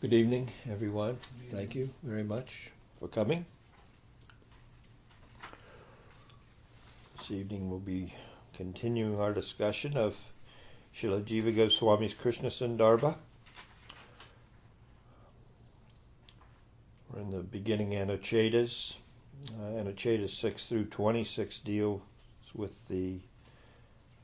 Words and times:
Good 0.00 0.12
evening, 0.12 0.48
everyone. 0.70 1.18
Thank 1.50 1.74
you 1.74 1.90
very 2.04 2.22
much 2.22 2.70
for 3.00 3.08
coming. 3.08 3.44
This 7.16 7.32
evening 7.32 7.68
we'll 7.68 7.80
be 7.80 8.14
continuing 8.56 9.18
our 9.18 9.32
discussion 9.32 9.96
of 9.96 10.14
Srila 10.94 11.24
Jiva 11.24 11.52
Goswami's 11.52 12.14
Krishna 12.14 12.48
Sandarbha. 12.48 13.16
We're 17.12 17.20
in 17.22 17.32
the 17.32 17.40
beginning 17.40 17.90
Anuchetas. 17.94 18.98
Uh, 19.58 19.82
Anuchetas 19.82 20.30
6 20.30 20.66
through 20.66 20.84
26 20.84 21.58
deals 21.58 22.02
with 22.54 22.86
the 22.86 23.18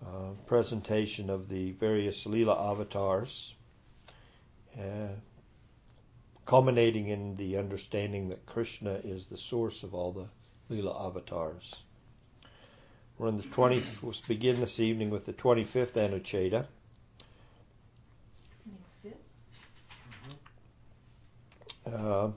uh, 0.06 0.34
presentation 0.46 1.28
of 1.28 1.48
the 1.48 1.72
various 1.72 2.26
Leela 2.26 2.56
avatars. 2.70 3.54
Uh, 4.78 5.08
culminating 6.46 7.08
in 7.08 7.36
the 7.36 7.56
understanding 7.56 8.28
that 8.28 8.46
Krishna 8.46 9.00
is 9.04 9.26
the 9.26 9.38
source 9.38 9.82
of 9.82 9.94
all 9.94 10.12
the 10.12 10.28
Leela 10.70 11.06
avatars. 11.06 11.74
We're 13.16 13.28
in 13.28 13.36
the 13.36 13.44
20th, 13.44 14.02
we'll 14.02 14.14
begin 14.26 14.60
this 14.60 14.80
evening 14.80 15.10
with 15.10 15.24
the 15.24 15.32
25th 15.32 15.92
Anucheta. 15.92 16.66
Uh, 21.86 22.30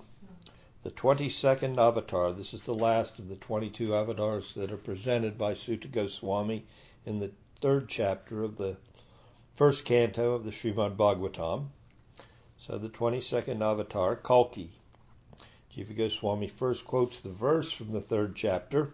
the 0.84 0.92
22nd 0.92 1.78
avatar, 1.78 2.32
this 2.32 2.54
is 2.54 2.62
the 2.62 2.74
last 2.74 3.18
of 3.18 3.28
the 3.28 3.38
22 3.38 3.96
avatars 3.96 4.54
that 4.54 4.72
are 4.72 4.78
presented 4.78 5.38
by 5.38 5.54
Suta 5.54 5.88
Goswami 5.88 6.66
in 7.06 7.20
the 7.20 7.32
third 7.60 7.90
chapter 7.90 8.44
of 8.44 8.58
the 8.58 8.78
first 9.56 9.84
canto 9.84 10.34
of 10.34 10.44
the 10.44 10.52
Srimad 10.52 10.96
Bhagavatam. 10.96 11.68
So 12.60 12.78
the 12.78 12.90
22nd 12.90 13.62
avatar, 13.62 14.16
Kalki. 14.16 14.72
Jiva 15.72 15.96
Goswami 15.96 16.48
first 16.48 16.86
quotes 16.86 17.20
the 17.20 17.30
verse 17.30 17.72
from 17.72 17.92
the 17.92 18.02
third 18.02 18.36
chapter. 18.36 18.94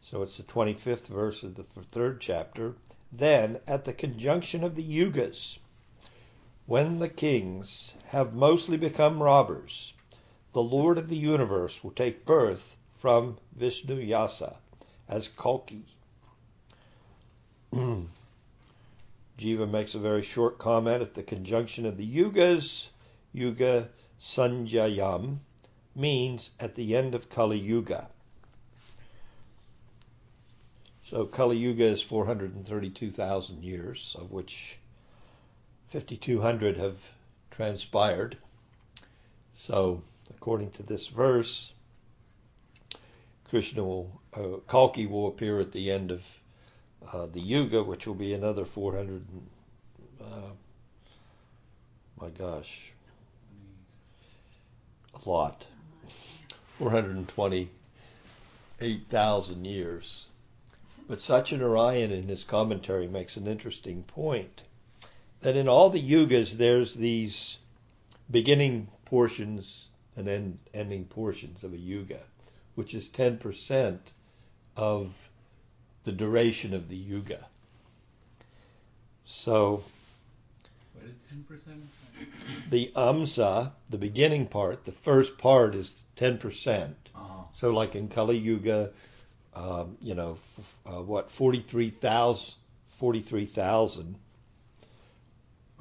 So 0.00 0.22
it's 0.22 0.38
the 0.38 0.42
25th 0.42 1.06
verse 1.06 1.42
of 1.42 1.56
the 1.56 1.64
third 1.64 2.20
chapter. 2.20 2.76
Then, 3.12 3.60
at 3.66 3.84
the 3.84 3.92
conjunction 3.92 4.64
of 4.64 4.74
the 4.74 4.82
yugas, 4.82 5.58
when 6.66 6.98
the 6.98 7.08
kings 7.08 7.92
have 8.06 8.34
mostly 8.34 8.76
become 8.76 9.22
robbers, 9.22 9.92
the 10.52 10.62
Lord 10.62 10.96
of 10.96 11.08
the 11.08 11.16
universe 11.16 11.84
will 11.84 11.90
take 11.90 12.24
birth 12.24 12.76
from 12.98 13.38
Vishnu 13.54 13.96
Yasa 14.00 14.56
as 15.08 15.28
Kalki. 15.28 15.84
Jiva 19.38 19.70
makes 19.70 19.94
a 19.94 20.00
very 20.00 20.22
short 20.22 20.58
comment 20.58 21.00
at 21.00 21.14
the 21.14 21.22
conjunction 21.22 21.86
of 21.86 21.96
the 21.96 22.06
yugas. 22.06 22.88
Yuga 23.32 23.88
Sanjayam 24.20 25.38
means 25.94 26.50
at 26.58 26.74
the 26.74 26.96
end 26.96 27.14
of 27.14 27.30
Kali 27.30 27.58
Yuga. 27.58 28.08
So 31.02 31.24
Kali 31.24 31.56
Yuga 31.56 31.84
is 31.84 32.02
432,000 32.02 33.62
years, 33.62 34.16
of 34.18 34.32
which 34.32 34.76
5,200 35.90 36.76
have 36.76 36.96
transpired. 37.50 38.36
So, 39.54 40.02
according 40.30 40.72
to 40.72 40.82
this 40.82 41.06
verse, 41.06 41.72
Krishna 43.48 43.84
will, 43.84 44.20
uh, 44.34 44.60
Kalki 44.68 45.06
will 45.06 45.28
appear 45.28 45.60
at 45.60 45.72
the 45.72 45.90
end 45.90 46.10
of 46.10 46.37
uh, 47.12 47.26
the 47.26 47.40
Yuga, 47.40 47.82
which 47.82 48.06
will 48.06 48.14
be 48.14 48.32
another 48.34 48.64
400. 48.64 49.24
Uh, 50.20 50.52
my 52.20 52.28
gosh, 52.30 52.92
a 55.14 55.28
lot. 55.28 55.66
428,000 56.78 59.64
years. 59.64 60.26
But 61.08 61.18
Satyanarayan 61.18 62.12
in 62.12 62.28
his 62.28 62.44
commentary 62.44 63.08
makes 63.08 63.36
an 63.36 63.46
interesting 63.46 64.04
point 64.04 64.62
that 65.40 65.56
in 65.56 65.68
all 65.68 65.90
the 65.90 66.02
yugas 66.02 66.52
there's 66.52 66.94
these 66.94 67.58
beginning 68.30 68.88
portions 69.04 69.88
and 70.16 70.28
end, 70.28 70.58
ending 70.74 71.04
portions 71.04 71.64
of 71.64 71.72
a 71.72 71.78
yuga, 71.78 72.20
which 72.74 72.94
is 72.94 73.08
10% 73.08 73.98
of 74.76 75.27
the 76.08 76.12
duration 76.12 76.72
of 76.72 76.88
the 76.88 76.96
yuga. 76.96 77.46
So, 79.26 79.84
what 80.94 81.04
is 81.04 81.20
10%? 81.30 81.82
The 82.70 82.90
amsa, 82.96 83.72
the 83.90 83.98
beginning 83.98 84.46
part, 84.46 84.86
the 84.86 84.92
first 84.92 85.36
part 85.36 85.74
is 85.74 86.04
10%. 86.16 86.94
Uh-huh. 87.14 87.42
So, 87.52 87.72
like 87.72 87.94
in 87.94 88.08
Kali 88.08 88.38
Yuga, 88.38 88.90
um, 89.54 89.98
you 90.00 90.14
know, 90.14 90.38
f- 90.58 90.76
uh, 90.86 91.02
what, 91.02 91.30
43,000 91.30 92.54
43, 92.96 93.46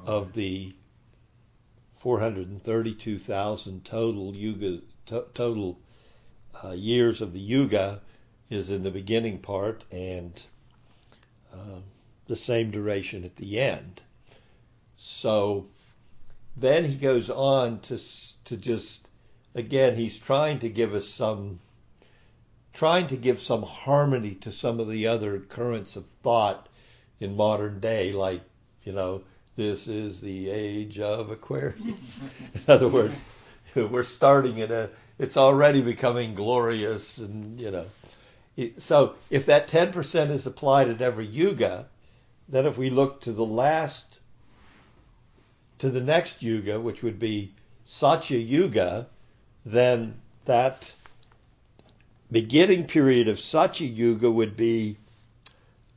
of 0.05 0.33
the 0.33 0.75
432,000 1.99 3.85
total 3.85 4.35
yuga, 4.35 4.81
to- 5.05 5.25
total 5.33 5.79
uh, 6.65 6.71
years 6.71 7.21
of 7.21 7.31
the 7.31 7.39
yuga 7.39 8.01
is 8.49 8.69
in 8.69 8.83
the 8.83 8.91
beginning 8.91 9.39
part 9.39 9.83
and 9.91 10.41
uh, 11.53 11.79
the 12.27 12.35
same 12.35 12.71
duration 12.71 13.23
at 13.23 13.35
the 13.35 13.59
end. 13.59 14.01
So 14.97 15.67
then 16.55 16.85
he 16.85 16.95
goes 16.95 17.29
on 17.29 17.79
to 17.81 17.99
to 18.45 18.57
just 18.57 19.07
again 19.53 19.95
he's 19.95 20.17
trying 20.17 20.59
to 20.59 20.69
give 20.69 20.93
us 20.93 21.07
some 21.07 21.59
trying 22.73 23.07
to 23.07 23.17
give 23.17 23.39
some 23.39 23.63
harmony 23.63 24.35
to 24.35 24.51
some 24.51 24.79
of 24.79 24.89
the 24.89 25.07
other 25.07 25.39
currents 25.39 25.95
of 25.95 26.05
thought 26.23 26.67
in 27.19 27.35
modern 27.35 27.79
day 27.79 28.11
like 28.11 28.41
you 28.83 28.91
know 28.91 29.21
this 29.55 29.87
is 29.87 30.21
the 30.21 30.49
age 30.51 30.99
of 30.99 31.31
Aquarius. 31.31 32.21
in 32.53 32.61
other 32.67 32.87
words, 32.87 33.19
we're 33.75 34.03
starting 34.03 34.59
in 34.59 34.71
a 34.71 34.89
it's 35.19 35.35
already 35.35 35.81
becoming 35.81 36.35
glorious 36.35 37.17
and 37.17 37.59
you 37.59 37.71
know 37.71 37.85
so 38.77 39.15
if 39.29 39.45
that 39.45 39.67
10% 39.67 40.31
is 40.31 40.45
applied 40.45 40.89
at 40.89 41.01
every 41.01 41.27
yuga, 41.27 41.87
then 42.49 42.65
if 42.65 42.77
we 42.77 42.89
look 42.89 43.21
to 43.21 43.31
the 43.31 43.45
last, 43.45 44.19
to 45.79 45.89
the 45.89 46.01
next 46.01 46.41
yuga, 46.41 46.79
which 46.79 47.03
would 47.03 47.19
be 47.19 47.53
Satya 47.85 48.39
Yuga, 48.39 49.07
then 49.65 50.15
that 50.45 50.91
beginning 52.31 52.87
period 52.87 53.27
of 53.27 53.39
Satya 53.39 53.87
Yuga 53.87 54.31
would 54.31 54.57
be 54.57 54.97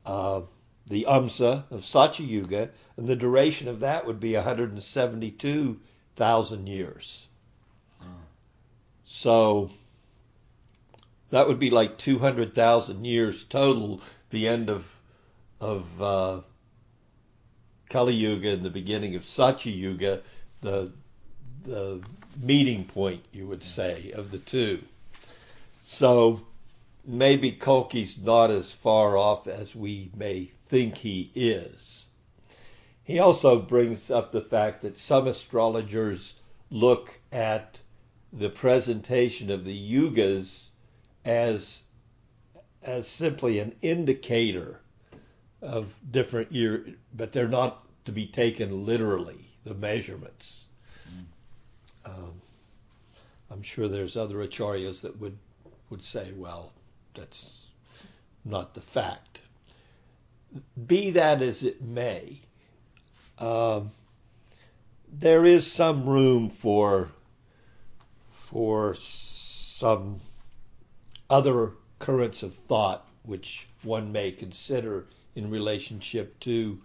uh, 0.04 0.43
the 0.87 1.06
Amsa 1.09 1.65
of 1.70 1.84
Satya 1.84 2.26
Yuga, 2.26 2.70
and 2.97 3.06
the 3.06 3.16
duration 3.16 3.69
of 3.69 3.81
that 3.81 4.06
would 4.06 4.20
be 4.20 4.34
172,000 4.34 6.66
years. 6.66 7.28
Hmm. 8.00 8.09
So 9.04 9.70
that 11.31 11.47
would 11.49 11.59
be 11.59 11.71
like 11.71 11.99
200,000 11.99 13.05
years 13.05 13.45
total, 13.45 14.01
the 14.31 14.49
end 14.49 14.69
of 14.69 14.85
of 15.61 16.03
uh, 16.03 16.41
Kali 17.91 18.15
Yuga 18.15 18.51
and 18.51 18.63
the 18.63 18.71
beginning 18.71 19.15
of 19.15 19.25
Satya 19.25 19.73
Yuga, 19.73 20.23
the 20.63 20.93
the 21.65 22.01
meeting 22.41 22.85
point, 22.85 23.25
you 23.33 23.47
would 23.47 23.63
say, 23.63 24.13
of 24.13 24.31
the 24.31 24.39
two. 24.39 24.83
So 25.83 26.41
maybe 27.05 27.53
Kalki's 27.53 28.17
not 28.17 28.51
as 28.51 28.71
far 28.71 29.17
off 29.17 29.47
as 29.47 29.75
we 29.77 30.11
may 30.17 30.51
think 30.69 30.97
he 30.97 31.31
is. 31.35 32.07
He 33.03 33.19
also 33.19 33.61
brings 33.61 34.11
up 34.11 34.33
the 34.33 34.41
fact 34.41 34.83
that 34.83 34.99
some 34.99 35.27
astrologers 35.27 36.35
look 36.71 37.21
at 37.33 37.79
the 38.33 38.49
presentation 38.49 39.50
of 39.50 39.65
the 39.65 39.76
yugas 39.76 40.69
as 41.25 41.81
as 42.82 43.06
simply 43.06 43.58
an 43.58 43.75
indicator 43.82 44.81
of 45.61 45.94
different 46.11 46.52
year, 46.52 46.87
but 47.14 47.32
they're 47.32 47.49
not 47.49 47.87
to 48.06 48.12
be 48.12 48.26
taken 48.26 48.87
literally. 48.87 49.46
The 49.64 49.75
measurements. 49.75 50.64
Mm. 51.06 52.11
Um, 52.11 52.40
I'm 53.50 53.62
sure 53.62 53.88
there's 53.88 54.17
other 54.17 54.37
acharyas 54.37 55.02
that 55.02 55.20
would 55.20 55.37
would 55.90 56.02
say, 56.02 56.32
well, 56.34 56.72
that's 57.14 57.66
not 58.44 58.75
the 58.75 58.81
fact. 58.81 59.40
Be 60.87 61.11
that 61.11 61.43
as 61.43 61.62
it 61.62 61.82
may, 61.82 62.40
um, 63.38 63.90
there 65.12 65.44
is 65.44 65.70
some 65.70 66.08
room 66.08 66.49
for 66.49 67.11
for 68.31 68.94
some 68.94 70.20
other 71.31 71.73
currents 72.00 72.43
of 72.43 72.53
thought 72.55 73.06
which 73.23 73.69
one 73.82 74.11
may 74.11 74.32
consider 74.32 75.06
in 75.37 75.49
relationship 75.49 76.38
to 76.41 76.82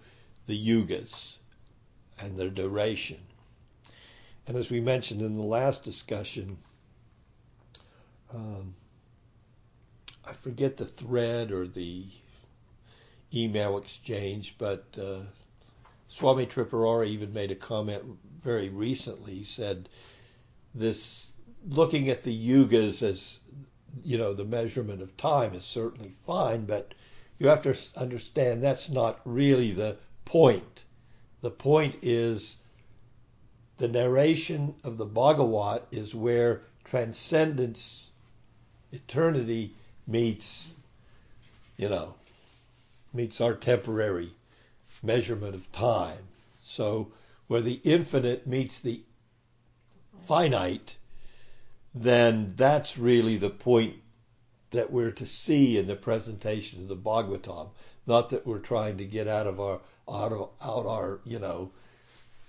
the 0.47 0.67
yugas 0.67 1.37
and 2.19 2.37
their 2.37 2.49
duration. 2.49 3.19
and 4.47 4.55
as 4.55 4.69
we 4.69 4.79
mentioned 4.79 5.21
in 5.21 5.35
the 5.35 5.43
last 5.43 5.83
discussion, 5.83 6.57
um, 8.33 8.75
I 10.23 10.33
forget 10.33 10.77
the 10.77 10.85
thread 10.85 11.51
or 11.51 11.67
the 11.67 12.05
email 13.33 13.77
exchange, 13.77 14.55
but 14.57 14.85
uh, 14.99 15.21
Swami 16.09 16.45
Tripurari 16.45 17.09
even 17.09 17.33
made 17.33 17.51
a 17.51 17.55
comment 17.55 18.03
very 18.43 18.69
recently. 18.69 19.35
He 19.35 19.43
said 19.43 19.89
this 20.73 21.31
looking 21.67 22.09
at 22.09 22.23
the 22.23 22.31
yugas 22.31 23.01
as 23.01 23.39
you 24.03 24.17
know 24.17 24.33
the 24.33 24.45
measurement 24.45 25.01
of 25.01 25.15
time 25.17 25.53
is 25.53 25.63
certainly 25.63 26.13
fine, 26.25 26.65
but 26.65 26.93
you 27.39 27.47
have 27.47 27.61
to 27.63 27.75
understand 27.95 28.61
that's 28.61 28.89
not 28.89 29.19
really 29.25 29.71
the 29.71 29.97
point. 30.25 30.83
The 31.41 31.51
point 31.51 31.97
is 32.01 32.57
the 33.77 33.87
narration 33.87 34.75
of 34.83 34.97
the 34.97 35.05
Bhagavat 35.05 35.87
is 35.91 36.15
where 36.15 36.61
transcendence, 36.85 38.09
eternity 38.91 39.75
meets, 40.07 40.73
you 41.77 41.89
know, 41.89 42.15
meets 43.13 43.41
our 43.41 43.53
temporary 43.53 44.31
measurement 45.03 45.55
of 45.55 45.71
time. 45.71 46.27
So 46.61 47.11
where 47.47 47.61
the 47.61 47.79
infinite 47.83 48.47
meets 48.47 48.79
the 48.79 49.03
finite, 50.25 50.95
then 51.95 52.53
that's 52.57 52.97
really 52.97 53.37
the 53.37 53.49
point 53.49 53.95
that 54.71 54.91
we're 54.91 55.11
to 55.11 55.25
see 55.25 55.77
in 55.77 55.87
the 55.87 55.95
presentation 55.95 56.81
of 56.81 56.87
the 56.89 56.95
Bhagavatam. 56.95 57.69
Not 58.05 58.29
that 58.31 58.45
we're 58.45 58.59
trying 58.59 58.97
to 58.97 59.05
get 59.05 59.29
out 59.29 59.47
of 59.47 59.61
our 59.61 59.79
out 60.07 60.33
of 60.33 60.49
out 60.61 60.85
our 60.85 61.19
you 61.23 61.39
know 61.39 61.71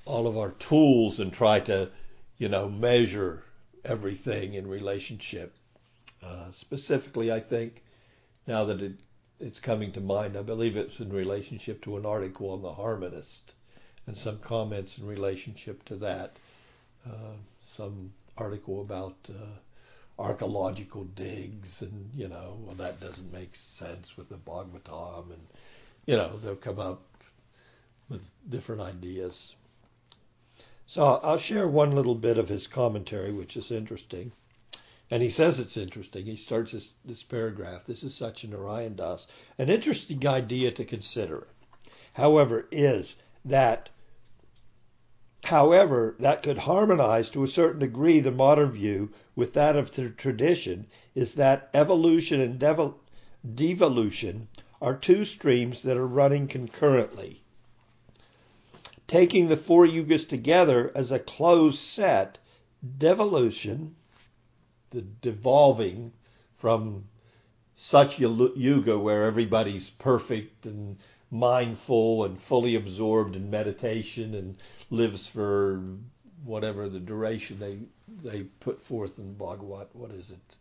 all 0.05 0.27
of 0.27 0.37
our 0.37 0.51
tools 0.51 1.21
and 1.21 1.33
try 1.33 1.61
to 1.61 1.91
you 2.39 2.49
know 2.49 2.69
measure 2.69 3.45
everything 3.85 4.55
in 4.55 4.67
relationship. 4.67 5.55
Uh, 6.23 6.51
specifically, 6.51 7.31
I 7.31 7.39
think 7.39 7.83
now 8.49 8.65
that 8.65 8.83
it, 8.83 8.95
it's 9.39 9.61
coming 9.61 9.93
to 9.93 10.01
mind, 10.01 10.37
I 10.37 10.43
believe 10.43 10.77
it's 10.77 10.99
in 10.99 11.13
relationship 11.13 11.83
to 11.85 11.97
an 11.97 12.05
article 12.05 12.51
on 12.51 12.63
the 12.63 12.73
harmonist 12.73 13.55
and 14.07 14.17
some 14.17 14.39
comments 14.39 14.99
in 14.99 15.07
relationship 15.07 15.85
to 15.85 15.97
that. 15.97 16.37
Uh, 17.07 17.37
some 17.77 18.11
article 18.39 18.81
about 18.81 19.17
uh, 19.29 20.23
archaeological 20.23 21.05
digs, 21.05 21.83
and 21.83 22.11
you 22.15 22.29
know, 22.29 22.57
well, 22.61 22.75
that 22.77 23.01
doesn't 23.01 23.33
make 23.33 23.55
sense 23.55 24.17
with 24.17 24.29
the 24.29 24.37
Bhagavatam, 24.37 25.33
and 25.33 25.47
you 26.07 26.17
know, 26.17 26.37
they'll 26.39 26.57
come 26.57 26.79
up 26.79 27.03
with 28.09 28.23
different 28.49 28.81
ideas. 28.81 29.55
So 30.87 31.03
I'll 31.03 31.39
share 31.39 31.67
one 31.67 31.93
little 31.93 32.15
bit 32.15 32.39
of 32.39 32.49
his 32.49 32.69
commentary, 32.69 33.33
which 33.33 33.57
is 33.57 33.73
interesting. 33.73 34.31
And 35.11 35.23
he 35.23 35.31
says 35.31 35.59
it's 35.59 35.77
interesting. 35.77 36.27
He 36.27 36.37
starts 36.37 36.73
this, 36.73 36.91
this 37.05 37.23
paragraph. 37.23 37.87
This 37.87 38.03
is 38.03 38.15
Satyanarayan 38.15 38.97
Das. 38.97 39.27
An 39.59 39.69
interesting 39.69 40.27
idea 40.27 40.71
to 40.73 40.85
consider, 40.85 41.47
however, 42.13 42.67
is 42.71 43.17
that 43.45 43.89
However, 45.47 46.17
that 46.19 46.43
could 46.43 46.59
harmonize 46.59 47.31
to 47.31 47.45
a 47.45 47.47
certain 47.49 47.79
degree 47.79 48.19
the 48.19 48.33
modern 48.33 48.73
view 48.73 49.11
with 49.37 49.53
that 49.53 49.77
of 49.77 49.93
the 49.93 50.09
tradition 50.11 50.89
is 51.15 51.35
that 51.35 51.71
evolution 51.73 52.41
and 52.41 52.59
devolution 53.55 54.49
are 54.83 54.97
two 54.97 55.25
streams 55.25 55.83
that 55.83 55.97
are 55.97 56.05
running 56.05 56.49
concurrently. 56.49 57.45
Taking 59.07 59.47
the 59.47 59.57
four 59.57 59.87
yugas 59.87 60.27
together 60.27 60.91
as 60.97 61.13
a 61.13 61.21
closed 61.21 61.79
set, 61.79 62.39
devolution, 62.99 63.95
the 64.91 65.03
devolving 65.03 66.13
from 66.57 67.05
such 67.77 68.19
yuga 68.19 68.99
where 68.99 69.23
everybody's 69.23 69.91
perfect 69.91 70.67
and 70.67 70.99
mindful 71.31 72.25
and 72.25 72.41
fully 72.41 72.77
absorbed 72.77 73.35
in 73.35 73.51
meditation 73.51 74.35
and 74.35 74.57
lives 74.91 75.27
for 75.27 75.83
whatever 76.45 76.89
the 76.89 77.01
duration 77.01 77.59
they 77.59 77.79
they 78.23 78.43
put 78.61 78.81
forth 78.81 79.19
in 79.19 79.35
Bhagavat. 79.35 79.89
What 79.93 80.13
is 80.13 80.31
it? 80.31 80.57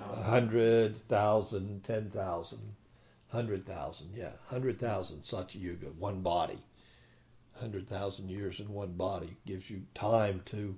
A 0.00 0.22
hundred 0.22 0.96
thousand, 1.08 1.84
ten 1.84 2.10
thousand, 2.10 2.74
hundred 3.28 3.64
thousand. 3.64 4.10
Yeah, 4.14 4.32
hundred 4.46 4.78
thousand 4.78 5.24
Satya 5.24 5.60
Yuga, 5.60 5.86
one 5.98 6.20
body. 6.20 6.58
Hundred 7.54 7.88
thousand 7.88 8.28
years 8.28 8.60
in 8.60 8.68
one 8.68 8.92
body 8.92 9.36
gives 9.46 9.70
you 9.70 9.82
time 9.94 10.42
to 10.46 10.74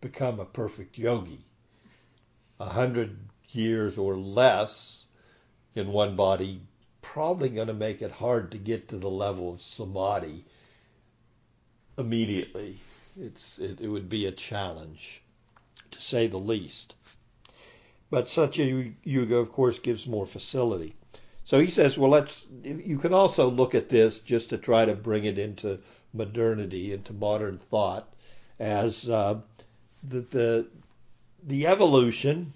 become 0.00 0.40
a 0.40 0.44
perfect 0.46 0.96
yogi. 0.96 1.44
A 2.58 2.66
hundred 2.66 3.18
years 3.50 3.98
or 3.98 4.16
less 4.16 5.04
in 5.74 5.92
one 5.92 6.16
body 6.16 6.62
probably 7.12 7.48
going 7.48 7.68
to 7.68 7.74
make 7.74 8.02
it 8.02 8.10
hard 8.10 8.50
to 8.50 8.58
get 8.58 8.88
to 8.88 8.96
the 8.96 9.10
level 9.10 9.52
of 9.52 9.60
samadhi 9.60 10.44
immediately. 11.96 12.78
It's 13.18 13.58
it, 13.58 13.80
it 13.80 13.88
would 13.88 14.08
be 14.08 14.26
a 14.26 14.32
challenge, 14.32 15.22
to 15.90 16.00
say 16.00 16.26
the 16.26 16.38
least. 16.38 16.94
But 18.10 18.28
Satya 18.28 18.92
Yuga, 19.02 19.36
of 19.36 19.52
course, 19.52 19.78
gives 19.78 20.06
more 20.06 20.26
facility. 20.26 20.94
So 21.44 21.58
he 21.60 21.70
says, 21.70 21.96
well, 21.96 22.10
let's. 22.10 22.46
You 22.62 22.98
can 22.98 23.14
also 23.14 23.50
look 23.50 23.74
at 23.74 23.88
this 23.88 24.20
just 24.20 24.50
to 24.50 24.58
try 24.58 24.84
to 24.84 24.94
bring 24.94 25.24
it 25.24 25.38
into 25.38 25.78
modernity, 26.12 26.92
into 26.92 27.12
modern 27.12 27.58
thought, 27.70 28.12
as 28.58 29.08
uh, 29.08 29.40
the, 30.02 30.20
the 30.20 30.66
the 31.46 31.66
evolution 31.66 32.52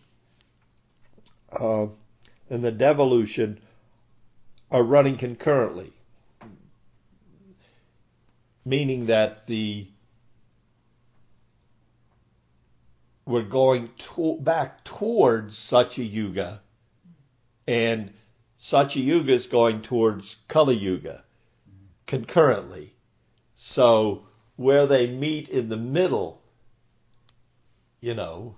uh, 1.53 1.87
and 2.51 2.63
the 2.63 2.73
devolution 2.73 3.61
are 4.71 4.83
running 4.83 5.17
concurrently 5.17 5.93
meaning 8.65 9.07
that 9.07 9.47
the 9.47 9.87
we're 13.25 13.43
going 13.43 13.91
to, 13.99 14.37
back 14.41 14.83
towards 14.85 15.57
Satya 15.57 16.05
Yuga, 16.05 16.61
and 17.67 18.13
Satya 18.59 19.03
Yuga 19.03 19.35
is 19.35 19.47
going 19.47 19.83
towards 19.83 20.37
Kali 20.49 20.77
Yuga 20.77 21.23
concurrently. 22.07 22.93
So 23.55 24.27
where 24.57 24.87
they 24.87 25.07
meet 25.07 25.49
in 25.49 25.69
the 25.69 25.77
middle, 25.77 26.43
you 28.01 28.15
know, 28.15 28.57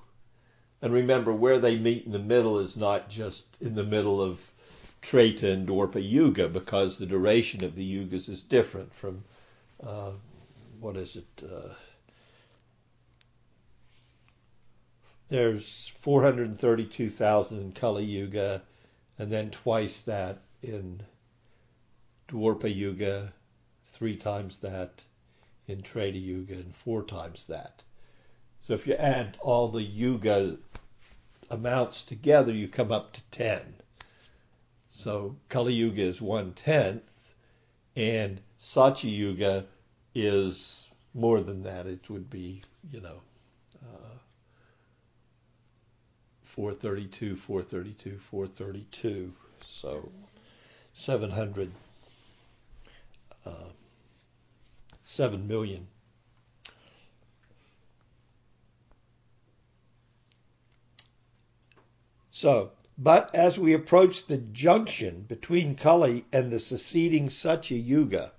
and 0.80 0.92
remember 0.92 1.32
where 1.32 1.58
they 1.58 1.76
meet 1.76 2.06
in 2.06 2.12
the 2.12 2.18
middle 2.18 2.58
is 2.58 2.76
not 2.76 3.10
just 3.10 3.46
in 3.60 3.74
the 3.74 3.84
middle 3.84 4.22
of 4.22 4.40
Treta 5.02 5.50
and 5.50 5.68
Dwapara 5.68 6.08
Yuga 6.08 6.48
because 6.48 6.96
the 6.96 7.06
duration 7.06 7.62
of 7.64 7.74
the 7.74 7.84
yugas 7.84 8.28
is 8.28 8.42
different 8.42 8.94
from 8.94 9.24
uh, 9.84 10.12
what 10.80 10.96
is 10.96 11.16
it? 11.16 11.44
Uh, 11.44 11.74
there's 15.28 15.92
432,000 16.00 17.60
in 17.60 17.72
Kali 17.72 18.04
Yuga, 18.04 18.62
and 19.18 19.30
then 19.30 19.50
twice 19.50 20.00
that 20.00 20.42
in 20.62 21.02
Dwapara 22.28 22.74
Yuga, 22.74 23.32
three 23.92 24.16
times 24.16 24.58
that 24.58 25.02
in 25.66 25.82
Treta 25.82 26.18
Yuga, 26.18 26.54
and 26.54 26.74
four 26.74 27.02
times 27.02 27.44
that. 27.46 27.82
So 28.60 28.74
if 28.74 28.86
you 28.86 28.94
add 28.94 29.36
all 29.40 29.68
the 29.68 29.82
Yuga 29.82 30.58
amounts 31.50 32.02
together, 32.02 32.52
you 32.52 32.68
come 32.68 32.92
up 32.92 33.12
to 33.12 33.20
10. 33.30 33.81
So 35.02 35.34
Kali 35.48 35.74
Yuga 35.74 36.02
is 36.02 36.22
one 36.22 36.52
tenth, 36.52 37.02
and 37.96 38.40
Satya 38.60 39.10
Yuga 39.10 39.66
is 40.14 40.86
more 41.12 41.40
than 41.40 41.64
that. 41.64 41.88
It 41.88 42.08
would 42.08 42.30
be, 42.30 42.62
you 42.88 43.00
know, 43.00 43.20
uh, 43.82 44.18
432, 46.44 47.34
432, 47.34 48.16
432. 48.30 49.32
So 49.66 50.08
700, 50.94 51.72
uh, 53.44 53.50
7 55.02 55.48
million. 55.48 55.88
So, 62.30 62.70
but 62.98 63.34
as 63.34 63.58
we 63.58 63.72
approach 63.72 64.26
the 64.26 64.36
junction 64.36 65.22
between 65.22 65.74
Kali 65.74 66.26
and 66.32 66.50
the 66.50 66.60
succeeding 66.60 67.30
Satya 67.30 67.78
Yuga, 67.78 68.32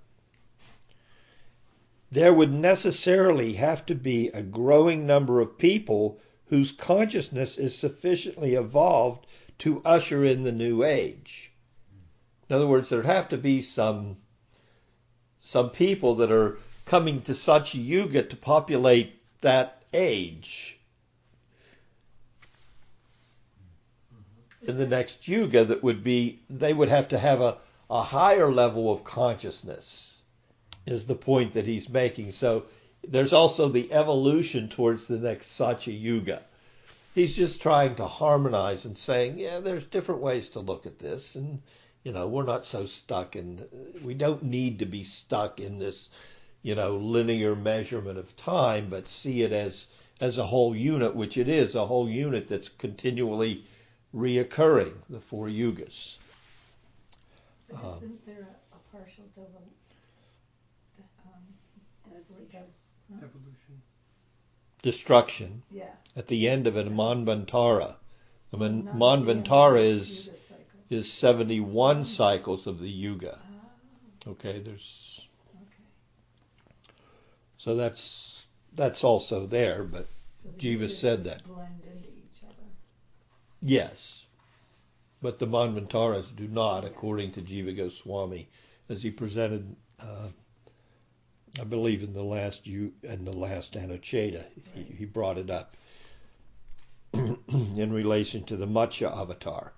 there 2.10 2.32
would 2.32 2.52
necessarily 2.52 3.54
have 3.54 3.84
to 3.86 3.94
be 3.94 4.28
a 4.28 4.42
growing 4.42 5.06
number 5.06 5.40
of 5.40 5.58
people 5.58 6.20
whose 6.46 6.70
consciousness 6.70 7.58
is 7.58 7.74
sufficiently 7.74 8.54
evolved 8.54 9.26
to 9.58 9.82
usher 9.84 10.24
in 10.24 10.44
the 10.44 10.52
new 10.52 10.84
age. 10.84 11.50
In 12.48 12.54
other 12.54 12.68
words, 12.68 12.88
there'd 12.88 13.06
have 13.06 13.28
to 13.30 13.38
be 13.38 13.60
some 13.60 14.18
some 15.40 15.70
people 15.70 16.14
that 16.14 16.30
are 16.30 16.58
coming 16.86 17.20
to 17.22 17.34
Satya 17.34 17.80
Yuga 17.80 18.22
to 18.22 18.36
populate 18.36 19.14
that 19.40 19.82
age 19.92 20.78
in 24.66 24.78
the 24.78 24.86
next 24.86 25.28
yuga 25.28 25.64
that 25.64 25.82
would 25.82 26.02
be 26.02 26.40
they 26.48 26.72
would 26.72 26.88
have 26.88 27.08
to 27.08 27.18
have 27.18 27.40
a, 27.40 27.58
a 27.90 28.02
higher 28.02 28.50
level 28.52 28.92
of 28.92 29.04
consciousness 29.04 30.16
is 30.86 31.06
the 31.06 31.14
point 31.14 31.54
that 31.54 31.66
he's 31.66 31.88
making. 31.88 32.32
So 32.32 32.64
there's 33.06 33.32
also 33.32 33.68
the 33.68 33.92
evolution 33.92 34.68
towards 34.68 35.06
the 35.06 35.18
next 35.18 35.48
satya 35.48 35.94
yuga. 35.94 36.42
He's 37.14 37.36
just 37.36 37.60
trying 37.62 37.94
to 37.96 38.06
harmonize 38.06 38.84
and 38.84 38.98
saying 38.98 39.38
yeah 39.38 39.60
there's 39.60 39.84
different 39.84 40.20
ways 40.20 40.48
to 40.50 40.60
look 40.60 40.86
at 40.86 40.98
this 40.98 41.36
and 41.36 41.60
you 42.02 42.12
know 42.12 42.26
we're 42.26 42.44
not 42.44 42.64
so 42.64 42.86
stuck 42.86 43.36
in 43.36 43.64
we 44.02 44.14
don't 44.14 44.42
need 44.42 44.80
to 44.80 44.86
be 44.86 45.04
stuck 45.04 45.60
in 45.60 45.78
this 45.78 46.10
you 46.62 46.74
know 46.74 46.96
linear 46.96 47.54
measurement 47.54 48.18
of 48.18 48.34
time 48.36 48.88
but 48.90 49.08
see 49.08 49.42
it 49.42 49.52
as 49.52 49.86
as 50.20 50.38
a 50.38 50.46
whole 50.46 50.74
unit 50.74 51.14
which 51.14 51.36
it 51.38 51.48
is 51.48 51.74
a 51.74 51.86
whole 51.86 52.08
unit 52.08 52.48
that's 52.48 52.68
continually 52.68 53.64
reoccurring, 54.14 54.94
the 55.10 55.20
four 55.20 55.46
yugas. 55.48 56.16
But 57.68 57.84
Um, 57.84 57.96
isn't 57.98 58.26
there 58.26 58.40
a, 58.72 58.76
a 58.76 58.78
partial 58.98 59.24
double, 59.34 59.62
um, 61.26 61.32
that's 62.12 62.30
what 62.30 62.52
you- 62.52 62.60
Evolution. 63.16 63.82
Destruction 64.82 65.62
yeah. 65.70 65.90
at 66.16 66.26
the 66.28 66.48
end 66.48 66.66
of 66.66 66.76
it, 66.76 66.86
Manvantara. 66.90 67.96
I 68.52 68.56
mean, 68.56 68.84
Not 68.84 68.94
at 68.94 68.98
the 68.98 69.06
end 69.06 69.28
of 69.28 69.44
Manvantara 69.44 69.80
this 69.82 70.10
is 70.10 70.26
yuga 70.26 70.38
cycle. 70.48 70.64
is 70.90 71.12
71 71.12 72.04
cycles 72.04 72.66
of 72.66 72.78
the 72.80 72.88
yuga. 72.90 73.40
Ah, 73.42 74.30
Okay, 74.30 74.60
there's 74.60 75.26
okay. 75.54 75.82
so 77.58 77.74
that's 77.76 78.46
that's 78.74 79.04
also 79.04 79.46
there, 79.46 79.84
but 79.84 80.06
So 80.42 80.48
the 80.50 80.58
Jiva 80.58 80.90
said 80.90 81.24
that. 81.24 81.44
Blend 81.44 81.82
into 81.84 82.08
each 82.08 82.14
other. 82.14 82.23
Yes. 83.64 84.26
But 85.22 85.38
the 85.38 85.46
Manvantaras 85.46 86.36
do 86.36 86.46
not, 86.46 86.84
according 86.84 87.32
to 87.32 87.40
Jiva 87.40 87.74
Goswami, 87.74 88.48
as 88.90 89.02
he 89.02 89.10
presented, 89.10 89.74
uh, 89.98 90.28
I 91.58 91.64
believe 91.64 92.02
in 92.02 92.12
the 92.12 92.22
last 92.22 92.66
you 92.66 92.92
in 93.02 93.24
the 93.24 93.32
last 93.32 93.72
Anucheta, 93.72 94.44
he, 94.74 94.82
he 94.82 95.04
brought 95.06 95.38
it 95.38 95.50
up 95.50 95.76
in 97.14 97.92
relation 97.92 98.44
to 98.44 98.56
the 98.56 98.66
Matsya 98.66 99.10
avatar. 99.16 99.72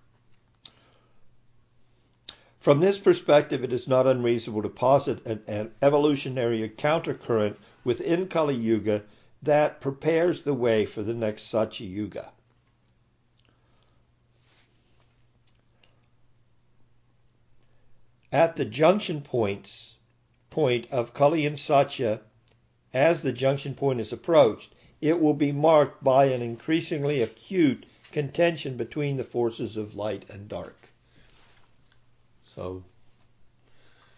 From 2.59 2.81
this 2.81 2.99
perspective, 2.99 3.63
it 3.63 3.73
is 3.73 3.87
not 3.87 4.09
unreasonable 4.09 4.63
to 4.63 4.69
posit 4.69 5.25
an, 5.25 5.45
an 5.47 5.71
evolutionary 5.81 6.69
countercurrent 6.69 7.55
within 7.85 8.27
Kali 8.27 8.57
Yuga 8.57 9.05
that 9.43 9.81
prepares 9.81 10.43
the 10.43 10.55
way 10.55 10.85
for 10.85 11.05
the 11.05 11.15
next 11.15 11.45
Satya 11.45 11.87
Yuga. 11.87 12.33
At 18.37 18.57
the 18.57 18.67
junction 18.67 19.23
points 19.23 19.97
point 20.51 20.89
of 20.91 21.15
Kali 21.15 21.47
and 21.47 21.59
Satya, 21.59 22.21
as 22.93 23.23
the 23.23 23.33
junction 23.33 23.75
point 23.75 23.99
is 23.99 24.13
approached, 24.13 24.75
it 25.01 25.19
will 25.23 25.33
be 25.33 25.53
marked 25.53 26.05
by 26.05 26.27
an 26.27 26.43
increasingly 26.43 27.23
acute 27.23 27.87
contention 28.13 28.77
between 28.77 29.17
the 29.17 29.25
forces 29.25 29.79
of 29.79 29.95
light 29.95 30.29
and 30.29 30.51
dark. 30.51 30.91
So 32.45 32.85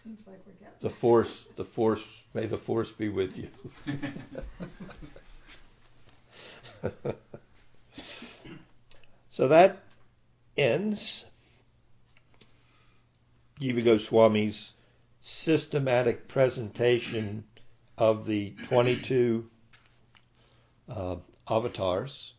Seems 0.03 0.19
like 0.27 0.43
the 0.81 0.89
force, 0.89 1.47
the 1.55 1.63
force, 1.63 2.05
may 2.33 2.45
the 2.45 2.57
force 2.57 2.91
be 2.91 3.07
with 3.07 3.37
you. 3.37 3.47
so 9.29 9.47
that 9.47 9.77
ends 10.57 11.23
Jiva 13.59 13.83
Goswami's 13.83 14.71
systematic 15.19 16.29
presentation 16.29 17.43
of 17.97 18.25
the 18.25 18.51
22 18.67 19.49
uh, 20.87 21.17
avatars. 21.47 22.33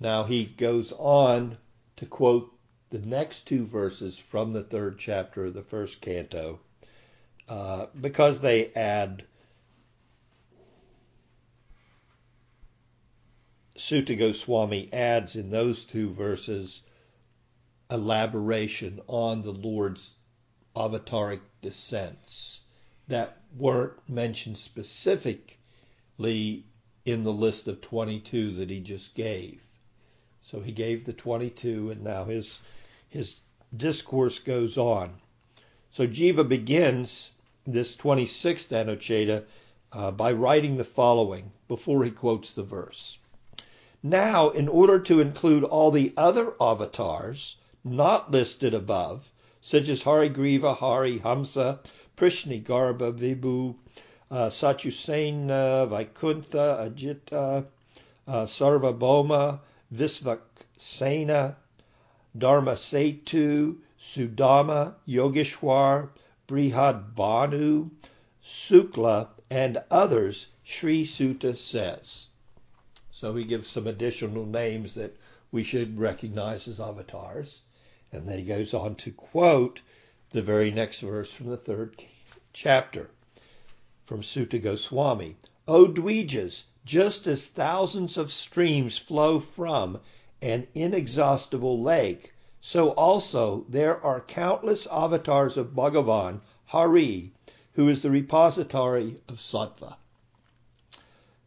Now 0.00 0.24
he 0.24 0.44
goes 0.44 0.92
on 0.92 1.56
to 1.96 2.06
quote 2.06 2.52
the 2.90 2.98
next 2.98 3.46
two 3.46 3.64
verses 3.64 4.18
from 4.18 4.52
the 4.52 4.64
third 4.64 4.98
chapter 4.98 5.46
of 5.46 5.54
the 5.54 5.62
first 5.62 6.00
canto 6.00 6.58
uh, 7.48 7.86
because 8.00 8.40
they 8.40 8.68
add 8.74 9.24
Suta 13.76 14.16
Goswami 14.16 14.88
adds 14.92 15.36
in 15.36 15.50
those 15.50 15.84
two 15.84 16.10
verses 16.12 16.82
elaboration 17.90 19.00
on 19.06 19.42
the 19.42 19.52
Lord's 19.52 20.14
avataric 20.76 21.40
descents 21.62 22.60
that 23.08 23.38
weren't 23.56 24.08
mentioned 24.08 24.58
specifically 24.58 26.64
in 27.04 27.22
the 27.22 27.32
list 27.32 27.68
of 27.68 27.80
22 27.80 28.52
that 28.52 28.70
he 28.70 28.80
just 28.80 29.14
gave. 29.14 29.60
So 30.42 30.60
he 30.60 30.72
gave 30.72 31.04
the 31.04 31.12
22 31.12 31.90
and 31.90 32.02
now 32.02 32.24
his 32.24 32.58
his 33.08 33.40
discourse 33.76 34.38
goes 34.38 34.76
on. 34.76 35.14
So 35.90 36.06
Jiva 36.06 36.48
begins 36.48 37.30
this 37.66 37.96
26th 37.96 38.68
Anucheta 38.68 39.44
uh, 39.92 40.10
by 40.10 40.32
writing 40.32 40.76
the 40.76 40.84
following 40.84 41.52
before 41.68 42.04
he 42.04 42.10
quotes 42.10 42.50
the 42.50 42.62
verse. 42.62 43.18
Now, 44.02 44.50
in 44.50 44.68
order 44.68 44.98
to 44.98 45.20
include 45.20 45.64
all 45.64 45.90
the 45.90 46.12
other 46.16 46.54
avatars 46.60 47.56
not 47.82 48.30
listed 48.30 48.74
above, 48.74 49.30
such 49.66 49.88
as 49.88 50.02
Hayagriva, 50.02 50.76
Hari 50.76 51.20
Hamsa, 51.20 51.78
Prishni 52.18 52.62
Garbha, 52.62 53.10
Vibhu, 53.10 53.74
uh, 54.30 54.50
Satyasena, 54.50 55.88
Vaikuntha, 55.88 56.86
Ajita, 56.86 57.64
uh, 58.28 58.44
Sarvabhauma, 58.44 59.60
Visvaksena, 59.90 61.56
Dharma 62.36 62.72
Setu, 62.72 63.76
Sudama, 63.98 64.96
Yogeshwar, 65.08 66.10
Brihad 66.46 67.14
Bhanu, 67.14 67.88
Sukla, 68.44 69.28
and 69.48 69.82
others, 69.90 70.48
Sri 70.62 71.06
Suta 71.06 71.56
says. 71.56 72.26
So 73.10 73.34
he 73.34 73.44
gives 73.44 73.68
some 73.68 73.86
additional 73.86 74.44
names 74.44 74.92
that 74.96 75.16
we 75.50 75.62
should 75.62 75.98
recognize 75.98 76.68
as 76.68 76.80
avatars. 76.80 77.62
And 78.14 78.28
then 78.28 78.38
he 78.38 78.44
goes 78.44 78.72
on 78.72 78.94
to 78.94 79.10
quote 79.10 79.80
the 80.30 80.40
very 80.40 80.70
next 80.70 81.00
verse 81.00 81.32
from 81.32 81.48
the 81.48 81.56
third 81.56 82.04
chapter 82.52 83.10
from 84.06 84.22
Suta 84.22 84.60
Goswami. 84.60 85.34
O 85.66 85.88
Dvijas, 85.88 86.62
just 86.84 87.26
as 87.26 87.48
thousands 87.48 88.16
of 88.16 88.32
streams 88.32 88.96
flow 88.96 89.40
from 89.40 89.98
an 90.40 90.68
inexhaustible 90.76 91.82
lake, 91.82 92.32
so 92.60 92.90
also 92.90 93.66
there 93.68 94.00
are 94.04 94.20
countless 94.20 94.86
avatars 94.86 95.56
of 95.56 95.74
Bhagavan, 95.74 96.40
Hari, 96.66 97.32
who 97.72 97.88
is 97.88 98.02
the 98.02 98.12
repository 98.12 99.20
of 99.28 99.38
sattva. 99.38 99.96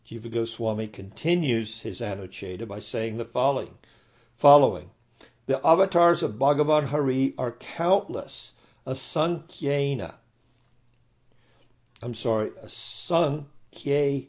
Jiva 0.06 0.30
Goswami 0.30 0.90
continues 0.90 1.80
his 1.80 2.02
Anucheta 2.02 2.68
by 2.68 2.82
saying 2.82 3.16
the 3.16 3.24
following. 3.24 3.78
following. 4.36 4.90
The 5.48 5.66
avatars 5.66 6.24
of 6.24 6.38
Bhagavan 6.38 6.88
Hari 6.88 7.34
are 7.38 7.54
countless, 7.54 8.52
asankhya. 8.86 10.16
I'm 12.02 12.14
sorry, 12.14 12.50
asankhya, 12.62 14.28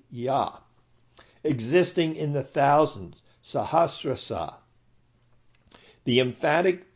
existing 1.43 2.15
in 2.15 2.33
the 2.35 2.45
thousands, 2.45 3.21
sahasrasa. 3.43 4.55
The 6.05 6.21
emphatic 6.21 6.87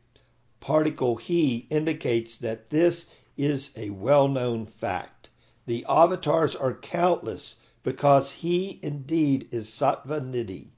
particle 0.60 1.16
he 1.16 1.66
indicates 1.68 2.36
that 2.36 2.70
this 2.70 3.06
is 3.36 3.72
a 3.74 3.90
well-known 3.90 4.66
fact. 4.66 5.30
The 5.66 5.84
avatars 5.88 6.54
are 6.54 6.74
countless 6.74 7.56
because 7.82 8.30
he 8.30 8.78
indeed 8.84 9.48
is 9.50 9.68
sattva 9.68 10.20
nidhi, 10.20 10.68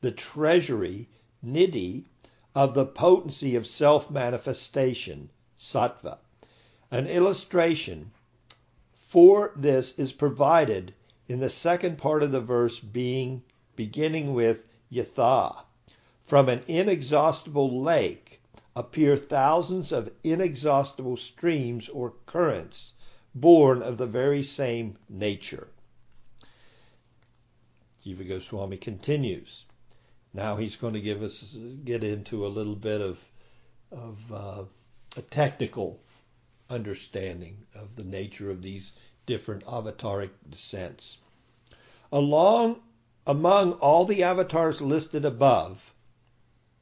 the 0.00 0.10
treasury 0.10 1.08
nidhi 1.46 2.06
of 2.54 2.74
the 2.74 2.86
potency 2.86 3.54
of 3.56 3.66
self-manifestation, 3.66 5.30
sattva. 5.58 6.18
An 6.90 7.06
illustration 7.06 8.10
for 9.08 9.52
this 9.56 9.92
is 9.98 10.12
provided 10.12 10.94
in 11.28 11.40
the 11.40 11.50
second 11.50 11.98
part 11.98 12.22
of 12.22 12.32
the 12.32 12.40
verse 12.40 12.78
being 12.80 13.42
beginning 13.76 14.34
with 14.34 14.60
yatha. 14.90 15.64
From 16.26 16.48
an 16.48 16.62
inexhaustible 16.68 17.80
lake 17.80 18.40
appear 18.76 19.16
thousands 19.16 19.92
of 19.92 20.12
inexhaustible 20.22 21.16
streams 21.16 21.88
or 21.88 22.14
currents 22.26 22.92
born 23.34 23.82
of 23.82 23.98
the 23.98 24.06
very 24.06 24.42
same 24.42 24.96
nature. 25.08 25.68
Jiva 28.04 28.28
Goswami 28.28 28.76
continues. 28.76 29.64
Now 30.38 30.54
he's 30.54 30.76
going 30.76 30.94
to 30.94 31.00
give 31.00 31.24
us 31.24 31.42
get 31.84 32.04
into 32.04 32.46
a 32.46 32.54
little 32.58 32.76
bit 32.76 33.00
of 33.00 33.18
of 33.90 34.32
uh, 34.32 34.64
a 35.16 35.22
technical 35.22 35.98
understanding 36.70 37.66
of 37.74 37.96
the 37.96 38.04
nature 38.04 38.48
of 38.48 38.62
these 38.62 38.92
different 39.26 39.64
avataric 39.64 40.30
descents. 40.48 41.18
Along 42.12 42.80
among 43.26 43.72
all 43.72 44.04
the 44.04 44.22
avatars 44.22 44.80
listed 44.80 45.24
above, 45.24 45.92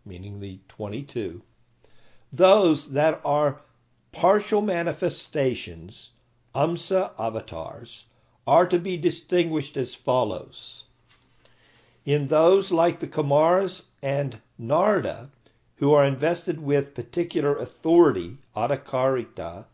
meaning 0.05 0.39
the 0.39 0.61
22, 0.69 1.41
those 2.31 2.91
that 2.93 3.23
are 3.25 3.63
partial 4.13 4.61
manifestations, 4.61 6.11
Amsa 6.55 7.13
avatars, 7.19 8.05
are 8.47 8.67
to 8.67 8.79
be 8.79 8.99
distinguished 8.99 9.79
as 9.79 9.95
follows. 9.95 10.85
In 12.07 12.29
those 12.29 12.71
like 12.71 13.01
the 13.01 13.09
Kumaras 13.09 13.83
and 14.01 14.41
Narada, 14.57 15.29
who 15.79 15.93
are 15.93 16.05
invested 16.05 16.63
with 16.63 16.95
particular 16.95 17.57
authority, 17.57 18.39
adhikarita, 18.55 19.65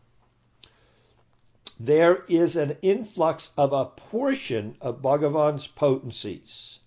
there 1.79 2.23
is 2.27 2.55
an 2.55 2.75
influx 2.81 3.51
of 3.55 3.71
a 3.71 3.85
portion 3.85 4.75
of 4.81 4.99
Bhagavan's 4.99 5.67
potencies, 5.67 6.79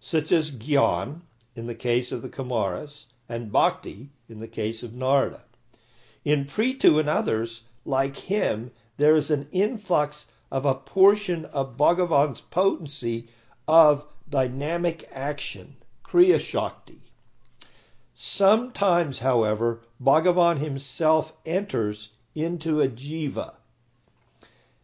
such 0.00 0.32
as 0.32 0.50
Gyan 0.50 1.20
in 1.54 1.68
the 1.68 1.74
case 1.76 2.10
of 2.10 2.22
the 2.22 2.28
Kumaras 2.28 3.06
and 3.28 3.52
Bhakti 3.52 4.10
in 4.28 4.40
the 4.40 4.48
case 4.48 4.82
of 4.82 4.92
Narada. 4.92 5.44
In 6.24 6.44
Prithu 6.44 6.98
and 6.98 7.08
others, 7.08 7.62
like 7.84 8.16
him, 8.16 8.72
there 8.96 9.14
is 9.14 9.30
an 9.30 9.46
influx 9.52 10.26
of 10.50 10.66
a 10.66 10.74
portion 10.74 11.44
of 11.44 11.76
Bhagavan's 11.76 12.40
potency 12.40 13.28
of 13.68 14.04
dynamic 14.28 15.08
action, 15.12 15.76
Kriya 16.04 16.40
Shakti. 16.40 17.00
Sometimes, 18.14 19.18
however, 19.18 19.82
Bhagavan 20.02 20.58
himself 20.58 21.32
enters 21.44 22.10
into 22.34 22.80
a 22.80 22.88
jiva. 22.88 23.54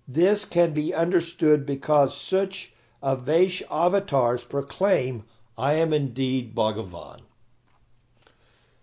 This 0.06 0.44
can 0.44 0.72
be 0.72 0.94
understood 0.94 1.64
because 1.64 2.16
such 2.16 2.72
Avesh 3.02 3.62
avatars 3.70 4.44
proclaim, 4.44 5.24
I 5.56 5.74
am 5.74 5.92
indeed 5.92 6.54
Bhagavan. 6.54 7.22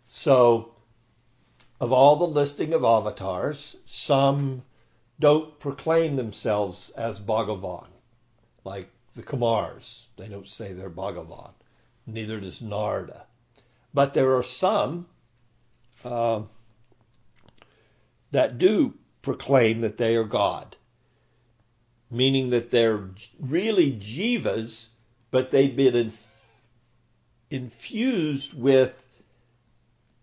So, 0.08 0.74
of 1.80 1.94
all 1.94 2.16
the 2.16 2.28
listing 2.28 2.74
of 2.74 2.84
avatars, 2.84 3.76
some 3.86 4.64
don't 5.20 5.60
proclaim 5.60 6.16
themselves 6.16 6.90
as 6.92 7.20
Bhagavan, 7.20 7.88
like 8.64 8.90
the 9.16 9.24
Kumars. 9.24 10.06
They 10.18 10.28
don't 10.28 10.48
say 10.48 10.74
they're 10.74 10.90
Bhagavan. 10.90 11.52
Neither 12.06 12.40
does 12.40 12.62
Narada. 12.62 13.26
But 13.94 14.14
there 14.14 14.36
are 14.36 14.44
some 14.44 15.08
uh, 16.04 16.42
that 18.32 18.58
do 18.58 18.94
proclaim 19.22 19.82
that 19.82 19.98
they 19.98 20.16
are 20.16 20.24
God, 20.24 20.76
meaning 22.10 22.52
that 22.52 22.72
they're 22.72 23.10
really 23.40 23.92
jivas, 23.94 24.88
but 25.32 25.52
they've 25.52 25.76
been 25.76 25.96
inf- 25.96 26.28
infused 27.50 28.54
with 28.54 28.94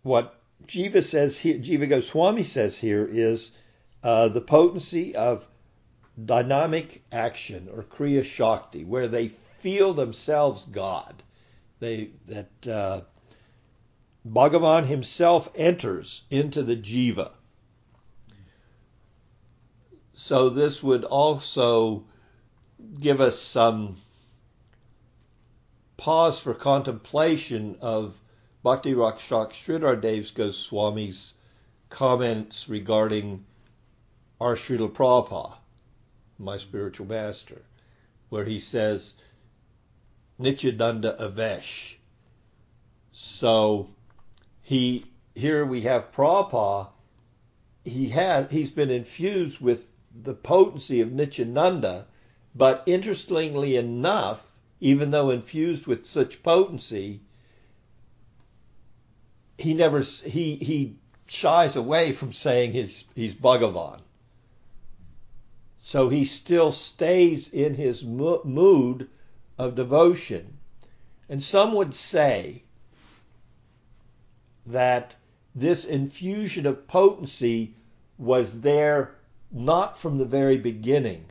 what 0.03 0.39
Jiva 0.67 1.03
says 1.05 1.37
here, 1.37 1.59
Jiva 1.59 1.89
Goswami 1.89 2.45
says 2.45 2.79
here 2.79 3.07
is 3.11 3.51
uh, 4.03 4.29
the 4.29 4.41
potency 4.41 5.15
of 5.15 5.47
dynamic 6.25 7.03
action 7.13 7.69
or 7.73 7.83
Kriya 7.83 8.25
Shakti, 8.25 8.85
where 8.85 9.09
they 9.09 9.29
feel 9.61 9.95
themselves 9.95 10.65
God. 10.65 11.23
They 11.79 12.11
that 12.27 12.67
uh, 12.67 13.01
Bhagavan 14.27 14.87
himself 14.87 15.49
enters 15.55 16.23
into 16.31 16.63
the 16.63 16.77
jiva. 16.77 17.33
So 20.15 20.49
this 20.49 20.83
would 20.83 21.05
also 21.05 22.05
give 23.01 23.21
us 23.21 23.39
some 23.39 23.99
pause 25.97 26.39
for 26.41 26.55
contemplation 26.55 27.77
of 27.81 28.19
Bhakti 28.63 28.95
Rakshak 28.95 29.53
Sridhar 29.53 30.01
Goswami's 30.35 31.35
comments 31.89 32.69
regarding 32.69 33.45
our 34.41 34.57
Srila 34.57 34.93
Prabhupada, 34.93 35.55
my 36.39 36.59
spiritual 36.59 37.07
master, 37.07 37.63
where 38.29 38.45
he 38.45 38.61
says, 38.61 39.15
Nityananda 40.39 41.17
Avesh. 41.19 41.97
So 43.13 43.89
he 44.63 45.05
here 45.35 45.65
we 45.65 45.83
have 45.83 46.13
Prabhupada. 46.13 46.89
He 47.85 48.09
has 48.11 48.51
he's 48.51 48.71
been 48.71 48.91
infused 48.91 49.61
with 49.61 49.87
the 50.15 50.35
potency 50.35 51.01
of 51.01 51.13
Nityananda, 51.13 52.07
but 52.55 52.83
interestingly 52.87 53.77
enough, 53.77 54.51
even 54.81 55.11
though 55.11 55.31
infused 55.31 55.87
with 55.87 56.07
such 56.07 56.43
potency, 56.43 57.21
he 59.59 59.73
never 59.73 60.01
he 60.01 60.57
he 60.57 60.97
shies 61.27 61.77
away 61.77 62.13
from 62.13 62.33
saying 62.33 62.73
his 62.73 63.05
he's 63.15 63.35
Bhagavan. 63.35 64.01
So 65.89 66.09
he 66.09 66.25
still 66.25 66.73
stays 66.73 67.49
in 67.49 67.75
his 67.75 68.03
mood 68.03 69.09
of 69.57 69.77
devotion. 69.77 70.59
And 71.29 71.41
some 71.41 71.75
would 71.75 71.95
say 71.95 72.65
that 74.67 75.15
this 75.55 75.85
infusion 75.85 76.67
of 76.67 76.89
potency 76.89 77.77
was 78.19 78.63
there 78.63 79.15
not 79.53 79.97
from 79.97 80.19
the 80.19 80.25
very 80.25 80.59
beginning 80.59 81.27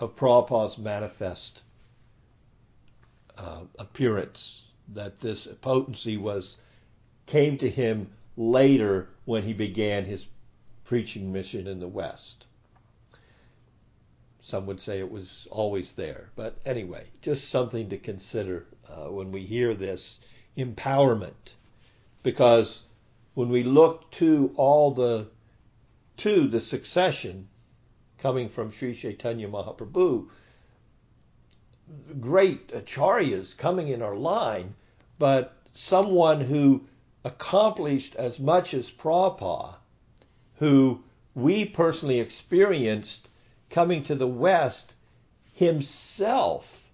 of 0.00 0.16
Prabhupada's 0.16 0.78
manifest 0.78 1.60
uh, 3.36 3.64
appearance, 3.78 4.68
that 4.88 5.20
this 5.20 5.46
potency 5.60 6.16
was 6.16 6.56
came 7.26 7.58
to 7.58 7.68
him 7.68 8.10
later 8.38 9.10
when 9.26 9.42
he 9.42 9.52
began 9.52 10.06
his 10.06 10.24
preaching 10.82 11.30
mission 11.30 11.66
in 11.66 11.78
the 11.78 11.86
West. 11.86 12.46
Some 14.42 14.66
would 14.66 14.80
say 14.80 14.98
it 14.98 15.10
was 15.10 15.46
always 15.50 15.92
there. 15.92 16.30
But 16.34 16.58
anyway, 16.66 17.06
just 17.20 17.48
something 17.48 17.88
to 17.90 17.96
consider 17.96 18.66
uh, 18.88 19.08
when 19.08 19.30
we 19.30 19.42
hear 19.42 19.72
this 19.72 20.18
empowerment 20.58 21.54
because 22.22 22.82
when 23.34 23.48
we 23.48 23.62
look 23.62 24.10
to 24.12 24.52
all 24.56 24.90
the 24.90 25.28
to 26.18 26.48
the 26.48 26.60
succession 26.60 27.48
coming 28.18 28.48
from 28.48 28.70
Sri 28.70 28.94
Chaitanya 28.94 29.48
Mahaprabhu, 29.48 30.28
great 32.20 32.68
acharyas 32.68 33.56
coming 33.56 33.88
in 33.88 34.02
our 34.02 34.16
line, 34.16 34.74
but 35.18 35.56
someone 35.72 36.40
who 36.40 36.84
accomplished 37.24 38.14
as 38.16 38.38
much 38.38 38.74
as 38.74 38.90
Prabhupada, 38.90 39.76
who 40.56 41.02
we 41.34 41.64
personally 41.64 42.20
experienced 42.20 43.28
coming 43.72 44.04
to 44.04 44.14
the 44.14 44.26
West, 44.26 44.92
himself 45.54 46.90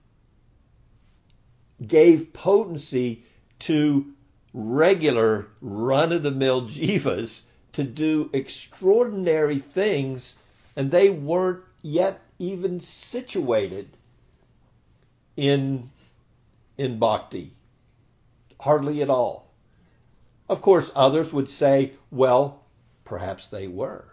gave 1.84 2.32
potency 2.32 3.22
to 3.58 4.06
regular 4.54 5.46
run 5.60 6.12
of 6.12 6.22
the 6.22 6.30
mill 6.30 6.62
jivas 6.68 7.42
to 7.72 7.84
do 7.84 8.30
extraordinary 8.32 9.58
things, 9.58 10.36
and 10.74 10.90
they 10.90 11.10
weren't 11.10 11.62
yet 11.82 12.20
even 12.38 12.80
situated 12.80 13.88
in 15.36 15.90
in 16.76 16.98
bhakti, 16.98 17.52
hardly 18.60 19.02
at 19.02 19.10
all. 19.10 19.50
Of 20.48 20.62
course, 20.62 20.90
others 20.94 21.32
would 21.32 21.50
say, 21.50 21.92
well, 22.10 22.62
perhaps 23.04 23.48
they 23.48 23.66
were. 23.66 24.04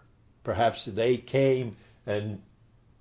Perhaps 0.42 0.84
they 0.84 1.16
came 1.16 1.76
and 2.06 2.42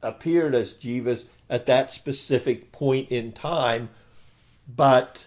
appeared 0.06 0.56
as 0.56 0.76
jivas 0.76 1.26
at 1.50 1.65
that 1.65 1.91
specific 1.91 2.72
point 2.72 3.12
in 3.12 3.32
time, 3.32 3.89
but 4.68 5.20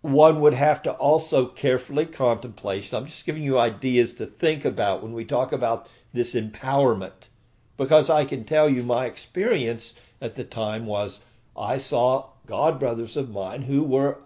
one 0.00 0.40
would 0.40 0.54
have 0.54 0.82
to 0.84 0.92
also 0.92 1.46
carefully 1.46 2.06
contemplate. 2.06 2.92
I'm 2.94 3.06
just 3.06 3.26
giving 3.26 3.42
you 3.42 3.58
ideas 3.58 4.14
to 4.14 4.26
think 4.26 4.64
about 4.64 5.02
when 5.02 5.12
we 5.12 5.24
talk 5.24 5.52
about 5.52 5.88
this 6.12 6.34
empowerment. 6.34 7.28
Because 7.76 8.08
I 8.08 8.24
can 8.24 8.44
tell 8.44 8.68
you 8.68 8.82
my 8.82 9.06
experience 9.06 9.94
at 10.20 10.34
the 10.34 10.44
time 10.44 10.86
was 10.86 11.20
I 11.56 11.78
saw 11.78 12.26
God 12.46 12.78
brothers 12.78 13.16
of 13.16 13.30
mine 13.30 13.62
who 13.62 13.82
were 13.82 14.18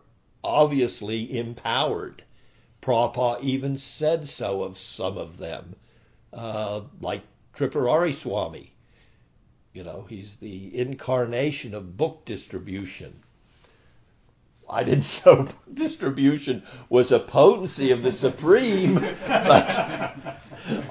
obviously 0.44 1.38
empowered. 1.38 2.22
Prabhupada 2.82 3.42
even 3.42 3.78
said 3.78 4.28
so 4.28 4.62
of 4.62 4.78
some 4.78 5.16
of 5.16 5.38
them, 5.38 5.76
uh, 6.32 6.80
like 7.00 7.22
Tripurari 7.54 8.12
Swami. 8.12 8.72
You 9.72 9.84
know, 9.84 10.06
he's 10.08 10.36
the 10.36 10.78
incarnation 10.78 11.74
of 11.74 11.96
book 11.96 12.24
distribution. 12.24 13.14
I 14.68 14.84
didn't 14.84 15.06
know 15.26 15.48
distribution 15.72 16.62
was 16.88 17.12
a 17.12 17.18
potency 17.18 17.90
of 17.90 18.02
the 18.02 18.12
supreme, 18.12 18.94
but 19.26 20.38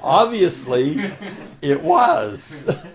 obviously 0.02 1.10
it 1.60 1.82
was. 1.82 2.68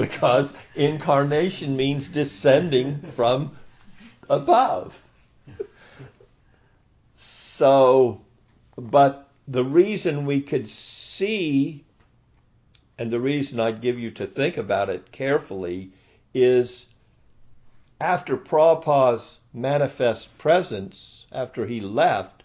because 0.00 0.54
incarnation 0.74 1.76
means 1.76 2.08
descending 2.08 3.02
from 3.16 3.54
above. 4.30 4.98
So, 7.16 8.22
but 8.76 9.28
the 9.46 9.62
reason 9.62 10.24
we 10.24 10.40
could 10.40 10.70
see, 10.70 11.84
and 13.00 13.10
the 13.10 13.18
reason 13.18 13.58
I'd 13.58 13.80
give 13.80 13.98
you 13.98 14.10
to 14.10 14.26
think 14.26 14.58
about 14.58 14.90
it 14.90 15.10
carefully, 15.10 15.90
is 16.34 16.84
after 17.98 18.36
Prabhupada's 18.36 19.38
manifest 19.54 20.36
presence, 20.36 21.24
after 21.32 21.66
he 21.66 21.80
left, 21.80 22.42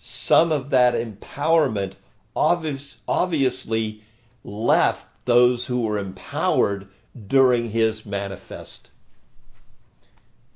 some 0.00 0.50
of 0.50 0.70
that 0.70 0.94
empowerment 0.94 1.92
obvious, 2.34 2.98
obviously 3.06 4.02
left 4.42 5.06
those 5.24 5.66
who 5.66 5.82
were 5.82 6.00
empowered 6.00 6.88
during 7.28 7.70
his 7.70 8.04
manifest 8.04 8.90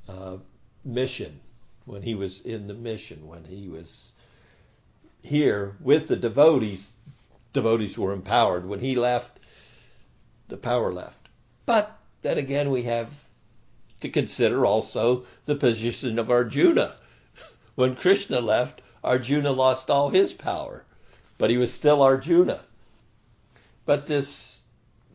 uh, 0.08 0.38
mission, 0.84 1.38
when 1.84 2.02
he 2.02 2.16
was 2.16 2.40
in 2.40 2.66
the 2.66 2.74
mission, 2.74 3.28
when 3.28 3.44
he 3.44 3.68
was 3.68 4.10
here 5.22 5.76
with 5.80 6.08
the 6.08 6.16
devotees, 6.16 6.90
devotees 7.56 7.96
were 7.96 8.12
empowered. 8.12 8.66
When 8.66 8.80
he 8.80 8.94
left, 8.94 9.40
the 10.48 10.58
power 10.58 10.92
left. 10.92 11.28
But 11.64 11.98
then 12.20 12.36
again, 12.36 12.70
we 12.70 12.82
have 12.82 13.24
to 14.02 14.10
consider 14.10 14.66
also 14.66 15.24
the 15.46 15.56
position 15.56 16.18
of 16.18 16.30
Arjuna. 16.30 16.96
When 17.74 17.96
Krishna 17.96 18.42
left, 18.42 18.82
Arjuna 19.02 19.52
lost 19.52 19.88
all 19.90 20.10
his 20.10 20.34
power, 20.34 20.84
but 21.38 21.48
he 21.48 21.56
was 21.56 21.72
still 21.72 22.02
Arjuna. 22.02 22.60
But 23.86 24.06
this, 24.06 24.60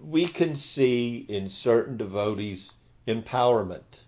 we 0.01 0.25
can 0.25 0.55
see 0.55 1.23
in 1.29 1.47
certain 1.47 1.95
devotees 1.95 2.71
empowerment. 3.07 4.01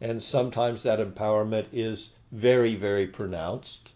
And 0.00 0.22
sometimes 0.22 0.84
that 0.84 1.00
empowerment 1.00 1.66
is 1.72 2.10
very, 2.30 2.76
very 2.76 3.08
pronounced. 3.08 3.94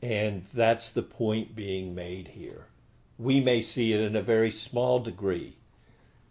And 0.00 0.46
that's 0.54 0.90
the 0.90 1.02
point 1.02 1.56
being 1.56 1.92
made 1.92 2.28
here. 2.28 2.68
We 3.18 3.40
may 3.40 3.62
see 3.62 3.92
it 3.92 4.00
in 4.00 4.16
a 4.16 4.22
very 4.22 4.50
small 4.50 4.98
degree. 4.98 5.54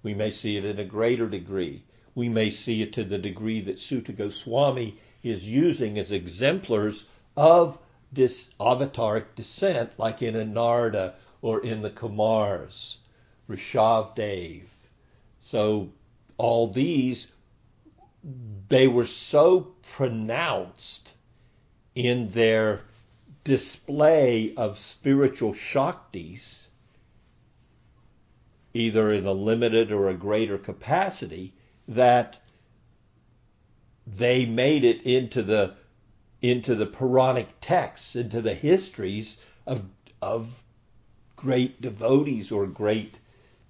We 0.01 0.13
may 0.13 0.31
see 0.31 0.57
it 0.57 0.65
in 0.65 0.79
a 0.79 0.83
greater 0.83 1.29
degree. 1.29 1.83
We 2.13 2.27
may 2.27 2.49
see 2.49 2.81
it 2.81 2.93
to 2.93 3.03
the 3.03 3.17
degree 3.17 3.61
that 3.61 3.79
Suta 3.79 4.11
Goswami 4.11 4.97
is 5.23 5.49
using 5.49 5.97
as 5.97 6.11
exemplars 6.11 7.05
of 7.37 7.77
this 8.11 8.49
avataric 8.59 9.35
descent, 9.35 9.91
like 9.97 10.21
in 10.21 10.35
a 10.35 10.45
Narada 10.45 11.15
or 11.41 11.63
in 11.63 11.81
the 11.81 11.89
Kumars, 11.89 12.97
Rishav 13.49 14.15
Dev. 14.15 14.69
So 15.41 15.89
all 16.37 16.67
these, 16.67 17.31
they 18.67 18.87
were 18.87 19.05
so 19.05 19.73
pronounced 19.93 21.13
in 21.95 22.29
their 22.31 22.81
display 23.43 24.53
of 24.55 24.77
spiritual 24.77 25.53
shaktis, 25.53 26.62
either 28.73 29.13
in 29.13 29.25
a 29.25 29.31
limited 29.31 29.91
or 29.91 30.09
a 30.09 30.15
greater 30.15 30.57
capacity, 30.57 31.53
that 31.87 32.39
they 34.05 34.45
made 34.45 34.83
it 34.83 35.01
into 35.03 35.43
the 35.43 35.75
into 36.41 36.75
the 36.75 36.85
Puranic 36.85 37.47
texts, 37.61 38.15
into 38.15 38.41
the 38.41 38.53
histories 38.53 39.37
of 39.65 39.85
of 40.21 40.63
great 41.35 41.81
devotees 41.81 42.51
or 42.51 42.65
great 42.65 43.19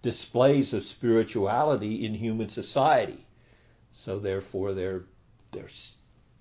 displays 0.01 0.73
of 0.73 0.85
spirituality 0.85 2.05
in 2.05 2.13
human 2.13 2.49
society. 2.49 3.25
So 3.93 4.19
therefore, 4.19 4.73
their 4.73 5.03
their 5.51 5.69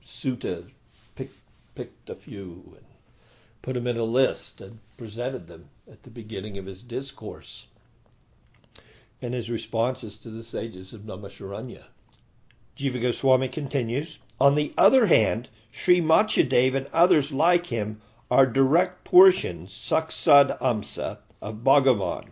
Suta 0.04 0.64
picked 1.14 1.38
picked 1.74 2.10
a 2.10 2.14
few 2.14 2.76
and 2.76 2.86
put 3.60 3.74
them 3.74 3.86
in 3.86 3.96
a 3.96 4.04
list 4.04 4.60
and 4.60 4.78
presented 4.96 5.46
them 5.46 5.68
at 5.90 6.02
the 6.02 6.10
beginning 6.10 6.58
of 6.58 6.66
his 6.66 6.82
discourse 6.82 7.66
and 9.22 9.32
his 9.32 9.48
responses 9.48 10.16
to 10.18 10.28
the 10.28 10.42
sages 10.42 10.92
of 10.92 11.02
Naimisharanya. 11.02 11.84
Jiva 12.76 13.00
Goswami 13.00 13.48
continues, 13.48 14.18
On 14.40 14.56
the 14.56 14.74
other 14.76 15.06
hand, 15.06 15.48
Sri 15.70 16.00
Matsyadev 16.00 16.74
and 16.74 16.88
others 16.92 17.30
like 17.32 17.66
him 17.66 18.00
are 18.30 18.46
direct 18.46 19.04
portions, 19.04 19.72
Saksad 19.72 20.58
Amsa, 20.58 21.18
of 21.40 21.62
Bhagavan. 21.62 22.30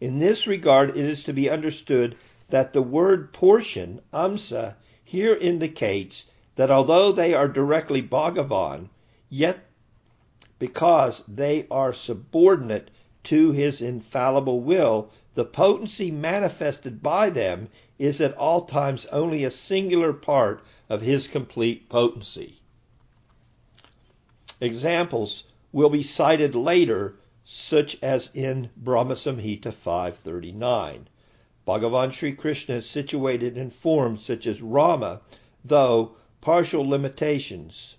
In 0.00 0.18
this 0.18 0.46
regard, 0.46 0.90
it 0.90 1.04
is 1.04 1.24
to 1.24 1.32
be 1.32 1.50
understood 1.50 2.16
that 2.48 2.72
the 2.72 2.82
word 2.82 3.32
portion, 3.32 4.00
Amsa, 4.12 4.76
here 5.04 5.34
indicates 5.34 6.24
that 6.56 6.70
although 6.70 7.12
they 7.12 7.34
are 7.34 7.48
directly 7.48 8.00
Bhagavan, 8.00 8.88
yet 9.28 9.58
because 10.58 11.22
they 11.28 11.66
are 11.70 11.92
subordinate 11.92 12.90
to 13.24 13.52
his 13.52 13.80
infallible 13.80 14.60
will, 14.60 15.10
the 15.34 15.44
potency 15.44 16.10
manifested 16.10 17.02
by 17.02 17.30
them 17.30 17.68
is 17.98 18.20
at 18.20 18.36
all 18.36 18.62
times 18.62 19.06
only 19.06 19.44
a 19.44 19.50
singular 19.50 20.12
part 20.12 20.62
of 20.88 21.02
his 21.02 21.28
complete 21.28 21.88
potency. 21.88 22.60
Examples 24.60 25.44
will 25.72 25.88
be 25.88 26.02
cited 26.02 26.54
later, 26.54 27.16
such 27.44 27.96
as 28.02 28.30
in 28.34 28.70
Brahma 28.76 29.14
Samhita 29.14 29.72
539. 29.72 31.08
Bhagavan 31.66 32.12
Sri 32.12 32.32
Krishna 32.32 32.76
is 32.76 32.88
situated 32.88 33.56
in 33.56 33.70
forms 33.70 34.24
such 34.24 34.46
as 34.46 34.60
Rama, 34.60 35.20
though 35.64 36.16
partial 36.40 36.88
limitations, 36.88 37.96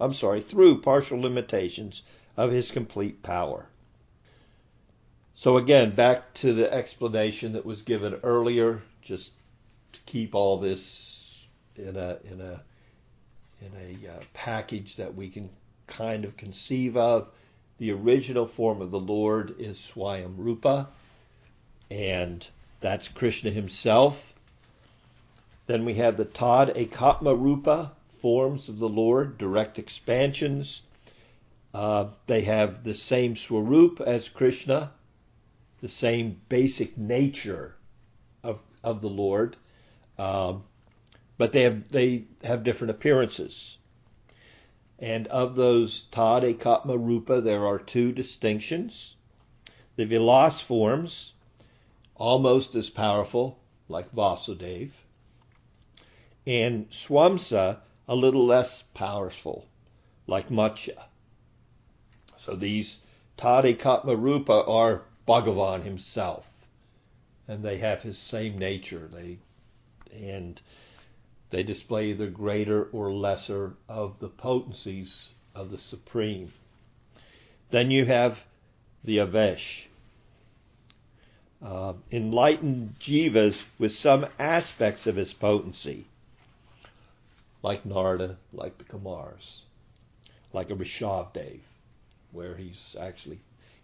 I'm 0.00 0.14
sorry, 0.14 0.40
through 0.40 0.80
partial 0.80 1.20
limitations 1.20 2.02
of 2.36 2.50
his 2.50 2.70
complete 2.70 3.22
power. 3.22 3.68
So 5.38 5.56
again, 5.56 5.92
back 5.92 6.34
to 6.34 6.52
the 6.52 6.74
explanation 6.74 7.52
that 7.52 7.64
was 7.64 7.82
given 7.82 8.18
earlier, 8.24 8.82
just 9.02 9.30
to 9.92 10.00
keep 10.04 10.34
all 10.34 10.58
this 10.58 11.46
in 11.76 11.94
a 11.96 12.18
in 12.24 12.40
a 12.40 12.60
in 13.60 13.70
a 13.80 14.14
uh, 14.14 14.20
package 14.34 14.96
that 14.96 15.14
we 15.14 15.28
can 15.28 15.48
kind 15.86 16.24
of 16.24 16.36
conceive 16.36 16.96
of. 16.96 17.28
The 17.78 17.92
original 17.92 18.48
form 18.48 18.82
of 18.82 18.90
the 18.90 18.98
Lord 18.98 19.54
is 19.60 19.78
Swayam 19.78 20.34
Rupa, 20.38 20.88
and 21.88 22.44
that's 22.80 23.06
Krishna 23.06 23.52
himself. 23.52 24.34
Then 25.68 25.84
we 25.84 25.94
have 25.94 26.16
the 26.16 26.24
Tad 26.24 26.74
Ekatma 26.74 27.40
Rupa 27.40 27.92
forms 28.20 28.68
of 28.68 28.80
the 28.80 28.88
Lord, 28.88 29.38
direct 29.38 29.78
expansions. 29.78 30.82
Uh, 31.72 32.06
they 32.26 32.40
have 32.40 32.82
the 32.82 32.94
same 32.94 33.36
swarup 33.36 34.00
as 34.00 34.28
Krishna, 34.28 34.90
the 35.80 35.88
same 35.88 36.40
basic 36.48 36.98
nature 36.98 37.76
of 38.42 38.60
of 38.82 39.00
the 39.00 39.08
Lord, 39.08 39.56
um, 40.18 40.64
but 41.36 41.52
they 41.52 41.62
have 41.62 41.88
they 41.90 42.24
have 42.42 42.64
different 42.64 42.90
appearances. 42.90 43.78
And 44.98 45.28
of 45.28 45.54
those 45.54 46.02
Tad 46.10 46.42
Rupa, 46.42 47.40
there 47.40 47.66
are 47.66 47.78
two 47.78 48.10
distinctions. 48.10 49.14
The 49.94 50.06
Vilas 50.06 50.60
forms, 50.60 51.34
almost 52.16 52.74
as 52.74 52.90
powerful, 52.90 53.60
like 53.88 54.12
Vasudev, 54.12 54.90
and 56.46 56.88
Swamsa, 56.90 57.78
a 58.08 58.16
little 58.16 58.44
less 58.44 58.82
powerful, 58.94 59.66
like 60.26 60.48
Matsya. 60.48 61.04
So 62.36 62.56
these 62.56 62.98
Tad 63.36 63.64
Rupa 64.04 64.64
are 64.64 65.04
Bhagavan 65.28 65.82
himself. 65.82 66.46
And 67.46 67.62
they 67.62 67.78
have 67.78 68.02
his 68.02 68.18
same 68.18 68.58
nature. 68.58 69.08
They 69.12 69.38
and 70.12 70.60
they 71.50 71.62
display 71.62 72.14
the 72.14 72.26
greater 72.26 72.84
or 72.84 73.12
lesser 73.12 73.74
of 73.88 74.18
the 74.20 74.28
potencies 74.28 75.28
of 75.54 75.70
the 75.70 75.78
Supreme. 75.78 76.52
Then 77.70 77.90
you 77.90 78.06
have 78.06 78.42
the 79.04 79.18
Avesh. 79.18 79.84
Uh, 81.60 81.94
enlightened 82.12 82.94
jivas 83.00 83.64
with 83.78 83.92
some 83.92 84.26
aspects 84.38 85.06
of 85.06 85.16
his 85.16 85.32
potency, 85.32 86.04
like 87.62 87.84
Narada, 87.84 88.36
like 88.52 88.78
the 88.78 88.84
Kumars, 88.84 89.60
like 90.52 90.70
a 90.70 90.76
Rishabdev, 90.76 91.58
where 92.30 92.54
he's 92.56 92.94
actually 92.98 93.40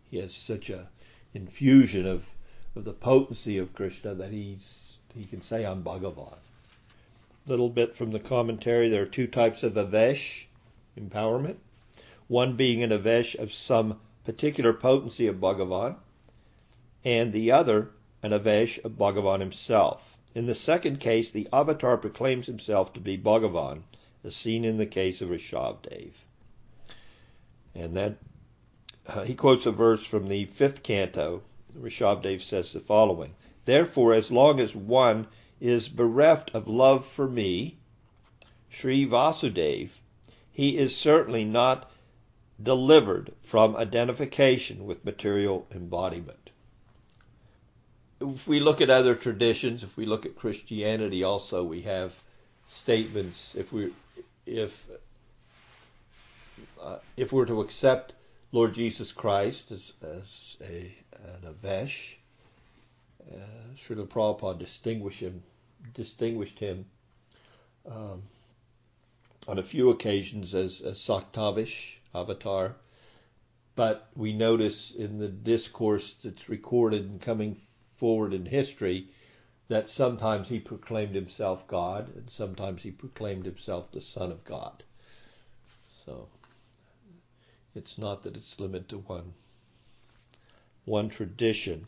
he 0.08 0.18
has 0.18 0.32
such 0.32 0.70
a 0.70 0.86
infusion 1.34 2.06
of, 2.06 2.30
of 2.74 2.84
the 2.84 2.92
potency 2.92 3.58
of 3.58 3.74
Krishna 3.74 4.14
that 4.14 4.30
he's 4.30 4.84
he 5.14 5.24
can 5.24 5.42
say, 5.42 5.64
I'm 5.64 5.84
Bhagavan. 5.84 6.38
A 7.46 7.50
little 7.50 7.68
bit 7.68 7.94
from 7.94 8.10
the 8.10 8.18
commentary. 8.18 8.88
There 8.88 9.02
are 9.02 9.06
two 9.06 9.28
types 9.28 9.62
of 9.62 9.74
avesh, 9.74 10.46
empowerment. 10.98 11.56
One 12.26 12.56
being 12.56 12.82
an 12.82 12.90
avesh 12.90 13.36
of 13.36 13.52
some 13.52 14.00
particular 14.24 14.72
potency 14.72 15.28
of 15.28 15.36
Bhagavan, 15.36 15.96
and 17.04 17.32
the 17.32 17.52
other 17.52 17.90
an 18.22 18.32
avesh 18.32 18.82
of 18.84 18.92
Bhagavan 18.92 19.40
himself. 19.40 20.16
In 20.34 20.46
the 20.46 20.54
second 20.54 20.98
case, 20.98 21.30
the 21.30 21.48
avatar 21.52 21.96
proclaims 21.96 22.46
himself 22.46 22.92
to 22.94 23.00
be 23.00 23.16
Bhagavan, 23.16 23.82
as 24.24 24.34
seen 24.34 24.64
in 24.64 24.78
the 24.78 24.86
case 24.86 25.20
of 25.20 25.28
Rishabdev. 25.28 26.10
And 27.74 27.96
that 27.96 28.16
uh, 29.06 29.24
he 29.24 29.34
quotes 29.34 29.66
a 29.66 29.72
verse 29.72 30.04
from 30.04 30.28
the 30.28 30.44
fifth 30.46 30.82
canto. 30.82 31.42
Rishabdev 31.78 32.40
says 32.40 32.72
the 32.72 32.80
following: 32.80 33.34
Therefore, 33.64 34.14
as 34.14 34.30
long 34.30 34.60
as 34.60 34.74
one 34.74 35.26
is 35.60 35.88
bereft 35.88 36.50
of 36.54 36.68
love 36.68 37.04
for 37.06 37.28
me, 37.28 37.76
Sri 38.68 39.06
Vasudev, 39.06 39.90
he 40.52 40.76
is 40.76 40.96
certainly 40.96 41.44
not 41.44 41.90
delivered 42.62 43.32
from 43.42 43.76
identification 43.76 44.86
with 44.86 45.04
material 45.04 45.66
embodiment. 45.72 46.50
If 48.20 48.46
we 48.46 48.60
look 48.60 48.80
at 48.80 48.90
other 48.90 49.14
traditions, 49.14 49.82
if 49.82 49.96
we 49.96 50.06
look 50.06 50.24
at 50.24 50.36
Christianity 50.36 51.24
also, 51.24 51.64
we 51.64 51.82
have 51.82 52.12
statements 52.68 53.54
if 53.54 53.72
we 53.72 53.92
if 54.46 54.88
uh, 56.80 56.98
if 57.16 57.32
we're 57.32 57.46
to 57.46 57.60
accept 57.60 58.12
Lord 58.54 58.72
Jesus 58.72 59.10
Christ 59.10 59.72
as, 59.72 59.92
as 60.00 60.56
a, 60.60 60.94
an 61.12 61.54
Avesh, 61.54 62.14
uh, 63.28 63.34
Srila 63.76 64.06
Prabhupada 64.06 64.60
distinguished 64.60 65.18
him, 65.18 65.42
distinguished 65.92 66.60
him 66.60 66.84
um, 67.84 68.22
on 69.48 69.58
a 69.58 69.62
few 69.64 69.90
occasions 69.90 70.54
as, 70.54 70.80
as 70.82 71.00
Shaktyavesh, 71.00 71.96
avatar, 72.14 72.76
but 73.74 74.08
we 74.14 74.32
notice 74.32 74.92
in 74.92 75.18
the 75.18 75.26
discourse 75.26 76.14
that's 76.22 76.48
recorded 76.48 77.06
and 77.06 77.20
coming 77.20 77.60
forward 77.96 78.32
in 78.32 78.46
history 78.46 79.08
that 79.66 79.90
sometimes 79.90 80.48
he 80.48 80.60
proclaimed 80.60 81.16
himself 81.16 81.66
God 81.66 82.14
and 82.14 82.30
sometimes 82.30 82.84
he 82.84 82.92
proclaimed 82.92 83.46
himself 83.46 83.90
the 83.90 84.00
Son 84.00 84.30
of 84.30 84.44
God. 84.44 84.84
So 86.06 86.28
it's 87.74 87.98
not 87.98 88.22
that 88.22 88.36
it's 88.36 88.60
limited 88.60 88.88
to 88.88 88.98
one 88.98 89.34
one 90.84 91.08
tradition 91.08 91.86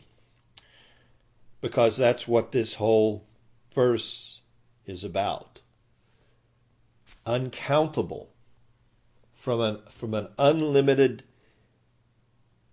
because 1.61 1.97
that's 1.97 2.27
what 2.27 2.51
this 2.51 2.73
whole 2.73 3.23
verse 3.73 4.39
is 4.85 5.03
about. 5.03 5.61
Uncountable 7.25 8.29
from 9.33 9.61
an 9.61 9.79
from 9.89 10.13
an 10.13 10.27
unlimited 10.37 11.23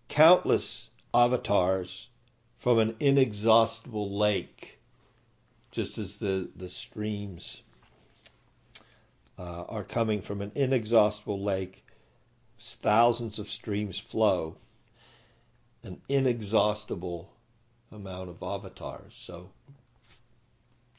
countless 0.09 0.89
avatars 1.13 2.09
from 2.59 2.79
an 2.79 2.97
inexhaustible 3.01 4.17
lake 4.17 4.79
just 5.71 5.99
as 5.99 6.17
the 6.17 6.49
the 6.57 6.69
streams 6.69 7.63
uh, 9.39 9.65
are 9.65 9.85
coming 9.85 10.23
from 10.23 10.41
an 10.41 10.53
inexhaustible 10.55 11.43
lake 11.43 11.84
thousands 12.83 13.39
of 13.39 13.49
streams 13.49 13.99
flow 13.99 14.57
an 15.83 16.01
inexhaustible 16.09 17.31
amount 17.93 18.29
of 18.29 18.43
avatars 18.43 19.15
so 19.17 19.51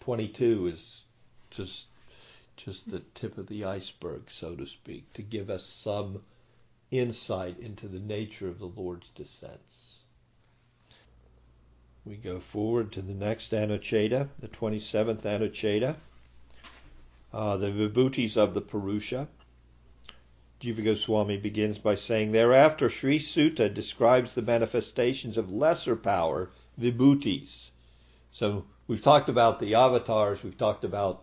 22 0.02 0.68
is 0.68 1.02
just 1.50 1.88
just 2.58 2.90
the 2.90 3.02
tip 3.14 3.38
of 3.38 3.48
the 3.48 3.66
iceberg, 3.66 4.30
so 4.30 4.56
to 4.56 4.66
speak, 4.66 5.12
to 5.14 5.22
give 5.22 5.50
us 5.50 5.66
some 5.66 6.22
insight 6.92 7.60
into 7.60 7.88
the 7.88 8.00
nature 8.00 8.48
of 8.48 8.60
the 8.60 8.66
Lord's 8.66 9.10
descents. 9.10 9.96
We 12.06 12.16
go 12.16 12.40
forward 12.40 12.92
to 12.94 13.02
the 13.02 13.14
next 13.14 13.52
Anucheta, 13.52 14.30
the 14.40 14.48
27th 14.48 15.24
Anucheta, 15.24 15.96
uh, 17.34 17.58
the 17.58 17.72
Vibhutis 17.72 18.38
of 18.38 18.54
the 18.54 18.62
Purusha. 18.62 19.28
Jiva 20.66 20.84
Goswami 20.84 21.38
begins 21.38 21.78
by 21.78 21.94
saying, 21.94 22.32
Thereafter, 22.32 22.90
Sri 22.90 23.20
Suta 23.20 23.70
describes 23.70 24.34
the 24.34 24.42
manifestations 24.42 25.38
of 25.38 25.52
lesser 25.52 25.96
power, 25.96 26.50
Vibhutis. 26.82 27.70
So 28.32 28.66
we've 28.88 29.02
talked 29.02 29.30
about 29.30 29.60
the 29.60 29.76
avatars, 29.76 30.42
we've 30.42 30.58
talked 30.58 30.84
about 30.84 31.22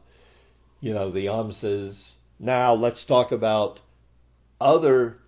you 0.81 0.93
know, 0.93 1.11
the 1.11 1.27
amsas. 1.27 2.13
Now 2.39 2.75
let's 2.75 3.05
talk 3.05 3.33
about 3.33 3.81
other 4.61 5.19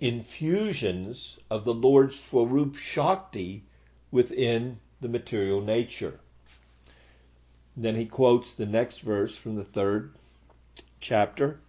infusions 0.00 1.38
of 1.50 1.64
the 1.64 1.74
Lord's 1.74 2.18
Swarup 2.18 2.76
Shakti 2.76 3.64
within 4.10 4.78
the 5.00 5.08
material 5.08 5.60
nature. 5.60 6.18
Then 7.76 7.94
he 7.94 8.06
quotes 8.06 8.54
the 8.54 8.66
next 8.66 8.98
verse 9.00 9.36
from 9.36 9.54
the 9.54 9.64
third 9.64 10.12
chapter. 11.00 11.60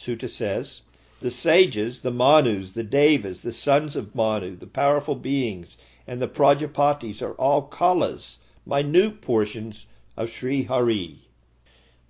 Suta 0.00 0.28
says, 0.28 0.82
The 1.18 1.28
sages, 1.28 2.02
the 2.02 2.12
Manus, 2.12 2.70
the 2.70 2.84
Devas, 2.84 3.42
the 3.42 3.52
sons 3.52 3.96
of 3.96 4.14
Manu, 4.14 4.54
the 4.54 4.68
powerful 4.68 5.16
beings, 5.16 5.76
and 6.06 6.22
the 6.22 6.28
Prajapatis 6.28 7.20
are 7.20 7.32
all 7.32 7.62
kalas, 7.62 8.38
minute 8.64 9.20
portions 9.20 9.86
of 10.16 10.30
Sri 10.30 10.62
Hari. 10.62 11.26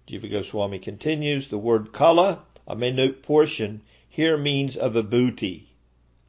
Jiva 0.07 0.31
Goswami 0.31 0.79
continues, 0.79 1.49
the 1.49 1.57
word 1.57 1.95
kala, 1.95 2.45
a 2.67 2.77
minute 2.77 3.23
portion, 3.23 3.81
here 4.07 4.37
means 4.37 4.77
of 4.77 4.95
a 4.95 5.03
booty, 5.03 5.71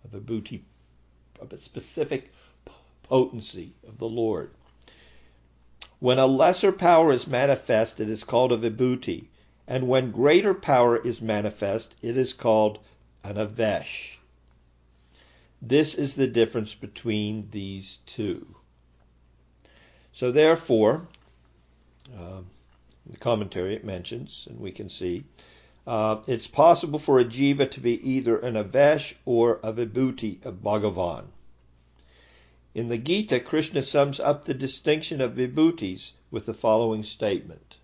of 0.05 0.13
a 0.13 0.21
booty, 0.21 0.63
of 1.41 1.51
a 1.51 1.57
specific 1.57 2.31
potency 3.03 3.73
of 3.85 3.97
the 3.97 4.07
Lord. 4.07 4.51
When 5.99 6.19
a 6.19 6.25
lesser 6.25 6.71
power 6.71 7.11
is 7.11 7.27
manifest, 7.27 7.99
it 7.99 8.09
is 8.09 8.23
called 8.23 8.53
a 8.53 8.57
vibhuti, 8.57 9.25
and 9.69 9.87
when 9.87 10.09
greater 10.09 10.55
power 10.55 10.97
is 10.97 11.21
manifest, 11.21 11.93
it 12.01 12.17
is 12.17 12.33
called 12.33 12.79
an 13.23 13.35
avesh. 13.35 14.15
This 15.61 15.93
is 15.93 16.15
the 16.15 16.25
difference 16.25 16.73
between 16.73 17.49
these 17.51 17.99
two. 18.07 18.55
So 20.11 20.31
therefore, 20.31 21.07
um, 22.17 22.47
the 23.05 23.17
commentary 23.17 23.75
it 23.75 23.85
mentions, 23.85 24.47
and 24.49 24.59
we 24.59 24.71
can 24.71 24.89
see. 24.89 25.25
Uh, 25.85 26.23
it's 26.25 26.47
possible 26.47 26.97
for 26.97 27.19
a 27.19 27.25
jiva 27.25 27.69
to 27.69 27.79
be 27.79 28.01
either 28.09 28.39
an 28.39 28.55
avesh 28.55 29.13
or 29.23 29.59
a 29.61 29.71
vibhuti 29.71 30.43
of 30.43 30.63
Bhagavan. 30.63 31.25
In 32.73 32.89
the 32.89 32.97
Gita, 32.97 33.39
Krishna 33.39 33.83
sums 33.83 34.19
up 34.19 34.45
the 34.45 34.55
distinction 34.55 35.21
of 35.21 35.33
vibhutis 35.33 36.13
with 36.31 36.47
the 36.47 36.55
following 36.55 37.03
statement. 37.03 37.77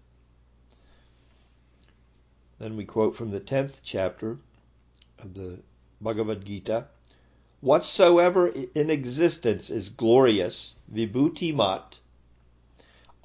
Then 2.58 2.78
we 2.78 2.86
quote 2.86 3.18
from 3.18 3.32
the 3.32 3.42
10th 3.42 3.82
chapter 3.84 4.40
of 5.20 5.34
the 5.34 5.60
Bhagavad 6.00 6.46
Gita 6.46 6.88
Whatsoever 7.60 8.48
in 8.48 8.90
existence 8.90 9.70
is 9.70 9.90
glorious, 9.90 10.76
vibhuti 10.90 11.54
mat, 11.54 12.00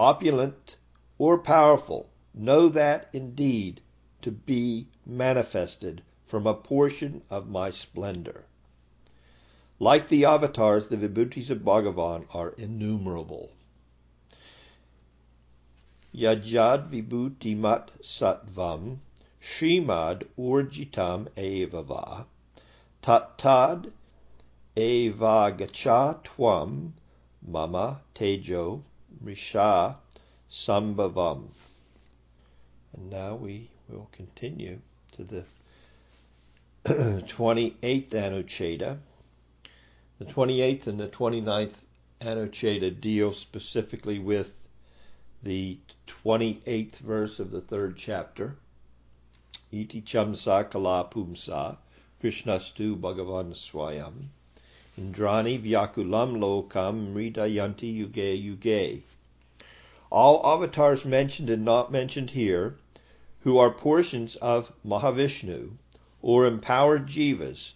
opulent, 0.00 0.78
or 1.16 1.38
powerful, 1.38 2.10
know 2.34 2.68
that 2.70 3.08
indeed 3.12 3.82
to 4.22 4.32
be 4.32 4.88
manifested 5.06 6.02
from 6.26 6.46
a 6.46 6.54
portion 6.54 7.22
of 7.30 7.48
my 7.48 7.70
splendor. 7.70 8.46
Like 9.78 10.08
the 10.08 10.24
avatars, 10.24 10.88
the 10.88 10.96
vibhutis 10.96 11.50
of 11.50 11.58
Bhagavan 11.58 12.26
are 12.34 12.50
innumerable. 12.58 13.52
Yajad 16.12 16.90
vibhutimat 16.90 17.90
sattvam 18.02 18.98
Srimad 19.42 20.26
urjitam 20.38 21.28
evava 21.36 22.26
tattad 23.02 23.90
evagacha 24.76 26.22
tvam 26.22 26.92
mama 27.42 28.02
tejo 28.14 28.82
risha 29.24 29.96
Sambhavam. 30.50 31.48
And 32.92 33.08
now 33.08 33.36
we 33.36 33.70
will 33.88 34.08
continue 34.10 34.80
to 35.12 35.24
the 35.24 35.44
28th 36.84 38.10
Anucheta. 38.10 38.98
The 40.18 40.24
28th 40.24 40.86
and 40.88 40.98
the 40.98 41.08
29th 41.08 41.74
Anucheta 42.20 43.00
deal 43.00 43.32
specifically 43.32 44.18
with 44.18 44.52
the 45.42 45.78
28th 46.24 46.96
verse 46.96 47.38
of 47.38 47.52
the 47.52 47.60
third 47.60 47.96
chapter. 47.96 48.56
Iti 49.72 50.02
chamsa 50.02 50.68
kala 50.68 51.08
pumsa 51.08 51.76
Krishnastu 52.20 53.00
Bhagavan 53.00 53.54
Swayam 53.54 54.30
Indrani 54.98 55.62
Vyakulam 55.62 56.38
Lokam 56.38 57.14
Mridayanti 57.14 57.96
Yuge 57.96 58.34
Yuge 58.44 59.02
All 60.10 60.44
avatars 60.44 61.04
mentioned 61.04 61.48
and 61.48 61.64
not 61.64 61.92
mentioned 61.92 62.30
here, 62.30 62.78
who 63.42 63.58
are 63.58 63.70
portions 63.70 64.34
of 64.34 64.72
Mahavishnu 64.84 65.76
or 66.20 66.46
empowered 66.46 67.06
jivas, 67.06 67.74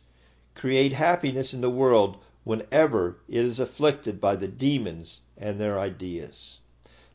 create 0.57 0.95
happiness 0.95 1.55
in 1.55 1.61
the 1.61 1.71
world 1.71 2.17
whenever 2.43 3.21
it 3.29 3.45
is 3.45 3.61
afflicted 3.61 4.21
by 4.21 4.35
the 4.35 4.49
demons 4.49 5.21
and 5.39 5.61
their 5.61 5.79
ideas. 5.79 6.59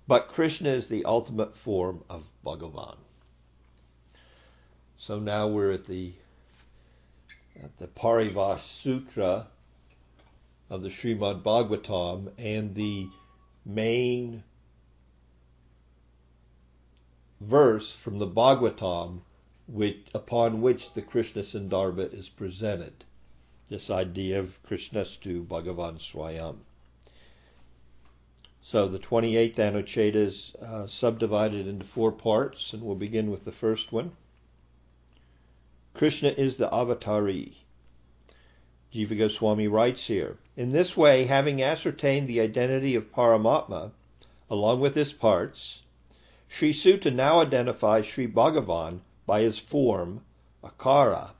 But 0.07 0.29
Krishna 0.29 0.69
is 0.69 0.87
the 0.87 1.03
ultimate 1.03 1.57
form 1.57 2.05
of 2.09 2.29
Bhagavan. 2.45 2.95
So 5.01 5.17
now 5.17 5.47
we're 5.47 5.71
at 5.71 5.85
the 5.85 6.11
at 7.55 7.77
the 7.77 7.87
Parivash 7.87 8.59
Sutra 8.59 9.47
of 10.69 10.81
the 10.81 10.89
Srimad 10.89 11.41
Bhagavatam 11.41 12.33
and 12.37 12.75
the 12.75 13.07
main 13.65 14.43
verse 17.39 17.93
from 17.93 18.19
the 18.19 18.27
Bhagavatam 18.27 19.21
which, 19.67 19.99
upon 20.13 20.61
which 20.61 20.91
the 20.93 21.01
Krishna 21.01 21.43
Sandarbha 21.43 22.13
is 22.13 22.27
presented. 22.27 23.05
This 23.69 23.89
idea 23.89 24.41
of 24.41 24.61
Krishnastu 24.63 25.47
Bhagavan 25.47 25.97
Swayam. 25.99 26.57
So 28.61 28.89
the 28.89 28.99
28th 28.99 29.55
Anuccheda 29.55 30.15
is 30.15 30.55
uh, 30.55 30.87
subdivided 30.87 31.67
into 31.67 31.85
four 31.85 32.11
parts, 32.11 32.73
and 32.73 32.83
we'll 32.83 32.95
begin 32.95 33.31
with 33.31 33.45
the 33.45 33.53
first 33.53 33.93
one. 33.93 34.11
Krishna 35.99 36.29
is 36.29 36.55
the 36.55 36.69
avatari. 36.69 37.55
Jiva 38.93 39.17
Goswami 39.17 39.67
writes 39.67 40.07
here 40.07 40.37
In 40.55 40.71
this 40.71 40.95
way, 40.95 41.25
having 41.25 41.61
ascertained 41.61 42.25
the 42.25 42.39
identity 42.39 42.95
of 42.95 43.11
Paramatma, 43.11 43.91
along 44.49 44.79
with 44.79 44.95
his 44.95 45.11
parts, 45.11 45.81
Sri 46.47 46.71
Suta 46.71 47.11
now 47.11 47.41
identifies 47.41 48.05
Sri 48.05 48.27
Bhagavan 48.29 49.01
by 49.25 49.41
his 49.41 49.59
form, 49.59 50.23
Akara, 50.63 51.31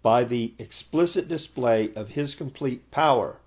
by 0.00 0.24
the 0.24 0.54
explicit 0.58 1.28
display 1.28 1.92
of 1.92 2.08
his 2.08 2.34
complete 2.34 2.90
power, 2.90 3.38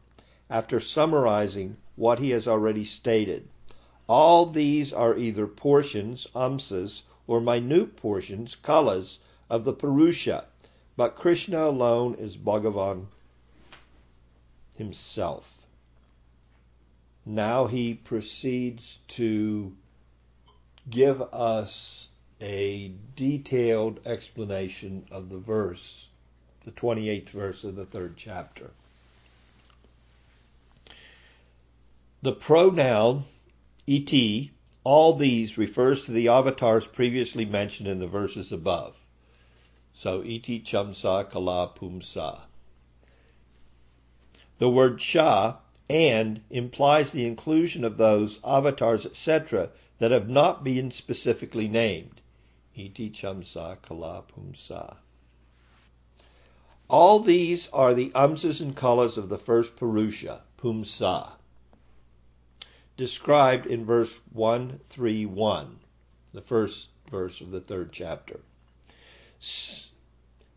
after 0.52 0.80
summarizing 0.80 1.78
what 1.96 2.20
he 2.20 2.30
has 2.30 2.48
already 2.48 2.86
stated. 2.86 3.48
All 4.08 4.46
these 4.46 4.94
are 4.94 5.18
either 5.18 5.48
portions, 5.48 6.28
amsas, 6.36 7.02
or 7.26 7.42
minute 7.42 7.96
portions, 7.96 8.56
kalas, 8.56 9.18
of 9.50 9.64
the 9.64 9.74
Purusha, 9.74 10.46
but 10.96 11.16
Krishna 11.16 11.66
alone 11.68 12.16
is 12.16 12.36
Bhagavan 12.36 13.08
himself. 14.78 15.48
Now 17.26 17.68
he 17.68 17.94
proceeds 17.94 19.00
to 19.10 19.74
give 20.90 21.22
us 21.22 22.08
a 22.40 22.94
detailed 23.16 24.00
explanation 24.06 25.06
of 25.12 25.30
the 25.30 25.40
verse, 25.40 26.08
the 26.64 26.72
28th 26.72 27.30
verse 27.30 27.64
of 27.64 27.76
the 27.76 27.86
third 27.86 28.16
chapter. 28.16 28.72
The 32.22 32.34
pronoun 32.34 33.26
et, 33.88 34.50
all 34.84 35.14
these 35.14 35.58
refers 35.58 36.06
to 36.06 36.12
the 36.12 36.30
avatars 36.30 36.88
previously 36.88 37.46
mentioned 37.46 37.88
in 37.90 38.00
the 38.00 38.08
verses 38.08 38.52
above. 38.52 38.96
So 40.00 40.22
iti 40.24 40.60
chamsa 40.60 41.28
kala 41.28 41.72
pumsa. 41.76 42.42
The 44.60 44.70
word 44.70 45.02
sha 45.02 45.56
and 45.90 46.42
implies 46.52 47.10
the 47.10 47.26
inclusion 47.26 47.84
of 47.84 47.98
those 47.98 48.38
avatars, 48.44 49.08
etc., 49.08 49.72
that 49.98 50.12
have 50.12 50.30
not 50.30 50.64
been 50.64 50.92
specifically 50.92 51.68
named. 51.68 52.22
Iti 52.76 53.10
chamsa 53.10 53.82
kala 53.82 54.24
pumsa. 54.32 54.98
All 56.88 57.20
these 57.20 57.68
are 57.70 57.96
the 57.96 58.12
amsas 58.12 58.62
and 58.62 58.78
kalas 58.78 59.18
of 59.18 59.30
the 59.30 59.40
first 59.40 59.76
Purusha, 59.78 60.44
Pumsa 60.60 61.32
described 62.98 63.66
in 63.66 63.84
verse 63.84 64.20
131, 64.32 65.80
the 66.34 66.42
first 66.42 66.90
verse 67.10 67.42
of 67.42 67.50
the 67.50 67.62
third 67.62 67.92
chapter. 67.92 68.42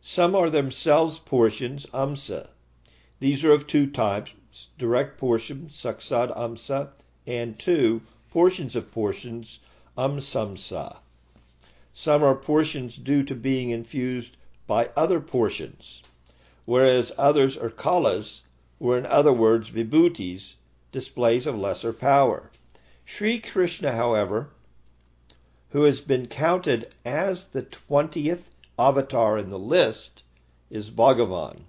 Some 0.02 0.34
are 0.34 0.48
themselves 0.48 1.18
portions, 1.18 1.86
amsa. 1.92 2.48
These 3.20 3.44
are 3.44 3.52
of 3.52 3.66
two 3.66 3.86
types 3.86 4.32
direct 4.78 5.18
portion, 5.18 5.68
saksad 5.68 6.34
amsa, 6.34 6.88
and 7.26 7.58
two, 7.58 8.00
portions 8.30 8.74
of 8.74 8.90
portions, 8.90 9.60
amsamsa. 9.98 10.96
Some 11.92 12.24
are 12.24 12.34
portions 12.34 12.96
due 12.96 13.22
to 13.24 13.34
being 13.34 13.68
infused 13.70 14.36
by 14.66 14.90
other 14.96 15.20
portions, 15.20 16.02
whereas 16.64 17.12
others 17.18 17.56
are 17.58 17.70
kalas, 17.70 18.40
or 18.80 18.96
in 18.98 19.04
other 19.06 19.32
words, 19.32 19.68
vibhutis, 19.70 20.56
displays 20.90 21.46
of 21.46 21.56
lesser 21.56 21.92
power. 21.92 22.50
Sri 23.04 23.38
Krishna, 23.38 23.92
however, 23.92 24.48
who 25.68 25.82
has 25.82 26.00
been 26.00 26.26
counted 26.26 26.92
as 27.04 27.48
the 27.48 27.62
20th 27.62 28.42
avatar 28.80 29.36
in 29.36 29.50
the 29.50 29.58
list, 29.58 30.22
is 30.70 30.90
Bhagavan. 30.90 31.64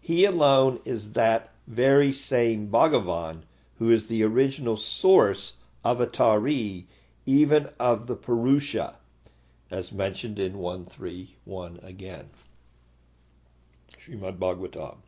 He 0.00 0.24
alone 0.24 0.78
is 0.84 1.12
that 1.12 1.50
very 1.66 2.12
same 2.12 2.68
Bhagavan 2.68 3.42
who 3.78 3.90
is 3.90 4.06
the 4.06 4.22
original 4.22 4.76
source 4.76 5.54
of 5.84 5.98
avatari 5.98 6.84
even 7.26 7.68
of 7.80 8.06
the 8.06 8.14
Purusha, 8.14 8.96
as 9.72 9.90
mentioned 9.90 10.38
in 10.38 10.58
131 10.58 11.80
again. 11.82 12.30
Srimad 13.98 14.38
Bhagavatam. 14.38 14.98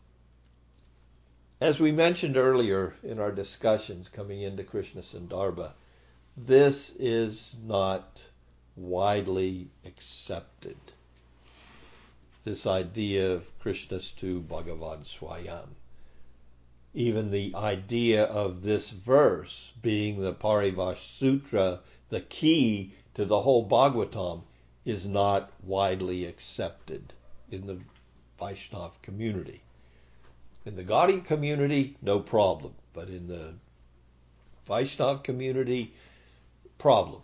As 1.61 1.79
we 1.79 1.93
mentioned 1.93 2.37
earlier 2.37 2.95
in 3.03 3.21
our 3.21 3.31
discussions 3.31 4.09
coming 4.09 4.43
into 4.43 4.65
Krishna 4.65 5.03
Sandarbha, 5.03 5.73
this 6.37 6.91
is 6.99 7.55
not 7.65 8.25
widely 8.77 9.69
accepted. 9.85 10.77
This 12.45 12.67
idea 12.67 13.33
of 13.33 13.59
Krishnastu 13.59 14.47
Bhagavan 14.47 15.05
Swayam. 15.05 15.77
Even 16.93 17.31
the 17.31 17.55
idea 17.55 18.25
of 18.25 18.63
this 18.63 18.91
verse 18.91 19.73
being 19.81 20.21
the 20.21 20.35
Parivash 20.35 20.99
Sutra, 21.19 21.81
the 22.11 22.21
key 22.21 22.93
to 23.15 23.25
the 23.25 23.41
whole 23.41 23.67
Bhagavatam, 23.67 24.43
is 24.85 25.07
not 25.07 25.53
widely 25.63 26.27
accepted 26.27 27.15
in 27.51 27.67
the 27.67 27.81
Vaishnav 28.39 28.93
community. 29.01 29.63
In 30.67 30.77
the 30.77 30.85
Gaudiya 30.85 31.25
community, 31.25 31.97
no 32.03 32.21
problem. 32.21 32.75
But 32.93 33.09
in 33.09 33.27
the 33.27 33.55
Vaishnav 34.69 35.25
community, 35.25 35.95
problem. 36.77 37.23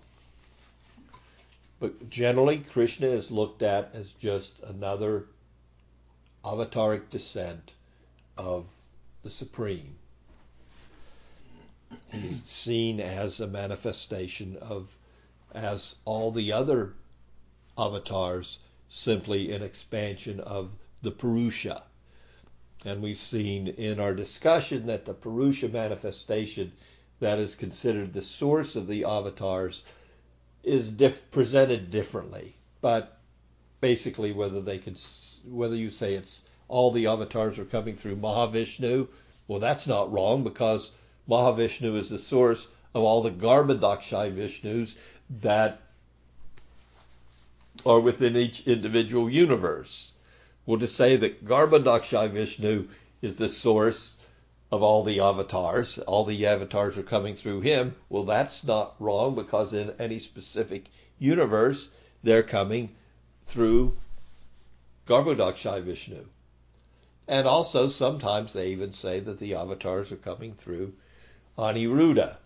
But 1.80 2.10
generally, 2.10 2.58
Krishna 2.58 3.06
is 3.06 3.30
looked 3.30 3.62
at 3.62 3.94
as 3.94 4.12
just 4.12 4.60
another 4.62 5.28
avataric 6.44 7.08
descent 7.08 7.72
of 8.36 8.66
the 9.22 9.30
Supreme. 9.30 9.96
He's 12.12 12.44
seen 12.44 13.00
as 13.00 13.40
a 13.40 13.46
manifestation 13.46 14.58
of, 14.58 14.94
as 15.54 15.94
all 16.04 16.30
the 16.30 16.52
other 16.52 16.96
avatars, 17.78 18.58
simply 18.90 19.50
an 19.50 19.62
expansion 19.62 20.38
of 20.40 20.72
the 21.00 21.10
Purusha. 21.10 21.84
And 22.84 23.02
we've 23.02 23.16
seen 23.16 23.68
in 23.68 23.98
our 23.98 24.14
discussion 24.14 24.84
that 24.86 25.06
the 25.06 25.14
Purusha 25.14 25.70
manifestation 25.70 26.72
that 27.20 27.38
is 27.38 27.54
considered 27.54 28.12
the 28.12 28.20
source 28.20 28.76
of 28.76 28.86
the 28.86 29.04
avatars 29.04 29.82
is 30.62 30.88
diff- 30.88 31.30
presented 31.30 31.90
differently. 31.90 32.54
But 32.80 33.18
basically, 33.80 34.32
whether 34.32 34.60
they 34.60 34.78
could, 34.78 35.00
whether 35.48 35.76
you 35.76 35.90
say 35.90 36.14
it's 36.14 36.42
all 36.68 36.90
the 36.90 37.06
avatars 37.06 37.58
are 37.58 37.64
coming 37.64 37.96
through 37.96 38.16
Mahavishnu, 38.16 39.08
well, 39.48 39.60
that's 39.60 39.86
not 39.86 40.12
wrong 40.12 40.44
because 40.44 40.90
Mahavishnu 41.28 41.96
is 41.98 42.08
the 42.08 42.18
source 42.18 42.66
of 42.94 43.02
all 43.02 43.22
the 43.22 43.30
Garbhodakashayi 43.30 44.34
Vishnus 44.34 44.96
that 45.42 45.80
are 47.86 48.00
within 48.00 48.36
each 48.36 48.66
individual 48.66 49.30
universe. 49.30 50.12
Well, 50.66 50.80
to 50.80 50.88
say 50.88 51.16
that 51.16 51.44
Garbhodakashayi 51.44 52.32
Vishnu 52.32 52.88
is 53.22 53.36
the 53.36 53.48
source 53.48 54.14
of 54.72 54.82
all 54.82 55.02
the 55.02 55.18
avatars, 55.18 55.98
all 55.98 56.24
the 56.24 56.46
avatars 56.46 56.96
are 56.96 57.02
coming 57.02 57.34
through 57.34 57.60
him, 57.60 57.96
well, 58.08 58.22
that's 58.22 58.62
not 58.62 58.94
wrong 59.00 59.34
because 59.34 59.72
in 59.72 59.92
any 59.98 60.18
specific 60.18 60.84
universe, 61.18 61.88
they're 62.22 62.42
coming 62.42 62.88
through 63.46 63.96
Garbhodakashayi 65.08 65.82
Vishnu. 65.82 66.24
And 67.26 67.46
also, 67.46 67.88
sometimes 67.88 68.52
they 68.52 68.68
even 68.68 68.92
say 68.92 69.18
that 69.20 69.38
the 69.40 69.54
avatars 69.54 70.12
are 70.12 70.16
coming 70.16 70.54
through 70.54 70.92
Aniruddha, 71.58 72.36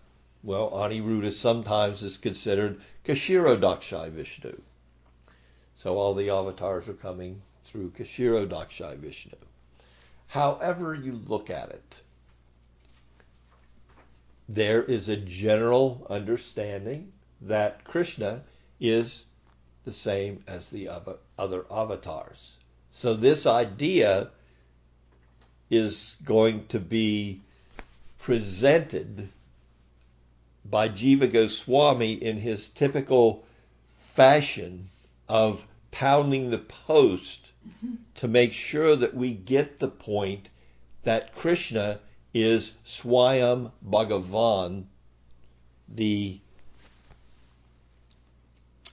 well, 0.43 0.71
Aniruddha 0.71 1.31
sometimes 1.31 2.03
is 2.03 2.17
considered 2.17 2.81
Kshirodakashayi 3.05 4.09
Vishnu. 4.09 4.59
So 5.75 5.97
all 5.97 6.13
the 6.13 6.29
avatars 6.29 6.87
are 6.87 6.93
coming 6.93 7.41
through 7.65 7.91
Kshirodakashayi 7.91 8.97
Vishnu. 8.97 9.37
However 10.27 10.95
you 10.95 11.21
look 11.27 11.49
at 11.49 11.69
it, 11.69 12.01
there 14.47 14.83
is 14.83 15.09
a 15.09 15.17
general 15.17 16.05
understanding 16.09 17.11
that 17.41 17.83
Krishna 17.83 18.43
is 18.79 19.25
the 19.85 19.93
same 19.93 20.43
as 20.47 20.69
the 20.69 20.89
other 21.37 21.65
avatars. 21.71 22.51
So 22.91 23.13
this 23.13 23.45
idea 23.45 24.29
is 25.69 26.15
going 26.23 26.67
to 26.67 26.79
be 26.79 27.41
presented 28.19 29.29
by 30.63 30.89
Jiva 30.89 31.31
Goswami 31.31 32.13
in 32.13 32.37
his 32.37 32.67
typical 32.69 33.45
fashion 34.15 34.89
of 35.27 35.67
pounding 35.91 36.49
the 36.49 36.57
post 36.57 37.51
mm-hmm. 37.67 37.95
to 38.15 38.27
make 38.27 38.53
sure 38.53 38.95
that 38.95 39.13
we 39.13 39.33
get 39.33 39.79
the 39.79 39.87
point 39.87 40.49
that 41.03 41.35
Krishna 41.35 41.99
is 42.35 42.73
Swayam 42.85 43.71
Bhagavan, 43.81 44.83
the 45.87 46.37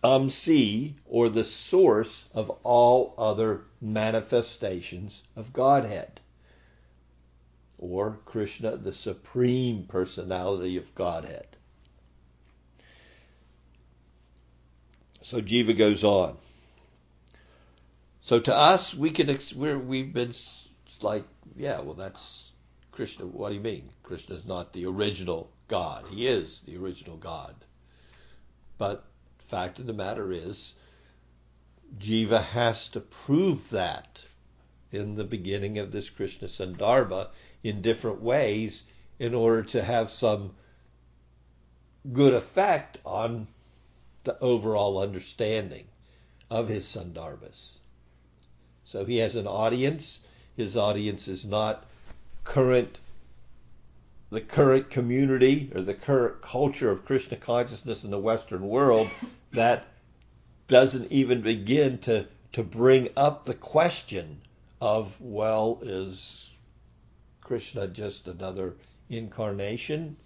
Amsi, 0.05 0.93
or 1.07 1.29
the 1.29 1.43
source 1.43 2.25
of 2.33 2.51
all 2.63 3.15
other 3.19 3.63
manifestations 3.81 5.25
of 5.35 5.53
Godhead. 5.53 6.21
Or 7.79 8.21
Krishna, 8.27 8.77
the 8.77 8.93
Supreme 8.93 9.87
Personality 9.89 10.77
of 10.77 10.95
Godhead. 10.95 11.49
So 15.23 15.41
Jiva 15.41 15.77
goes 15.77 16.05
on. 16.05 16.37
So 18.21 18.39
to 18.39 18.55
us, 18.55 18.95
we 18.95 19.11
can 19.11 19.37
we're, 19.57 19.79
we've 19.81 20.13
been 20.13 20.33
like, 21.01 21.25
yeah, 21.57 21.81
well, 21.81 21.95
that's 21.95 22.52
Krishna. 22.93 23.27
What 23.27 23.49
do 23.49 23.55
you 23.55 23.61
mean? 23.61 23.89
Krishna 24.03 24.37
is 24.37 24.45
not 24.45 24.73
the 24.73 24.87
original 24.87 25.51
God. 25.69 26.05
He 26.11 26.27
is 26.27 26.61
the 26.67 26.77
original 26.77 27.17
God. 27.17 27.55
But 28.79 29.05
fact 29.39 29.79
of 29.79 29.87
the 29.87 29.93
matter 29.93 30.31
is, 30.33 30.75
Jiva 31.99 32.43
has 32.43 32.89
to 32.89 33.01
prove 33.01 33.71
that 33.71 34.25
in 34.91 35.15
the 35.15 35.25
beginning 35.25 35.79
of 35.79 35.93
this 35.93 36.11
Krishna 36.11 36.49
Sandarbha 36.49 37.29
in 37.63 37.83
different 37.83 38.21
ways 38.21 38.83
in 39.19 39.35
order 39.35 39.63
to 39.63 39.83
have 39.83 40.11
some 40.11 40.55
good 42.13 42.35
effect 42.35 42.99
on 43.05 43.47
the 44.25 44.39
overall 44.41 44.99
understanding 44.99 45.87
of 46.51 46.69
his 46.69 46.85
Sandarbhas. 46.85 47.79
So 48.85 49.05
he 49.05 49.19
has 49.19 49.37
an 49.37 49.47
audience. 49.47 50.21
His 50.57 50.77
audience 50.77 51.29
is 51.29 51.45
not 51.45 51.87
current, 52.45 52.99
the 54.31 54.41
current 54.41 54.91
community 54.91 55.71
or 55.75 55.83
the 55.83 55.95
current 55.95 56.43
culture 56.43 56.91
of 56.91 57.05
Krishna 57.05 57.37
consciousness 57.37 58.05
in 58.05 58.11
the 58.11 58.19
Western 58.19 58.69
world 58.69 59.09
that 59.53 59.87
doesn't 60.69 61.11
even 61.13 61.43
begin 61.43 61.99
to, 61.99 62.27
to 62.53 62.63
bring 62.63 63.09
up 63.17 63.45
the 63.45 63.55
question 63.55 64.41
of, 64.81 65.15
well, 65.21 65.79
is 65.83 66.51
Krishna 67.41 67.87
just 67.87 68.27
another 68.27 68.75
incarnation 69.09 70.17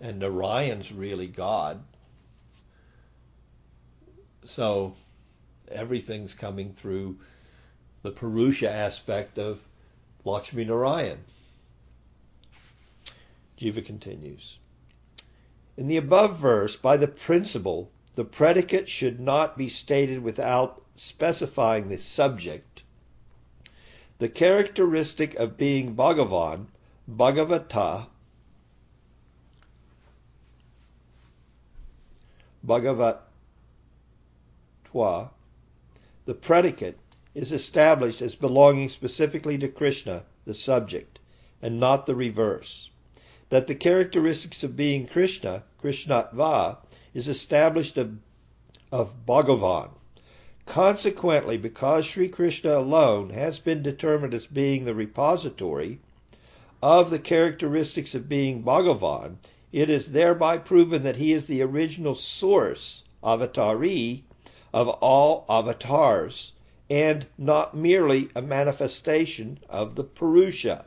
and 0.00 0.18
Narayan's 0.18 0.92
really 0.92 1.26
God? 1.26 1.82
So 4.44 4.94
everything's 5.70 6.32
coming 6.32 6.72
through 6.72 7.18
the 8.02 8.10
Purusha 8.10 8.70
aspect 8.70 9.38
of 9.38 9.60
Lakshmi 10.24 10.64
Narayan. 10.64 11.18
Jiva 13.58 13.84
continues. 13.84 14.58
In 15.76 15.88
the 15.88 15.96
above 15.96 16.38
verse, 16.38 16.76
by 16.76 16.96
the 16.96 17.08
principle, 17.08 17.90
the 18.14 18.24
predicate 18.24 18.88
should 18.88 19.18
not 19.18 19.58
be 19.58 19.68
stated 19.68 20.22
without 20.22 20.82
specifying 20.94 21.88
the 21.88 21.98
subject. 21.98 22.84
The 24.18 24.28
characteristic 24.28 25.34
of 25.34 25.56
being 25.56 25.94
Bhagavan, 25.94 26.66
Bhagavata, 27.08 28.06
Bhagavat 32.62 33.22
twa, 34.84 35.30
the 36.26 36.34
predicate, 36.34 36.98
is 37.34 37.52
established 37.52 38.20
as 38.20 38.34
belonging 38.34 38.88
specifically 38.88 39.58
to 39.58 39.68
Krishna, 39.68 40.24
the 40.44 40.54
subject, 40.54 41.18
and 41.62 41.80
not 41.80 42.06
the 42.06 42.14
reverse. 42.14 42.90
That 43.50 43.66
the 43.66 43.74
characteristics 43.74 44.62
of 44.62 44.76
being 44.76 45.06
Krishna, 45.06 45.64
Krishnatva, 45.82 46.76
is 47.14 47.28
established 47.28 47.96
of, 47.96 48.18
of 48.92 49.24
Bhagavan. 49.24 49.88
Consequently, 50.66 51.56
because 51.56 52.04
Sri 52.04 52.28
Krishna 52.28 52.76
alone 52.76 53.30
has 53.30 53.58
been 53.58 53.82
determined 53.82 54.34
as 54.34 54.46
being 54.46 54.84
the 54.84 54.94
repository 54.94 55.98
of 56.82 57.08
the 57.08 57.18
characteristics 57.18 58.14
of 58.14 58.28
being 58.28 58.62
Bhagavan, 58.62 59.38
it 59.72 59.88
is 59.88 60.08
thereby 60.08 60.58
proven 60.58 61.02
that 61.02 61.16
he 61.16 61.32
is 61.32 61.46
the 61.46 61.62
original 61.62 62.14
source, 62.14 63.02
avatari, 63.24 64.24
of 64.74 64.88
all 64.88 65.46
avatars 65.48 66.52
and 66.90 67.26
not 67.38 67.74
merely 67.74 68.28
a 68.34 68.42
manifestation 68.42 69.58
of 69.70 69.94
the 69.94 70.04
Purusha. 70.04 70.84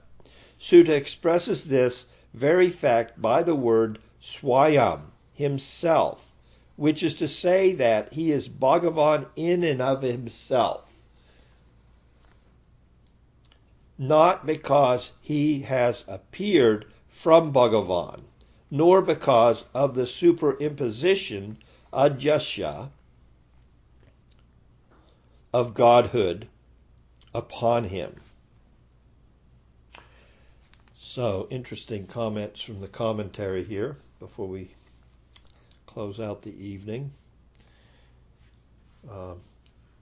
Suta 0.59 0.93
expresses 0.93 1.63
this 1.63 2.05
very 2.33 2.69
fact 2.69 3.21
by 3.21 3.43
the 3.43 3.55
word 3.55 3.99
Swayam, 4.21 5.01
himself, 5.33 6.31
which 6.75 7.03
is 7.03 7.15
to 7.15 7.27
say 7.27 7.73
that 7.73 8.13
he 8.13 8.31
is 8.31 8.47
Bhagavan 8.47 9.25
in 9.35 9.63
and 9.63 9.81
of 9.81 10.01
himself. 10.01 10.91
Not 13.97 14.45
because 14.45 15.11
he 15.21 15.61
has 15.61 16.03
appeared 16.07 16.85
from 17.09 17.51
Bhagavan, 17.51 18.21
nor 18.69 19.01
because 19.01 19.65
of 19.73 19.95
the 19.95 20.03
superimposition, 20.05 21.57
adjasya, 21.91 22.89
of 25.53 25.73
godhood 25.73 26.47
upon 27.33 27.83
him. 27.83 28.15
So, 31.13 31.45
interesting 31.49 32.07
comments 32.07 32.61
from 32.61 32.79
the 32.79 32.87
commentary 32.87 33.65
here 33.65 33.97
before 34.17 34.47
we 34.47 34.71
close 35.85 36.21
out 36.21 36.41
the 36.41 36.55
evening. 36.55 37.11
Uh, 39.11 39.33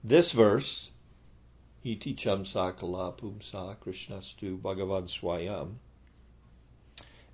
this 0.04 0.30
verse, 0.30 0.92
Iti 1.82 2.14
Chamsa 2.14 2.78
Kala 2.78 3.12
Pumsa 3.14 3.76
Krishnastu 3.78 4.56
Bhagavan 4.60 5.08
Swayam, 5.08 5.78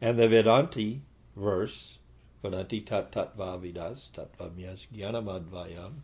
and 0.00 0.18
the 0.18 0.26
Vedanti 0.26 1.00
verse, 1.36 1.98
Vedanti 2.42 2.86
Tat 2.86 3.12
Tattva 3.12 3.60
Vidas 3.60 4.08
Tattvamyas 4.14 4.86
Gyanamadvayam, 4.90 5.96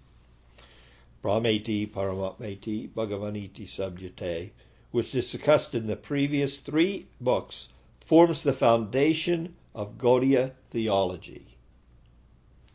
Brahmeti, 1.25 1.91
Paramatmeti, 1.91 2.91
Bhagavaniti 2.91 3.67
Subjate, 3.67 4.53
which 4.93 5.15
is 5.15 5.31
discussed 5.33 5.75
in 5.75 5.87
the 5.87 5.97
previous 5.97 6.61
three 6.61 7.07
books, 7.21 7.69
forms 8.05 8.43
the 8.43 8.53
foundation 8.53 9.55
of 9.75 9.97
Gaudiya 9.99 10.53
theology. 10.71 11.47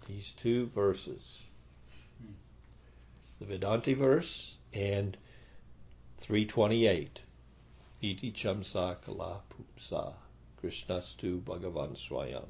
These 0.07 0.31
two 0.31 0.67
verses, 0.67 1.43
the 3.39 3.45
Vedanti 3.45 3.95
verse 3.95 4.57
and 4.73 5.15
328, 6.21 7.21
Iti 8.01 8.31
Chamsa 8.31 8.97
Kala 9.01 9.41
Pumsa, 9.49 10.13
Krishnastu 10.61 11.41
Bhagavan 11.41 11.95
Swayam. 11.95 12.47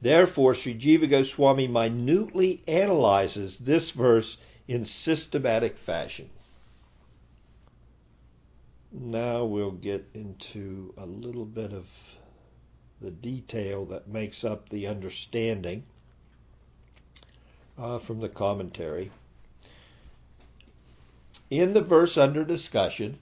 Therefore, 0.00 0.54
Sri 0.54 0.74
Jiva 0.74 1.08
Goswami 1.08 1.68
minutely 1.68 2.62
analyzes 2.66 3.56
this 3.58 3.90
verse 3.90 4.38
in 4.66 4.84
systematic 4.84 5.76
fashion. 5.76 6.30
Now 8.90 9.44
we'll 9.44 9.72
get 9.72 10.08
into 10.14 10.94
a 10.96 11.04
little 11.04 11.44
bit 11.44 11.72
of 11.72 11.86
the 13.00 13.10
detail 13.10 13.84
that 13.86 14.08
makes 14.08 14.44
up 14.44 14.68
the 14.68 14.86
understanding 14.86 15.84
uh, 17.76 17.98
from 17.98 18.20
the 18.20 18.28
commentary. 18.28 19.10
In 21.50 21.74
the 21.74 21.80
verse 21.80 22.16
under 22.16 22.44
discussion, 22.44 23.18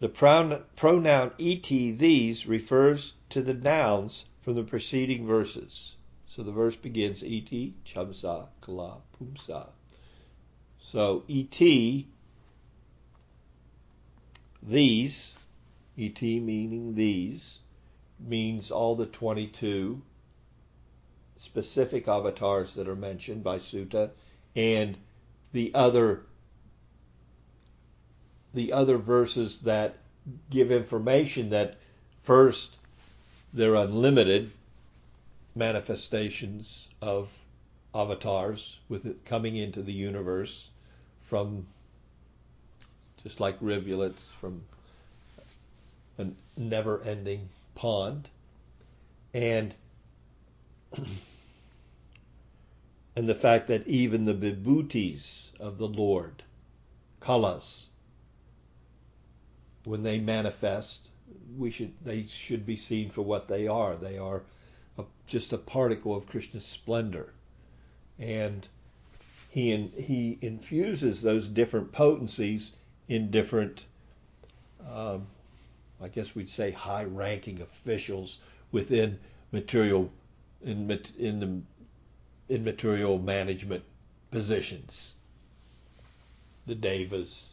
the 0.00 0.08
pronoun 0.08 1.32
et, 1.38 1.68
these, 1.98 2.46
refers 2.46 3.14
to 3.30 3.42
the 3.42 3.54
nouns 3.54 4.24
from 4.40 4.54
the 4.54 4.62
preceding 4.62 5.26
verses. 5.26 5.96
So 6.26 6.42
the 6.42 6.52
verse 6.52 6.76
begins 6.76 7.22
Iti, 7.22 7.74
Chamsa, 7.84 8.46
Kala, 8.60 8.98
Pumsa. 9.18 9.68
So 10.80 11.24
Et, 11.28 12.06
these, 14.68 15.34
Et 15.96 16.20
meaning 16.22 16.94
these, 16.94 17.58
means 18.20 18.70
all 18.70 18.94
the 18.94 19.06
22 19.06 20.02
specific 21.36 22.06
avatars 22.06 22.74
that 22.74 22.88
are 22.88 22.96
mentioned 22.96 23.42
by 23.42 23.58
Suta 23.58 24.10
and 24.54 24.98
the 25.52 25.72
other 25.74 26.22
the 28.54 28.72
other 28.72 28.98
verses 28.98 29.60
that 29.60 29.96
give 30.50 30.72
information 30.72 31.50
that 31.50 31.76
first 32.22 32.76
they're 33.52 33.76
unlimited 33.76 34.50
manifestations 35.54 36.88
of 37.00 37.30
avatars 37.94 38.78
with 38.88 39.06
it 39.06 39.24
coming 39.24 39.56
into 39.56 39.82
the 39.82 39.92
universe 39.92 40.70
from 41.22 41.66
just 43.28 43.40
like 43.40 43.58
rivulets 43.60 44.24
from 44.40 44.62
a 46.16 46.26
never 46.56 47.02
ending 47.02 47.46
pond 47.74 48.26
and 49.34 49.74
and 53.16 53.28
the 53.28 53.34
fact 53.34 53.68
that 53.68 53.86
even 53.86 54.24
the 54.24 54.32
vibhutis 54.32 55.50
of 55.60 55.76
the 55.76 55.86
Lord, 55.86 56.42
kalas, 57.20 57.88
when 59.84 60.02
they 60.04 60.18
manifest, 60.18 61.10
we 61.58 61.70
should 61.70 61.92
they 62.02 62.24
should 62.24 62.64
be 62.64 62.76
seen 62.76 63.10
for 63.10 63.20
what 63.20 63.46
they 63.46 63.68
are. 63.68 63.94
They 63.94 64.16
are 64.16 64.40
a, 64.96 65.04
just 65.26 65.52
a 65.52 65.58
particle 65.58 66.16
of 66.16 66.26
Krishna's 66.26 66.64
splendor, 66.64 67.34
and 68.18 68.66
he 69.50 69.70
in, 69.70 69.92
he 69.98 70.38
infuses 70.40 71.20
those 71.20 71.46
different 71.46 71.92
potencies 71.92 72.70
in 73.08 73.30
different, 73.30 73.84
um, 74.90 75.26
I 76.00 76.08
guess 76.08 76.34
we'd 76.34 76.50
say, 76.50 76.70
high-ranking 76.70 77.60
officials 77.60 78.38
within 78.70 79.18
material 79.52 80.10
in 80.62 80.90
in 81.18 81.40
the 81.40 81.60
in 82.54 82.64
material 82.64 83.18
management 83.18 83.84
positions, 84.30 85.14
the 86.66 86.74
devas, 86.74 87.46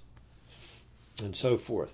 and 1.22 1.36
so 1.36 1.58
forth. 1.58 1.94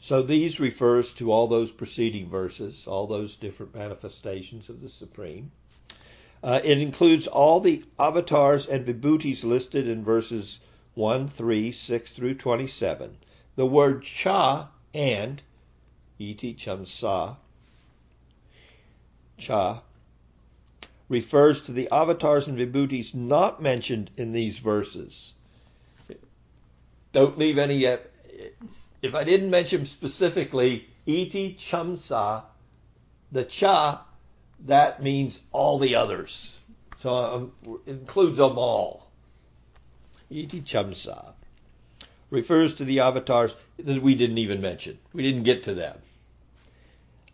So 0.00 0.22
these 0.22 0.58
refers 0.58 1.12
to 1.14 1.30
all 1.30 1.46
those 1.46 1.70
preceding 1.70 2.28
verses, 2.28 2.88
all 2.88 3.06
those 3.06 3.36
different 3.36 3.74
manifestations 3.74 4.68
of 4.68 4.80
the 4.80 4.88
Supreme. 4.88 5.52
Uh, 6.42 6.60
it 6.64 6.78
includes 6.78 7.26
all 7.26 7.60
the 7.60 7.84
avatars 7.98 8.66
and 8.66 8.84
vibhutis 8.84 9.44
listed 9.44 9.86
in 9.86 10.02
verses 10.02 10.58
1, 10.94 11.28
3, 11.28 11.70
6 11.72 12.12
through 12.12 12.34
27. 12.34 13.16
The 13.54 13.66
word 13.66 14.02
cha 14.02 14.70
and, 14.92 15.40
iti 16.18 16.54
chamsa, 16.54 17.36
cha, 19.38 19.82
refers 21.08 21.62
to 21.62 21.72
the 21.72 21.88
avatars 21.92 22.48
and 22.48 22.58
vibhutis 22.58 23.14
not 23.14 23.62
mentioned 23.62 24.10
in 24.16 24.32
these 24.32 24.58
verses. 24.58 25.32
Don't 27.12 27.38
leave 27.38 27.58
any. 27.58 27.84
If 27.84 29.14
I 29.14 29.22
didn't 29.22 29.50
mention 29.50 29.84
specifically 29.86 30.88
iti 31.06 31.54
chamsa, 31.54 32.44
the 33.30 33.44
cha, 33.44 34.04
that 34.60 35.02
means 35.02 35.40
all 35.50 35.78
the 35.78 35.94
others. 35.94 36.58
So 36.98 37.14
um, 37.14 37.52
it 37.86 37.90
includes 37.90 38.38
them 38.38 38.58
all. 38.58 39.10
Iti 40.30 40.60
chamsa 40.60 41.32
refers 42.30 42.74
to 42.74 42.84
the 42.84 43.00
avatars 43.00 43.54
that 43.78 44.02
we 44.02 44.14
didn't 44.14 44.38
even 44.38 44.60
mention. 44.60 44.98
We 45.12 45.22
didn't 45.22 45.42
get 45.42 45.64
to 45.64 45.74
them. 45.74 45.98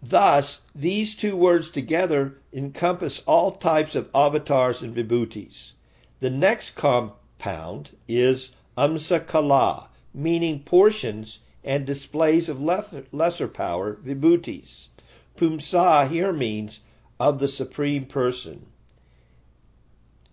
Thus, 0.03 0.61
these 0.75 1.15
two 1.17 1.37
words 1.37 1.71
together 1.71 2.39
encompass 2.53 3.21
all 3.27 3.53
types 3.53 3.95
of 3.95 4.09
avatars 4.15 4.83
and 4.83 4.95
vibhutis. 4.95 5.73
The 6.21 6.31
next 6.31 6.77
compound 6.77 7.91
is 8.09 8.51
amsa 8.77 9.27
kala, 9.27 9.89
meaning 10.15 10.61
portions 10.61 11.41
and 11.63 11.85
displays 11.85 12.49
of 12.49 12.63
lesser 12.63 13.49
power, 13.49 13.97
vibhutis. 13.97 14.89
Pumsa 15.37 16.09
here 16.09 16.33
means 16.33 16.81
of 17.21 17.39
the 17.39 17.49
Supreme 17.49 18.07
Person. 18.07 18.67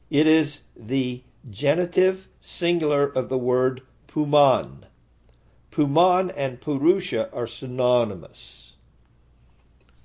It 0.10 0.28
is 0.28 0.62
the 0.76 1.24
genitive 1.50 2.28
singular 2.42 3.06
of 3.06 3.30
the 3.30 3.38
word 3.38 3.82
puman. 4.08 4.86
Puman 5.72 6.32
and 6.32 6.62
Purusha 6.62 7.30
are 7.34 7.48
synonymous. 7.48 8.74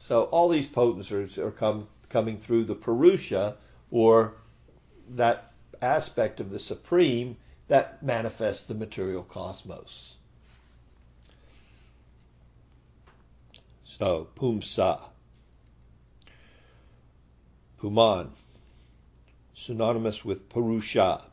So 0.01 0.25
all 0.25 0.49
these 0.49 0.67
potencies 0.67 1.39
are 1.39 1.53
come, 1.53 1.87
coming 2.09 2.39
through 2.39 2.65
the 2.65 2.75
Purusha, 2.75 3.57
or 3.91 4.35
that 5.11 5.53
aspect 5.81 6.41
of 6.41 6.51
the 6.51 6.59
Supreme 6.59 7.37
that 7.69 8.03
manifests 8.03 8.65
the 8.65 8.75
material 8.75 9.23
cosmos. 9.23 10.17
So, 13.85 14.29
Pumsa. 14.35 15.01
Puman, 17.81 18.33
synonymous 19.55 20.23
with 20.23 20.51
Purusha. 20.51 21.25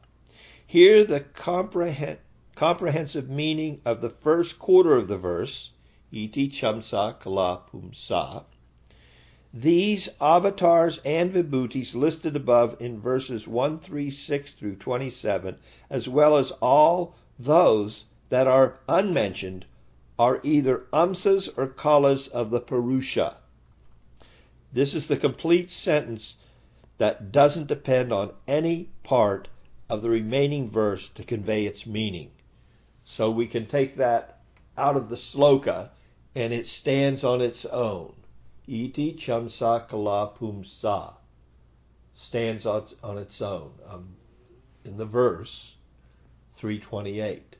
Here, 0.65 1.03
the 1.03 1.19
comprehensive 2.55 3.29
meaning 3.29 3.81
of 3.83 3.99
the 3.99 4.09
first 4.09 4.57
quarter 4.57 4.95
of 4.95 5.09
the 5.09 5.17
verse, 5.17 5.71
iti 6.09 6.47
chamsa 6.47 7.19
kala 7.19 7.63
pumsa, 7.69 8.45
these 9.53 10.07
avatars 10.21 10.99
and 11.03 11.33
vibhutis 11.33 11.95
listed 11.95 12.35
above 12.37 12.77
in 12.79 13.01
verses 13.01 13.45
136 13.45 14.53
through 14.53 14.75
27, 14.77 15.57
as 15.89 16.07
well 16.07 16.37
as 16.37 16.51
all 16.61 17.15
those 17.37 18.05
that 18.29 18.47
are 18.47 18.79
unmentioned, 18.87 19.65
are 20.17 20.39
either 20.43 20.85
amsas 20.93 21.49
or 21.57 21.67
kalas 21.67 22.29
of 22.29 22.51
the 22.51 22.61
Purusha. 22.61 23.37
This 24.73 24.93
is 24.93 25.07
the 25.07 25.17
complete 25.17 25.71
sentence 25.71 26.35
that 26.97 27.31
doesn't 27.31 27.67
depend 27.67 28.11
on 28.11 28.33
any 28.47 28.89
part 29.03 29.47
of 29.89 30.01
the 30.01 30.09
remaining 30.09 30.69
verse 30.69 31.07
to 31.09 31.23
convey 31.23 31.65
its 31.65 31.85
meaning. 31.85 32.31
So 33.05 33.31
we 33.31 33.47
can 33.47 33.65
take 33.65 33.97
that 33.97 34.41
out 34.77 34.97
of 34.97 35.09
the 35.09 35.15
sloka 35.15 35.91
and 36.35 36.53
it 36.53 36.67
stands 36.67 37.23
on 37.23 37.41
its 37.41 37.65
own. 37.65 38.13
Iti 38.67 39.13
chamsa 39.13 39.87
kala 39.87 40.33
pumsa 40.37 41.13
stands 42.13 42.65
on, 42.65 42.85
on 43.01 43.17
its 43.17 43.41
own 43.41 43.71
um, 43.89 44.15
in 44.83 44.97
the 44.97 45.05
verse 45.05 45.75
328. 46.55 47.55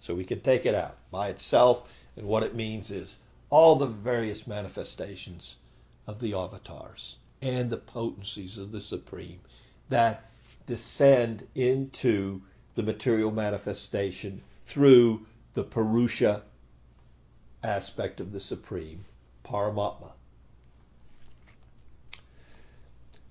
So 0.00 0.14
we 0.14 0.24
can 0.24 0.40
take 0.40 0.64
it 0.64 0.74
out 0.74 0.96
by 1.10 1.28
itself, 1.28 1.88
and 2.16 2.26
what 2.26 2.42
it 2.42 2.54
means 2.54 2.90
is 2.90 3.18
all 3.50 3.76
the 3.76 3.86
various 3.86 4.46
manifestations 4.46 5.58
of 6.06 6.20
the 6.20 6.34
avatars 6.34 7.16
and 7.40 7.70
the 7.70 7.76
potencies 7.76 8.58
of 8.58 8.72
the 8.72 8.80
Supreme 8.80 9.40
that 9.88 10.30
descend 10.66 11.46
into 11.54 12.40
the 12.74 12.82
material 12.82 13.30
manifestation 13.30 14.42
through 14.66 15.26
the 15.54 15.62
Purusha 15.62 16.42
aspect 17.62 18.20
of 18.20 18.32
the 18.32 18.40
Supreme, 18.40 19.04
Paramatma. 19.44 20.12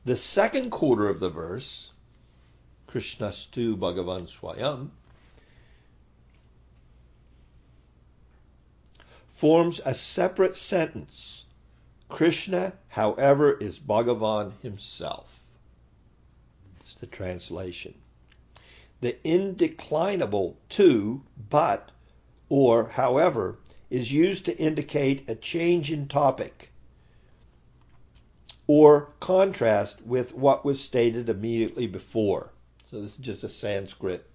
The 0.05 0.15
second 0.15 0.71
quarter 0.71 1.09
of 1.09 1.19
the 1.19 1.29
verse, 1.29 1.91
Krishnastu 2.87 3.77
Bhagavan 3.77 4.27
Swayam, 4.27 4.89
forms 9.35 9.79
a 9.85 9.95
separate 9.95 10.57
sentence. 10.57 11.45
Krishna, 12.11 12.73
however, 12.89 13.53
is 13.53 13.79
Bhagavan 13.79 14.51
himself. 14.61 15.39
It's 16.81 16.95
the 16.95 17.07
translation. 17.07 17.95
The 18.99 19.17
indeclinable 19.23 20.55
to, 20.69 21.23
but, 21.49 21.91
or 22.49 22.89
however, 22.89 23.57
is 23.89 24.11
used 24.11 24.45
to 24.45 24.57
indicate 24.57 25.29
a 25.29 25.35
change 25.35 25.91
in 25.91 26.07
topic 26.07 26.71
or 28.67 29.13
contrast 29.19 30.01
with 30.01 30.33
what 30.33 30.63
was 30.63 30.79
stated 30.79 31.29
immediately 31.29 31.87
before. 31.87 32.51
So 32.89 33.01
this 33.01 33.11
is 33.11 33.17
just 33.17 33.43
a 33.43 33.49
Sanskrit 33.49 34.29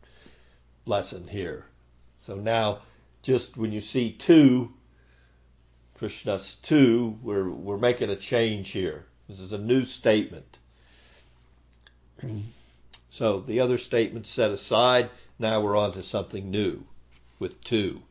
lesson 0.86 1.28
here. 1.28 1.66
So 2.20 2.36
now, 2.36 2.80
just 3.22 3.56
when 3.56 3.72
you 3.72 3.80
see 3.80 4.12
two, 4.12 4.72
Krishnastu, 5.98 7.20
we're, 7.22 7.48
we're 7.48 7.78
making 7.78 8.10
a 8.10 8.16
change 8.16 8.70
here. 8.70 9.06
This 9.28 9.40
is 9.40 9.52
a 9.52 9.58
new 9.58 9.84
statement. 9.84 10.58
So 13.10 13.40
the 13.40 13.60
other 13.60 13.78
statement 13.78 14.26
set 14.26 14.50
aside, 14.50 15.08
now 15.38 15.60
we're 15.60 15.76
on 15.76 15.92
to 15.92 16.02
something 16.02 16.50
new 16.50 16.84
with 17.38 17.62
two. 17.64 18.02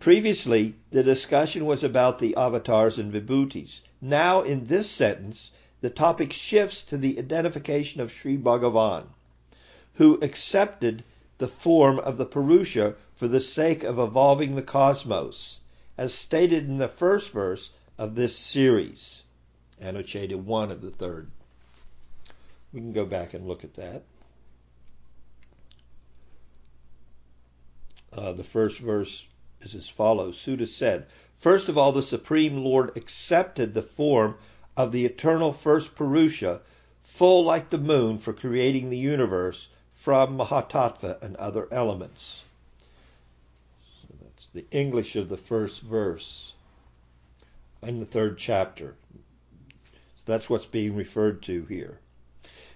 Previously, 0.00 0.74
the 0.90 1.02
discussion 1.02 1.66
was 1.66 1.84
about 1.84 2.18
the 2.18 2.36
avatars 2.36 2.98
and 2.98 3.12
vibhutis. 3.12 3.82
Now, 4.00 4.42
in 4.42 4.66
this 4.66 4.88
sentence, 4.88 5.50
the 5.80 5.90
topic 5.90 6.32
shifts 6.32 6.82
to 6.84 6.96
the 6.96 7.18
identification 7.18 8.00
of 8.00 8.12
Sri 8.12 8.38
Bhagavan, 8.38 9.04
who 9.94 10.18
accepted 10.22 11.04
the 11.38 11.48
form 11.48 11.98
of 11.98 12.16
the 12.16 12.26
Purusha 12.26 12.94
for 13.16 13.28
the 13.28 13.40
sake 13.40 13.82
of 13.82 13.98
evolving 13.98 14.56
the 14.56 14.62
cosmos, 14.62 15.58
as 15.98 16.14
stated 16.14 16.68
in 16.68 16.78
the 16.78 16.88
first 16.88 17.32
verse 17.32 17.72
of 17.98 18.14
this 18.14 18.38
series, 18.38 19.24
Anuccheda 19.82 20.36
1 20.36 20.70
of 20.70 20.80
the 20.80 20.92
third. 20.92 21.28
We 22.72 22.80
can 22.80 22.92
go 22.92 23.04
back 23.04 23.34
and 23.34 23.48
look 23.48 23.64
at 23.64 23.74
that. 23.74 24.04
Uh, 28.12 28.32
the 28.32 28.44
first 28.44 28.78
verse 28.78 29.26
is 29.60 29.74
as 29.74 29.88
follows 29.88 30.38
Suta 30.38 30.68
said, 30.68 31.06
First 31.36 31.68
of 31.68 31.76
all, 31.76 31.92
the 31.92 32.02
Supreme 32.02 32.58
Lord 32.58 32.96
accepted 32.96 33.74
the 33.74 33.82
form 33.82 34.36
of 34.76 34.92
the 34.92 35.04
eternal 35.04 35.52
first 35.52 35.96
Purusha, 35.96 36.60
full 37.02 37.44
like 37.44 37.70
the 37.70 37.78
moon 37.78 38.18
for 38.18 38.32
creating 38.32 38.90
the 38.90 38.98
universe 38.98 39.68
from 39.94 40.38
Mahatattva 40.38 41.20
and 41.22 41.36
other 41.36 41.66
elements. 41.72 42.44
The 44.54 44.66
English 44.70 45.16
of 45.16 45.28
the 45.28 45.36
first 45.36 45.82
verse 45.82 46.54
in 47.82 48.00
the 48.00 48.06
third 48.06 48.38
chapter. 48.38 48.96
So 50.16 50.22
that's 50.26 50.48
what's 50.48 50.66
being 50.66 50.96
referred 50.96 51.42
to 51.44 51.64
here. 51.66 52.00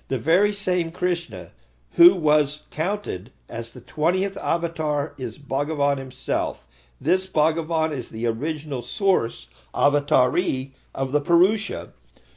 The 0.08 0.18
very 0.18 0.52
same 0.52 0.92
Krishna 0.92 1.52
who 1.92 2.14
was 2.14 2.62
counted 2.70 3.30
as 3.48 3.70
the 3.70 3.80
20th 3.80 4.36
avatar 4.36 5.14
is 5.18 5.38
Bhagavan 5.38 5.98
himself. 5.98 6.64
This 7.00 7.26
Bhagavan 7.26 7.92
is 7.92 8.08
the 8.08 8.26
original 8.26 8.82
source, 8.82 9.48
avatari, 9.74 10.72
of 10.94 11.12
the 11.12 11.20
Purusha, 11.20 11.92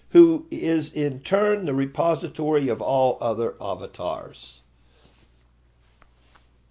who 0.09 0.45
is 0.51 0.91
in 0.91 1.21
turn 1.21 1.65
the 1.65 1.73
repository 1.73 2.67
of 2.67 2.81
all 2.81 3.17
other 3.21 3.55
avatars. 3.61 4.61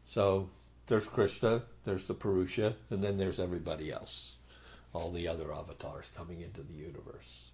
So 0.09 0.48
there's 0.86 1.07
Krishna, 1.07 1.62
there's 1.85 2.07
the 2.07 2.14
Purusha, 2.14 2.74
and 2.91 3.03
then 3.03 3.18
there's 3.18 3.41
everybody 3.41 3.93
else, 3.93 4.32
all 4.93 5.11
the 5.11 5.28
other 5.28 5.53
avatars 5.53 6.07
coming 6.16 6.41
into 6.41 6.62
the 6.62 6.74
universe 6.74 7.51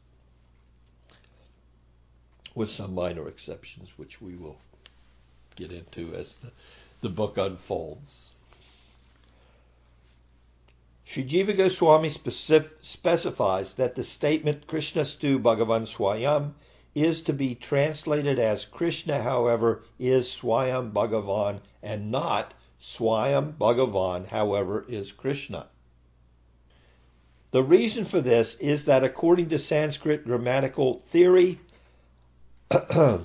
with 2.55 2.71
some 2.71 2.95
minor 2.95 3.29
exceptions, 3.29 3.91
which 3.97 4.21
we 4.21 4.35
will 4.35 4.59
get 5.57 5.71
into 5.71 6.15
as 6.15 6.37
the, 6.37 6.51
the 7.01 7.09
book 7.09 7.39
unfolds. 7.39 8.33
Sri 11.05 11.25
Jiva 11.25 11.57
Goswami 11.57 12.09
specif- 12.09 12.71
specifies 12.83 13.75
that 13.75 13.95
the 13.95 14.05
statement 14.05 14.67
Krishna 14.67 15.05
Stu 15.05 15.39
Bhagavan 15.39 15.87
Swayam 15.87 16.53
is 16.95 17.23
to 17.23 17.33
be 17.33 17.55
translated 17.55 18.39
as 18.39 18.65
Krishna, 18.65 19.23
however, 19.23 19.85
is 19.99 20.29
Swayam 20.29 20.93
Bhagavan 20.93 21.61
and 21.83 22.11
not 22.11 22.53
Swayam 22.81 23.59
Bhagavan, 23.59 24.29
however, 24.29 24.87
is 24.89 25.13
Krishna. 25.13 25.69
The 27.51 27.63
reason 27.63 28.07
for 28.07 28.21
this 28.21 28.55
is 28.55 28.85
that 28.87 29.05
according 29.05 29.51
to 29.51 29.59
Sanskrit 29.59 30.25
grammatical 30.25 30.95
theory, 30.95 31.59
a 32.71 33.21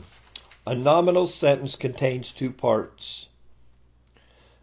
nominal 0.68 1.28
sentence 1.28 1.76
contains 1.76 2.32
two 2.32 2.52
parts, 2.52 3.28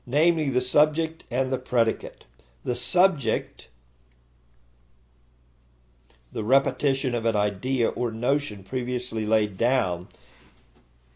namely 0.04 0.50
the 0.50 0.60
subject 0.60 1.24
and 1.30 1.52
the 1.52 1.58
predicate. 1.58 2.24
The 2.64 2.74
subject, 2.74 3.68
the 6.32 6.44
repetition 6.44 7.14
of 7.14 7.24
an 7.24 7.36
idea 7.36 7.88
or 7.88 8.10
notion 8.10 8.62
previously 8.62 9.24
laid 9.24 9.56
down, 9.56 10.08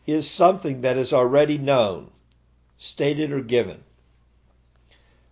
is 0.07 0.31
something 0.31 0.81
that 0.81 0.97
is 0.97 1.12
already 1.12 1.59
known, 1.59 2.11
stated, 2.79 3.33
or 3.33 3.41
given. 3.41 3.83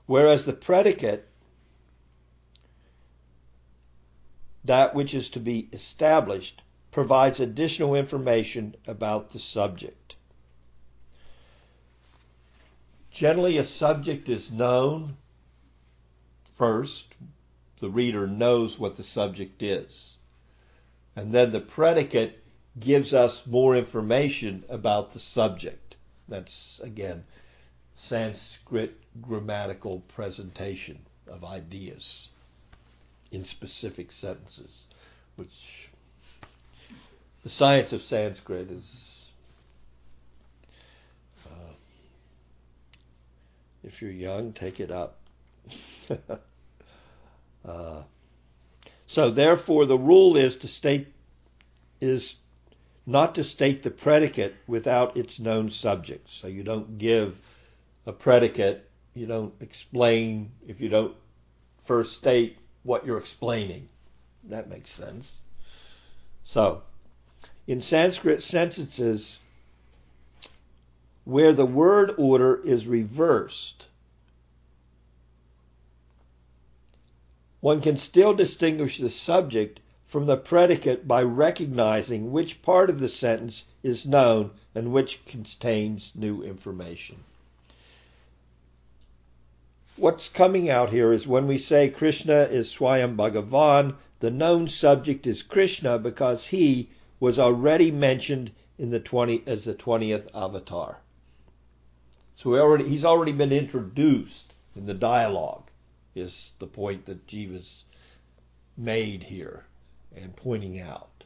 Whereas 0.07 0.45
the 0.45 0.53
predicate, 0.53 1.29
that 4.65 4.95
which 4.95 5.15
is 5.15 5.29
to 5.31 5.41
be 5.41 5.69
established, 5.73 6.63
provides 6.91 7.41
additional 7.41 7.95
information 7.95 8.77
about 8.87 9.33
the 9.33 9.39
subject. 9.39 10.17
Generally, 13.11 13.59
a 13.59 13.65
subject 13.65 14.29
is 14.29 14.51
known 14.51 15.17
first. 16.57 17.15
The 17.81 17.91
reader 17.91 18.27
knows 18.27 18.79
what 18.79 18.97
the 18.97 19.05
subject 19.05 19.63
is. 19.63 20.17
And 21.17 21.33
then 21.33 21.53
the 21.53 21.61
predicate 21.61 22.43
gives 22.79 23.15
us 23.15 23.47
more 23.47 23.77
information 23.77 24.65
about 24.69 25.13
the 25.13 25.21
subject. 25.21 25.84
That's, 26.29 26.81
again, 26.83 27.25
Sanskrit 27.97 28.99
grammatical 29.21 30.01
presentation 30.15 30.99
of 31.27 31.45
ideas 31.45 32.29
in 33.31 33.45
specific 33.45 34.13
sentences, 34.13 34.87
which 35.37 35.89
the 37.43 37.49
science 37.51 37.93
of 37.93 38.03
Sanskrit 38.03 38.71
is, 38.71 39.27
uh, 41.47 41.73
if 43.83 44.01
you're 44.01 44.11
young, 44.11 44.53
take 44.53 44.81
it 44.81 44.91
up. 44.91 45.19
uh, 47.65 48.03
so 49.07 49.31
therefore, 49.31 49.87
the 49.87 49.99
rule 49.99 50.37
is 50.37 50.57
to 50.59 50.69
state 50.69 51.09
is 52.01 52.37
not 53.07 53.35
to 53.35 53.45
state 53.45 53.83
the 53.83 53.91
predicate 53.91 54.55
without 54.67 55.17
its 55.17 55.39
known 55.39 55.71
subject. 55.71 56.31
So 56.31 56.47
you 56.47 56.63
don't 56.63 56.99
give 56.99 57.39
a 58.07 58.13
predicate, 58.13 58.89
you 59.15 59.27
don't 59.27 59.55
explain 59.61 60.51
if 60.67 60.81
you 60.81 60.89
don't 60.89 61.15
first 61.85 62.17
state 62.17 62.57
what 62.83 63.07
you're 63.07 63.19
explaining. 63.19 63.89
That 64.45 64.69
makes 64.69 64.91
sense. 64.91 65.31
So 66.45 66.83
in 67.67 67.81
Sanskrit 67.81 68.43
sentences 68.43 69.39
where 71.25 71.53
the 71.53 71.67
word 71.67 72.15
order 72.19 72.61
is 72.63 72.87
reversed, 72.87 73.87
one 77.61 77.81
can 77.81 77.97
still 77.97 78.35
distinguish 78.35 78.99
the 78.99 79.09
subject 79.09 79.81
from 80.15 80.27
the 80.27 80.37
predicate 80.37 81.09
by 81.09 81.21
recognizing 81.21 82.31
which 82.31 82.63
part 82.63 82.89
of 82.89 83.01
the 83.01 83.09
sentence 83.09 83.65
is 83.83 84.07
known 84.07 84.49
and 84.73 84.93
which 84.93 85.25
contains 85.25 86.13
new 86.15 86.41
information. 86.41 87.17
What's 89.97 90.29
coming 90.29 90.71
out 90.71 90.91
here 90.91 91.13
is 91.13 91.27
when 91.27 91.49
we 91.49 91.59
say 91.59 91.89
Krishna 91.89 92.43
is 92.43 92.73
Swayam 92.73 93.17
Bhagavan, 93.17 93.97
the 94.21 94.31
known 94.31 94.69
subject 94.69 95.27
is 95.27 95.43
Krishna 95.43 95.99
because 95.99 96.47
he 96.47 96.91
was 97.19 97.41
already 97.41 97.91
mentioned 97.91 98.53
in 98.79 98.91
the 98.91 99.01
20 99.01 99.43
as 99.49 99.65
the 99.65 99.75
20th 99.75 100.29
avatar. 100.33 101.01
So 102.37 102.55
already, 102.55 102.89
he's 102.89 103.05
already 103.05 103.33
been 103.33 103.51
introduced 103.51 104.55
in 104.77 104.87
the 104.87 104.95
dialogue 104.95 105.65
is 106.15 106.53
the 106.61 106.69
point 106.69 107.07
that 107.07 107.27
Jiva's 107.27 107.83
made 108.77 109.25
here 109.25 109.65
and 110.17 110.35
pointing 110.37 110.81
out. 110.81 111.25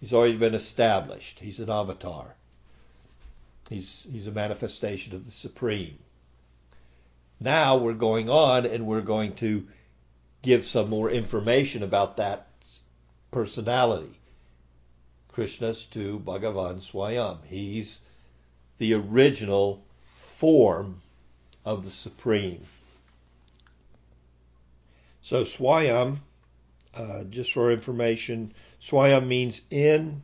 He's 0.00 0.12
already 0.12 0.36
been 0.36 0.54
established. 0.54 1.40
He's 1.40 1.60
an 1.60 1.70
avatar. 1.70 2.34
He's 3.68 4.06
he's 4.10 4.26
a 4.26 4.32
manifestation 4.32 5.14
of 5.14 5.26
the 5.26 5.30
supreme. 5.30 5.98
Now 7.40 7.76
we're 7.76 7.92
going 7.92 8.30
on 8.30 8.66
and 8.66 8.86
we're 8.86 9.00
going 9.00 9.34
to 9.36 9.66
give 10.42 10.66
some 10.66 10.88
more 10.88 11.10
information 11.10 11.82
about 11.82 12.16
that 12.16 12.48
personality. 13.30 14.18
Krishnastu 15.32 16.20
Bhagavan 16.22 16.80
Swayam. 16.80 17.38
He's 17.46 18.00
the 18.78 18.94
original 18.94 19.84
form 20.36 21.00
of 21.64 21.84
the 21.84 21.90
Supreme. 21.90 22.64
So 25.22 25.44
Swayam, 25.44 26.18
uh, 26.98 27.22
just 27.24 27.52
for 27.52 27.70
information, 27.70 28.52
Swayam 28.80 29.28
means 29.28 29.60
in 29.70 30.22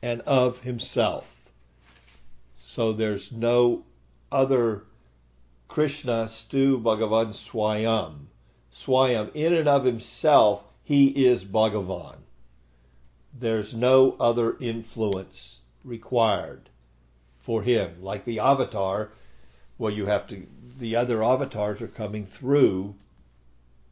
and 0.00 0.20
of 0.20 0.60
himself. 0.60 1.26
So 2.60 2.92
there's 2.92 3.32
no 3.32 3.82
other 4.30 4.84
Krishna 5.66 6.28
Stu 6.28 6.78
Bhagavan 6.78 7.32
Swayam. 7.32 8.26
Swayam, 8.72 9.34
in 9.34 9.52
and 9.52 9.68
of 9.68 9.84
himself, 9.84 10.62
he 10.84 11.08
is 11.26 11.44
Bhagavan. 11.44 12.18
There's 13.34 13.74
no 13.74 14.16
other 14.20 14.56
influence 14.60 15.58
required 15.82 16.70
for 17.40 17.62
him. 17.62 17.96
Like 18.00 18.24
the 18.24 18.38
avatar, 18.38 19.10
well, 19.76 19.92
you 19.92 20.06
have 20.06 20.28
to, 20.28 20.46
the 20.78 20.94
other 20.94 21.24
avatars 21.24 21.82
are 21.82 21.88
coming 21.88 22.26
through 22.26 22.94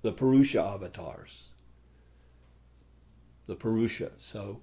the 0.03 0.13
Purusha 0.13 0.63
avatars. 0.63 1.49
The 3.47 3.55
Purusha. 3.55 4.13
So 4.19 4.61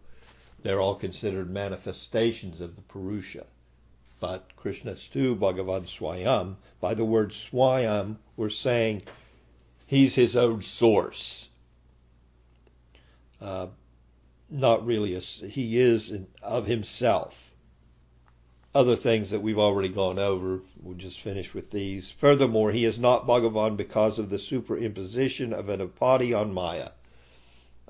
they're 0.63 0.79
all 0.79 0.95
considered 0.95 1.49
manifestations 1.49 2.61
of 2.61 2.75
the 2.75 2.81
Purusha. 2.81 3.45
But 4.19 4.55
Krishnastu, 4.55 5.35
Bhagavan 5.37 5.87
Swayam. 5.87 6.57
By 6.79 6.93
the 6.93 7.05
word 7.05 7.31
Swayam, 7.31 8.17
we're 8.37 8.49
saying 8.49 9.01
he's 9.87 10.13
his 10.13 10.35
own 10.35 10.61
source. 10.61 11.49
Uh, 13.41 13.67
not 14.51 14.85
really 14.85 15.15
a, 15.15 15.19
he 15.19 15.79
is 15.79 16.11
in, 16.11 16.27
of 16.43 16.67
himself. 16.67 17.51
Other 18.75 18.95
things 18.95 19.31
that 19.31 19.41
we've 19.41 19.59
already 19.59 19.89
gone 19.89 20.19
over, 20.19 20.61
we'll 20.81 20.97
just 20.97 21.19
finish 21.19 21.53
with 21.53 21.71
these. 21.71 22.11
Furthermore, 22.11 22.71
he 22.71 22.85
is 22.85 22.99
not 22.99 23.27
Bhagavan 23.27 23.75
because 23.75 24.19
of 24.19 24.29
the 24.29 24.37
superimposition 24.37 25.51
of 25.51 25.67
an 25.69 25.79
upadhi 25.79 26.37
on 26.39 26.53
Maya, 26.53 26.89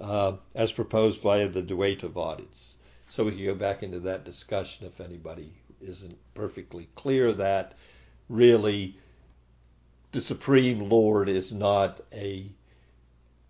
uh, 0.01 0.33
as 0.55 0.71
proposed 0.71 1.21
by 1.21 1.45
the 1.47 1.61
Dvaitavadis. 1.61 2.73
So 3.09 3.25
we 3.25 3.31
can 3.31 3.45
go 3.45 3.55
back 3.55 3.83
into 3.83 3.99
that 4.01 4.25
discussion 4.25 4.87
if 4.87 4.99
anybody 4.99 5.53
isn't 5.81 6.17
perfectly 6.33 6.87
clear 6.95 7.33
that 7.33 7.73
really 8.29 8.97
the 10.11 10.21
Supreme 10.21 10.89
Lord 10.89 11.29
is 11.29 11.51
not 11.51 12.01
a 12.13 12.49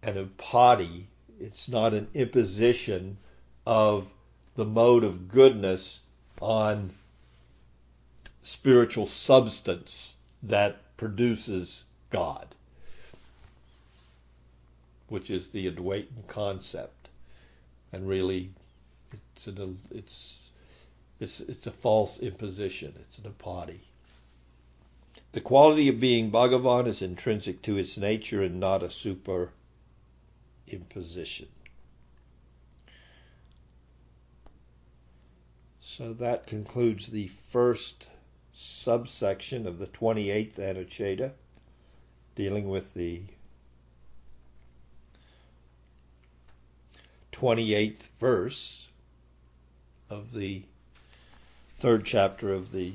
an 0.04 0.16
upadhi, 0.16 1.06
it's 1.40 1.70
not 1.70 1.94
an 1.94 2.08
imposition 2.14 3.18
of 3.66 4.08
the 4.56 4.66
mode 4.66 5.04
of 5.04 5.28
goodness 5.28 6.00
on 6.42 6.92
spiritual 8.42 9.06
substance 9.06 10.16
that 10.44 10.98
produces 10.98 11.84
God, 12.10 12.56
which 15.12 15.30
is 15.30 15.50
the 15.50 15.70
Advaitin 15.70 16.26
concept. 16.28 17.10
And 17.92 18.08
really, 18.08 18.52
it's 19.36 19.46
an, 19.46 19.78
it's 19.92 20.40
it's 21.20 21.42
it's 21.42 21.68
a 21.68 21.72
false 21.72 22.18
imposition. 22.20 22.94
It's 22.98 23.18
an 23.18 23.26
upadhi. 23.26 23.80
The 25.34 25.42
quality 25.42 25.90
of 25.90 26.00
being 26.00 26.32
Bhagavan 26.32 26.88
is 26.88 27.02
intrinsic 27.02 27.62
to 27.64 27.78
its 27.78 27.98
nature 27.98 28.42
and 28.42 28.62
not 28.62 28.84
a 28.84 28.90
super 28.90 29.52
imposition. 30.66 31.50
So 35.82 36.14
that 36.14 36.48
concludes 36.48 37.08
the 37.08 37.28
first 37.50 38.08
subsection 38.54 39.68
of 39.68 39.78
the 39.78 39.88
28th 39.88 40.56
Anuccheda, 40.56 41.34
dealing 42.36 42.70
with 42.70 42.94
the 42.94 43.24
28th 47.42 48.04
verse 48.20 48.88
of 50.12 50.32
the 50.32 50.62
third 51.80 52.06
chapter 52.06 52.54
of 52.54 52.72
the 52.72 52.94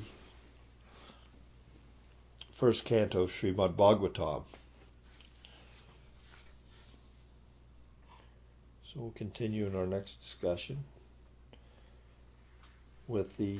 first 2.53 2.85
canto 2.85 3.23
of 3.23 3.33
Srimad 3.33 3.75
Bhagavatam. 3.75 4.45
So 8.85 9.01
we'll 9.01 9.11
continue 9.17 9.67
in 9.67 9.75
our 9.75 9.85
next 9.85 10.21
discussion 10.21 10.79
with 13.09 13.37
the 13.39 13.59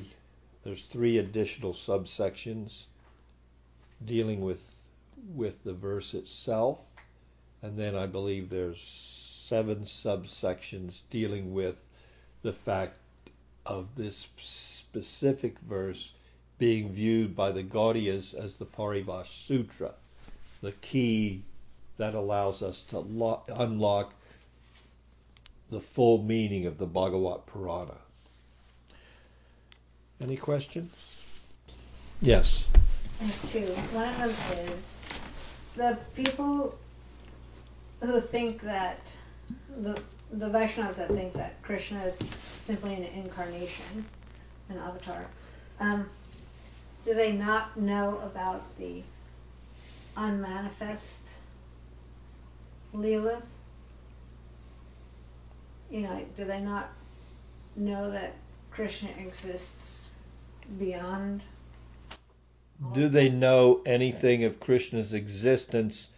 there's 0.63 0.83
three 0.83 1.17
additional 1.17 1.73
subsections 1.73 2.85
dealing 4.05 4.39
with 4.39 4.61
with 5.35 5.61
the 5.65 5.73
verse 5.73 6.13
itself 6.13 6.79
and 7.61 7.77
then 7.77 7.93
I 7.93 8.05
believe 8.05 8.49
there's 8.49 9.16
seven 9.47 9.77
subsections 9.81 11.01
dealing 11.09 11.53
with 11.53 11.75
the 12.41 12.51
fact 12.51 12.97
of 13.65 13.95
this 13.95 14.27
specific 14.37 15.57
verse 15.59 16.11
being 16.59 16.91
viewed 16.91 17.33
by 17.33 17.51
the 17.51 17.63
Gaudiyas 17.63 18.33
as 18.33 18.55
the 18.55 18.65
Parivash 18.65 19.45
Sutra, 19.47 19.93
the 20.61 20.73
key 20.73 21.43
that 21.97 22.13
allows 22.13 22.61
us 22.61 22.83
to 22.89 22.99
lock, 22.99 23.49
unlock 23.55 24.13
the 25.69 25.79
full 25.79 26.23
meaning 26.23 26.65
of 26.65 26.77
the 26.77 26.85
Bhagavat 26.85 27.45
Purana. 27.45 27.97
Any 30.19 30.35
questions? 30.35 30.91
Yes. 32.21 32.67
Two. 33.51 33.61
One 33.93 34.09
of 34.21 34.49
them 34.49 34.67
is 34.73 34.97
the 35.75 35.97
people 36.15 36.77
who 38.01 38.19
think 38.19 38.61
that 38.61 38.99
the 39.77 39.99
the 40.31 40.49
Vaishnavas 40.49 40.95
that 40.95 41.07
think 41.09 41.33
that 41.33 41.61
Krishna 41.61 42.03
is 42.03 42.15
simply 42.61 42.93
an 42.95 43.03
incarnation, 43.03 44.05
an 44.69 44.77
avatar. 44.77 45.25
Um, 45.79 46.09
do 47.05 47.13
they 47.13 47.31
not 47.31 47.77
know 47.79 48.19
about 48.23 48.63
the 48.77 49.03
unmanifest 50.17 51.21
Leelas? 52.93 53.45
You 55.89 56.01
know, 56.01 56.25
do 56.35 56.43
they 56.43 56.59
not 56.59 56.89
know 57.77 58.11
that 58.11 58.33
Krishna 58.71 59.09
exists 59.17 60.07
beyond? 60.77 61.41
Do 62.93 63.07
they 63.07 63.29
know 63.29 63.81
anything 63.85 64.43
of 64.43 64.59
Krishna's 64.59 65.13
existence 65.13 66.09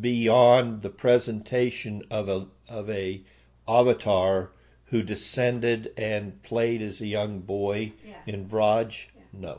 beyond 0.00 0.82
the 0.82 0.90
presentation 0.90 2.02
of 2.10 2.28
a 2.28 2.46
of 2.68 2.90
a 2.90 3.22
avatar 3.68 4.50
who 4.86 5.02
descended 5.02 5.92
and 5.96 6.42
played 6.42 6.82
as 6.82 7.00
a 7.00 7.06
young 7.06 7.40
boy 7.40 7.92
Yeah. 8.06 8.14
in 8.26 8.46
Vraj? 8.48 9.06
Yeah. 9.14 9.22
No. 9.32 9.50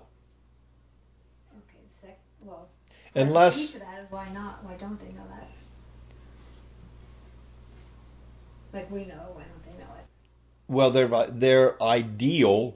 Okay, 1.57 1.83
sec- 2.01 2.19
well, 2.41 2.69
Unless 3.13 3.55
the 3.55 3.61
key 3.67 3.73
to 3.73 3.79
that 3.79 4.11
why 4.11 4.29
not? 4.29 4.63
Why 4.63 4.75
don't 4.75 4.99
they 4.99 5.07
know 5.15 5.25
that? 5.29 5.49
Like 8.73 8.91
we 8.91 9.05
know, 9.05 9.31
why 9.33 9.43
don't 9.43 9.63
they 9.63 9.83
know 9.83 9.89
it? 9.97 10.05
well 10.67 10.91
their 10.91 11.07
their 11.27 11.81
ideal 11.81 12.75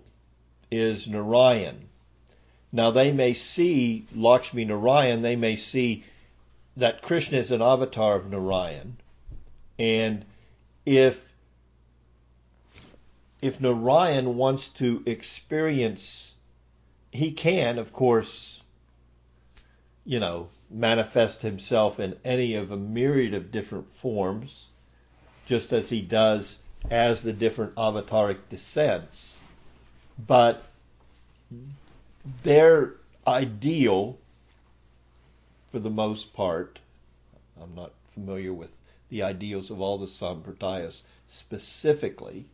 is 0.72 1.07
Narayan. 1.07 1.89
Now 2.72 2.91
they 2.91 3.12
may 3.12 3.34
see 3.34 4.05
Lakshmi 4.16 4.66
Narayan, 4.66 5.22
they 5.22 5.36
may 5.36 5.55
see 5.55 6.03
that 6.78 7.01
Krishna 7.01 7.38
is 7.38 7.51
an 7.51 7.61
avatar 7.61 8.15
of 8.15 8.30
Narayan, 8.30 8.97
and 9.78 10.26
if 10.86 11.26
if 13.41 13.61
Narayan 13.61 14.36
wants 14.36 14.70
to 14.70 15.01
experience, 15.05 16.34
he 17.11 17.32
can, 17.32 17.80
of 17.80 17.93
course, 17.93 18.61
you 20.05 20.20
know, 20.20 20.49
manifest 20.70 21.41
himself 21.41 21.99
in 21.99 22.17
any 22.26 22.55
of 22.55 22.72
a 22.72 22.78
myriad 22.78 23.34
of 23.34 23.51
different 23.51 23.93
forms, 23.95 24.67
just 25.45 25.72
as 25.72 25.89
he 25.89 26.01
does 26.01 26.59
as 26.89 27.22
the 27.22 27.34
different 27.34 27.76
avataric 27.76 28.38
descents. 28.49 29.38
But 30.28 30.63
their 32.43 32.95
ideal, 33.26 34.17
for 35.72 35.80
the 35.80 35.89
most 35.89 36.34
part, 36.34 36.80
I'm 37.61 37.76
not 37.76 37.91
familiar 38.13 38.53
with 38.53 38.76
the 39.09 39.24
ideals 39.24 39.70
of 39.70 39.82
all 39.82 39.97
the 39.97 40.07
Sampradayas 40.07 41.01
specifically, 41.28 42.45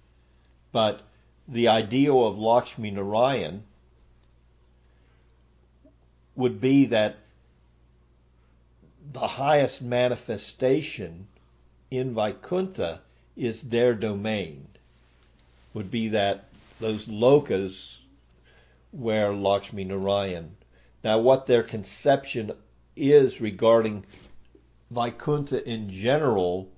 but 0.71 1.01
the 1.47 1.67
ideal 1.67 2.25
of 2.27 2.37
Lakshmi 2.37 2.91
Narayan 2.91 3.63
would 6.35 6.59
be 6.59 6.85
that 6.85 7.17
the 9.13 9.27
highest 9.27 9.81
manifestation 9.81 11.27
in 11.91 12.13
Vaikuntha 12.13 13.01
is 13.35 13.61
their 13.61 13.93
domain. 13.93 14.67
Would 15.73 15.91
be 15.91 16.09
that 16.09 16.45
those 16.79 17.05
lokas 17.07 17.99
where 18.91 19.33
Lakshmi 19.33 19.83
Narayan. 19.83 20.55
Now, 21.03 21.19
what 21.19 21.47
their 21.47 21.63
conception 21.63 22.51
is 22.95 23.41
regarding 23.41 24.05
Vaikuntha 24.91 25.67
in 25.67 25.89
general, 25.89 26.69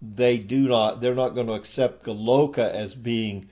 they 0.00 0.38
do 0.38 0.68
not, 0.68 1.00
they're 1.00 1.14
not 1.14 1.34
going 1.34 1.46
to 1.46 1.54
accept 1.54 2.04
Goloka 2.04 2.70
as 2.70 2.94
being 2.94 3.48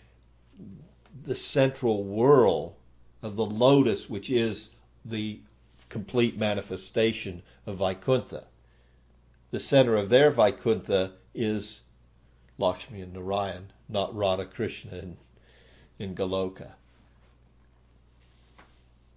the 1.25 1.35
central 1.35 2.05
whirl 2.05 2.77
of 3.23 3.37
the 3.37 3.47
lotus, 3.47 4.11
which 4.11 4.31
is 4.31 4.70
the 5.05 5.41
complete 5.89 6.37
manifestation 6.37 7.43
of 7.66 7.79
Vaikuntha. 7.79 8.45
the 9.51 9.61
center 9.61 9.97
of 9.97 10.09
their 10.09 10.31
Vaikuntha 10.31 11.12
is 11.35 11.83
Lakshmi 12.59 13.03
and 13.03 13.12
Narayan, 13.12 13.70
not 13.89 14.14
Radha 14.14 14.47
Krishna 14.47 14.97
in, 14.97 15.16
in 15.99 16.14
Goloka. 16.14 16.73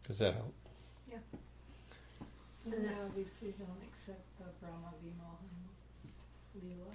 Does 0.07 0.17
that 0.19 0.33
help? 0.33 0.53
So 2.65 2.71
they 2.71 2.87
obviously 3.05 3.53
don't 3.59 3.83
accept 3.93 4.25
the 4.39 4.45
Brahma 4.59 4.91
Vimohan 5.03 6.65
Leela. 6.65 6.93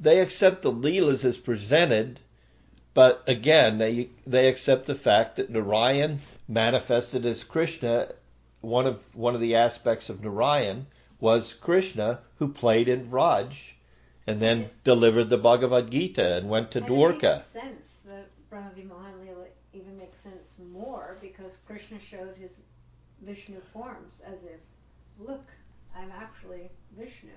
They 0.00 0.18
accept 0.18 0.62
the 0.62 0.72
Leelas 0.72 1.24
as 1.24 1.38
presented, 1.38 2.18
but 2.92 3.22
again, 3.28 3.78
they 3.78 4.08
they 4.26 4.48
accept 4.48 4.86
the 4.86 4.96
fact 4.96 5.36
that 5.36 5.50
Narayan 5.50 6.18
manifested 6.48 7.24
as 7.24 7.44
Krishna. 7.44 8.08
One 8.60 8.88
of 8.88 9.00
one 9.14 9.36
of 9.36 9.40
the 9.40 9.54
aspects 9.54 10.10
of 10.10 10.20
Narayan 10.20 10.88
was 11.20 11.54
Krishna, 11.54 12.18
who 12.38 12.48
played 12.48 12.88
in 12.88 13.08
Vraj, 13.08 13.74
and 14.26 14.42
then 14.42 14.70
delivered 14.82 15.30
the 15.30 15.38
Bhagavad 15.38 15.92
Gita 15.92 16.38
and 16.38 16.48
went 16.48 16.72
to 16.72 16.78
and 16.78 16.88
Dwarka. 16.88 17.14
It 17.14 17.36
makes 17.36 17.46
sense 17.52 17.92
that 18.06 18.28
Brahma 18.50 18.70
Vimohan 18.76 19.24
Leela 19.24 19.46
even 19.72 19.96
makes 19.96 20.18
sense 20.20 20.56
more 20.72 21.18
because 21.20 21.52
Krishna 21.66 22.00
showed 22.00 22.34
his 22.36 22.58
Vishnu 23.22 23.60
forms 23.72 24.14
as 24.26 24.42
if, 24.44 24.60
look, 25.18 25.44
I'm 25.96 26.10
actually 26.12 26.70
Vishnu. 26.98 27.30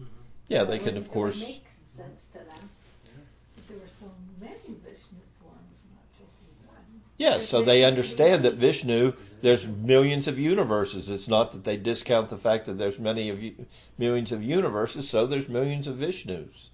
Mm-hmm. 0.00 0.04
Yeah, 0.48 0.64
they 0.64 0.78
can 0.78 0.96
of 0.96 1.10
course. 1.10 1.38
make 1.40 1.64
sense 1.96 2.22
to 2.32 2.38
them. 2.38 2.46
Mm-hmm. 2.48 3.20
But 3.56 3.68
there 3.68 3.78
were 3.78 3.88
so 4.00 4.10
many 4.40 4.76
Vishnu 4.84 5.18
forms, 5.40 5.78
not 5.94 6.04
just 6.18 6.32
one. 6.66 6.76
Yeah, 7.16 7.38
so 7.38 7.62
they 7.62 7.84
understand 7.84 8.44
that 8.44 8.54
Vishnu, 8.54 9.12
there's 9.42 9.66
millions 9.66 10.26
of 10.28 10.38
universes. 10.38 11.08
It's 11.08 11.28
not 11.28 11.52
that 11.52 11.64
they 11.64 11.76
discount 11.76 12.28
the 12.28 12.38
fact 12.38 12.66
that 12.66 12.78
there's 12.78 12.98
many 12.98 13.28
of 13.30 13.42
u- 13.42 13.66
millions 13.98 14.32
of 14.32 14.42
universes, 14.42 15.08
so 15.08 15.26
there's 15.26 15.48
millions 15.48 15.86
of 15.86 15.96
Vishnus. 15.96 16.68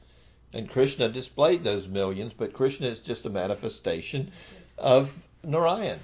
And 0.52 0.70
Krishna 0.70 1.08
displayed 1.08 1.64
those 1.64 1.88
millions, 1.88 2.32
but 2.32 2.52
Krishna 2.52 2.86
is 2.86 3.00
just 3.00 3.26
a 3.26 3.30
manifestation 3.30 4.30
of 4.78 5.12
Narayan, 5.42 5.98
Wow. 5.98 6.02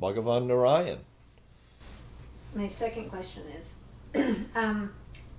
Bhagavan 0.00 0.46
Narayan. 0.46 0.98
My 2.54 2.68
second 2.68 3.10
question 3.10 3.42
is, 3.58 3.74
um, 4.54 4.92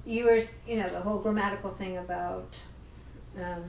you 0.05 0.25
were, 0.25 0.41
you 0.67 0.77
know, 0.77 0.89
the 0.89 0.99
whole 0.99 1.19
grammatical 1.19 1.71
thing 1.71 1.97
about 1.97 2.53
um, 3.41 3.63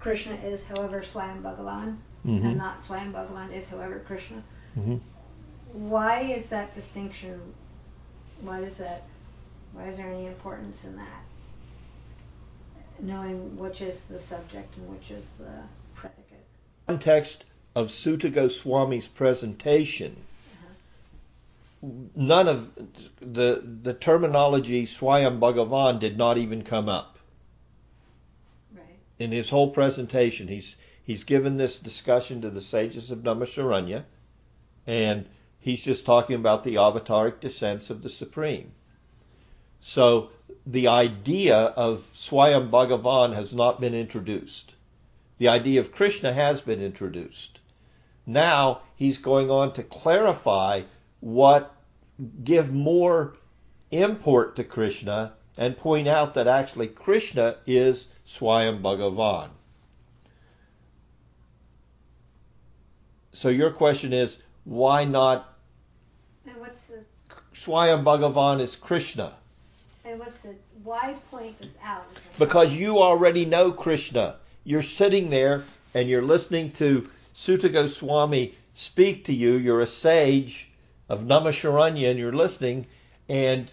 Krishna 0.00 0.34
is, 0.36 0.62
however, 0.64 1.00
Swayam 1.02 1.42
Bhagavan, 1.42 1.96
Mhm. 2.26 2.44
and 2.44 2.56
not 2.56 2.80
Swayam 2.80 3.12
Bhagavan 3.12 3.52
is, 3.52 3.68
however, 3.68 4.00
Krishna. 4.06 4.42
hmm 4.74 4.96
Why 5.72 6.20
is 6.22 6.48
that 6.50 6.74
distinction? 6.74 7.40
Why 8.42 8.60
does 8.60 8.78
that? 8.78 9.02
Why 9.72 9.88
is 9.88 9.96
there 9.96 10.08
any 10.10 10.26
importance 10.26 10.84
in 10.84 10.96
that? 10.96 11.24
Knowing 13.00 13.56
which 13.58 13.80
is 13.80 14.02
the 14.02 14.18
subject 14.18 14.76
and 14.76 14.88
which 14.88 15.10
is 15.10 15.24
the 15.38 15.50
predicate. 15.94 16.44
Context 16.86 17.44
of 17.74 17.90
Suta 17.90 18.30
Goswami's 18.30 19.08
presentation, 19.08 20.16
none 22.14 22.48
of 22.48 22.70
the 23.20 23.62
the 23.82 23.94
terminology 23.94 24.86
Swayam 24.86 25.40
Bhagavan 25.40 25.98
did 25.98 26.16
not 26.16 26.38
even 26.38 26.62
come 26.62 26.88
up. 26.88 27.18
Right. 28.74 28.84
in 29.18 29.32
his 29.32 29.50
whole 29.50 29.70
presentation, 29.70 30.48
he's 30.48 30.76
he's 31.04 31.24
given 31.24 31.56
this 31.56 31.78
discussion 31.78 32.42
to 32.42 32.50
the 32.50 32.60
sages 32.60 33.10
of 33.10 33.18
Naimisharanya, 33.20 34.04
and 34.86 35.26
he's 35.58 35.82
just 35.82 36.06
talking 36.06 36.36
about 36.36 36.62
the 36.62 36.76
avataric 36.76 37.40
descents 37.40 37.90
of 37.90 38.02
the 38.02 38.10
Supreme. 38.10 38.72
So 39.80 40.30
the 40.64 40.88
idea 40.88 41.56
of 41.56 42.08
Swayam 42.14 42.70
Bhagavan 42.70 43.34
has 43.34 43.52
not 43.52 43.80
been 43.80 43.94
introduced. 43.94 44.72
The 45.38 45.48
idea 45.48 45.80
of 45.80 45.92
Krishna 45.92 46.32
has 46.32 46.60
been 46.60 46.80
introduced. 46.80 47.58
Now 48.26 48.82
he's 48.96 49.18
going 49.18 49.50
on 49.50 49.72
to 49.74 49.82
clarify 49.82 50.82
what 51.20 51.74
give 52.42 52.72
more 52.72 53.36
import 53.90 54.56
to 54.56 54.64
Krishna 54.64 55.32
and 55.56 55.76
point 55.76 56.08
out 56.08 56.34
that 56.34 56.46
actually 56.46 56.88
Krishna 56.88 57.56
is 57.66 58.08
Swayam 58.26 58.82
Bhagavan. 58.82 59.48
So 63.32 63.48
your 63.48 63.70
question 63.70 64.12
is, 64.12 64.38
why 64.64 65.04
not 65.04 65.54
And 66.46 66.56
what's 66.56 66.86
the 66.86 67.04
Swayam 67.52 68.04
Bhagavan 68.04 68.60
is 68.60 68.76
Krishna? 68.76 69.34
and 70.04 70.18
what's 70.18 70.38
the 70.38 70.54
why 70.82 71.14
point 71.30 71.58
this 71.60 71.76
out? 71.82 72.04
Because 72.38 72.74
you 72.74 72.98
already 72.98 73.44
know 73.44 73.72
Krishna. 73.72 74.36
You're 74.62 74.82
sitting 74.82 75.30
there 75.30 75.64
and 75.94 76.08
you're 76.08 76.22
listening 76.22 76.72
to 76.72 77.08
Suta 77.36 77.68
Goswami 77.68 78.54
speak 78.74 79.24
to 79.24 79.34
you. 79.34 79.54
You're 79.54 79.80
a 79.80 79.86
sage 79.86 80.70
of 81.08 81.24
Naimisharanya 81.24 82.10
and 82.10 82.18
you're 82.18 82.32
listening 82.32 82.86
and 83.28 83.70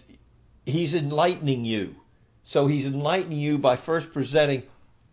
he's 0.66 0.94
enlightening 0.94 1.64
you. 1.64 1.94
So 2.42 2.66
he's 2.66 2.86
enlightening 2.86 3.38
you 3.38 3.58
by 3.58 3.76
first 3.76 4.12
presenting 4.12 4.64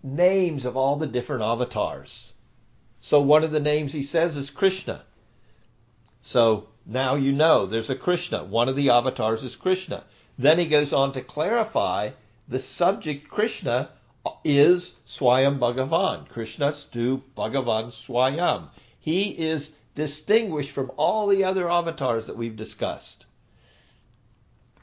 names 0.01 0.65
of 0.65 0.75
all 0.75 0.95
the 0.95 1.05
different 1.05 1.43
avatars. 1.43 2.33
So 3.01 3.21
one 3.21 3.43
of 3.43 3.51
the 3.51 3.59
names 3.59 3.93
he 3.93 4.01
says 4.01 4.35
is 4.35 4.49
Krishna. 4.49 5.03
So 6.23 6.69
now 6.87 7.15
you 7.15 7.31
know 7.31 7.67
there's 7.67 7.91
a 7.91 7.95
Krishna. 7.95 8.43
One 8.43 8.67
of 8.67 8.75
the 8.75 8.89
avatars 8.89 9.43
is 9.43 9.55
Krishna. 9.55 10.05
Then 10.39 10.57
he 10.57 10.65
goes 10.65 10.91
on 10.91 11.13
to 11.13 11.21
clarify 11.21 12.11
the 12.47 12.59
subject 12.59 13.29
Krishna 13.29 13.89
is 14.43 14.95
Swayam 15.07 15.59
Bhagavan. 15.59 16.27
Krishna 16.27 16.73
stu 16.73 17.23
Bhagavan 17.37 17.91
Swayam. 17.91 18.69
He 18.99 19.29
is 19.29 19.71
distinguished 19.95 20.71
from 20.71 20.91
all 20.97 21.27
the 21.27 21.43
other 21.43 21.69
avatars 21.69 22.25
that 22.25 22.37
we've 22.37 22.55
discussed. 22.55 23.25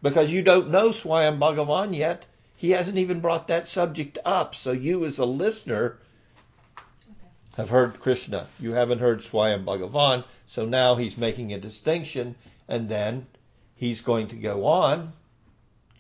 Because 0.03 0.33
you 0.33 0.43
don't 0.43 0.71
know 0.71 0.91
Swayam 0.91 1.39
Bhagavan 1.39 1.97
yet, 1.97 2.27
he 2.57 2.71
hasn't 2.71 2.99
even 2.99 3.21
brought 3.21 3.49
that 3.49 3.69
subject 3.69 4.19
up. 4.25 4.55
So 4.55 4.73
you 4.73 5.05
as 5.05 5.19
a 5.19 5.27
listener 5.27 5.99
have 7.57 7.71
heard 7.71 8.01
Krishna. 8.01 8.47
You 8.59 8.73
haven't 8.73 8.99
heard 8.99 9.21
Swayam 9.21 9.65
Bhagavan. 9.65 10.25
So 10.47 10.65
now 10.65 10.97
he's 10.97 11.17
making 11.17 11.53
a 11.53 11.59
distinction 11.59 12.35
and 12.69 12.89
then 12.89 13.27
he's 13.77 14.01
going 14.01 14.29
to 14.29 14.37
go 14.37 14.67
on 14.67 15.13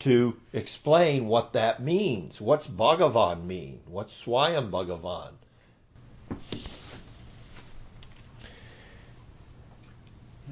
to 0.00 0.36
explain 0.52 1.26
what 1.26 1.54
that 1.54 1.82
means. 1.82 2.40
What's 2.40 2.66
Bhagavan 2.66 3.44
mean? 3.44 3.80
What's 3.86 4.12
Swayam 4.22 4.70
Bhagavan? 4.70 5.32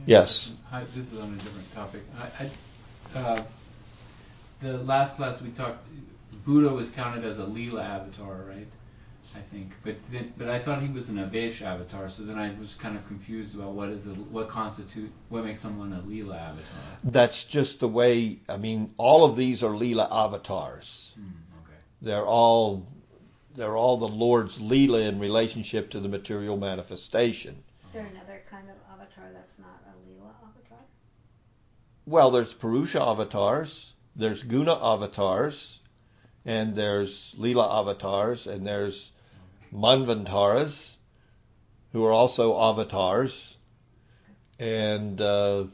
Yes. 0.06 0.52
This 0.94 1.12
is 1.12 1.18
on 1.18 1.32
a 1.32 1.36
different 1.36 1.74
topic. 1.74 2.02
I, 2.18 2.50
I, 3.14 3.18
uh, 3.18 3.44
the 4.60 4.78
last 4.78 5.16
class 5.16 5.40
we 5.40 5.50
talked, 5.50 5.78
Buddha 6.44 6.70
was 6.70 6.90
counted 6.90 7.24
as 7.24 7.38
a 7.38 7.44
Leela 7.44 7.82
avatar, 7.84 8.44
right? 8.48 8.66
I 9.36 9.40
think, 9.40 9.72
but 9.82 9.96
then, 10.12 10.32
but 10.38 10.48
I 10.48 10.60
thought 10.60 10.80
he 10.80 10.88
was 10.88 11.08
an 11.08 11.16
Avesh 11.16 11.60
avatar. 11.60 12.08
So 12.08 12.22
then 12.22 12.38
I 12.38 12.54
was 12.60 12.74
kind 12.74 12.96
of 12.96 13.04
confused 13.08 13.56
about 13.56 13.72
what 13.72 13.88
is 13.88 14.06
a, 14.06 14.10
what 14.10 14.48
constitute 14.48 15.10
what 15.28 15.44
makes 15.44 15.60
someone 15.60 15.92
a 15.92 16.00
Leela 16.02 16.36
avatar. 16.36 16.82
That's 17.02 17.42
just 17.44 17.80
the 17.80 17.88
way, 17.88 18.38
I 18.48 18.56
mean, 18.58 18.94
all 18.96 19.24
of 19.24 19.34
these 19.34 19.64
are 19.64 19.70
Leela 19.70 20.06
avatars. 20.10 21.14
Hmm, 21.16 21.26
okay. 21.64 21.78
They're 22.00 22.26
all 22.26 22.86
they're 23.56 23.76
all 23.76 23.96
the 23.96 24.08
Lord's 24.08 24.58
Leela 24.58 25.08
in 25.08 25.18
relationship 25.18 25.90
to 25.90 26.00
the 26.00 26.08
material 26.08 26.56
manifestation. 26.56 27.62
Is 27.86 27.92
there 27.92 28.06
another 28.06 28.42
kind 28.50 28.68
of 28.68 28.76
avatar 28.92 29.30
that's 29.32 29.58
not 29.58 29.80
a 29.86 30.10
Leela 30.10 30.30
avatar? 30.42 30.78
Well, 32.06 32.30
there's 32.30 32.52
Purusha 32.52 33.02
avatars, 33.02 33.94
there's 34.14 34.42
Guna 34.44 34.78
avatars, 34.80 35.80
and 36.44 36.76
there's 36.76 37.34
Leela 37.38 37.80
avatars, 37.80 38.46
and 38.46 38.66
there's 38.66 39.12
Manvantaras, 39.74 40.96
who 41.92 42.04
are 42.04 42.12
also 42.12 42.60
avatars, 42.60 43.56
and 44.58 45.20
uh, 45.20 45.64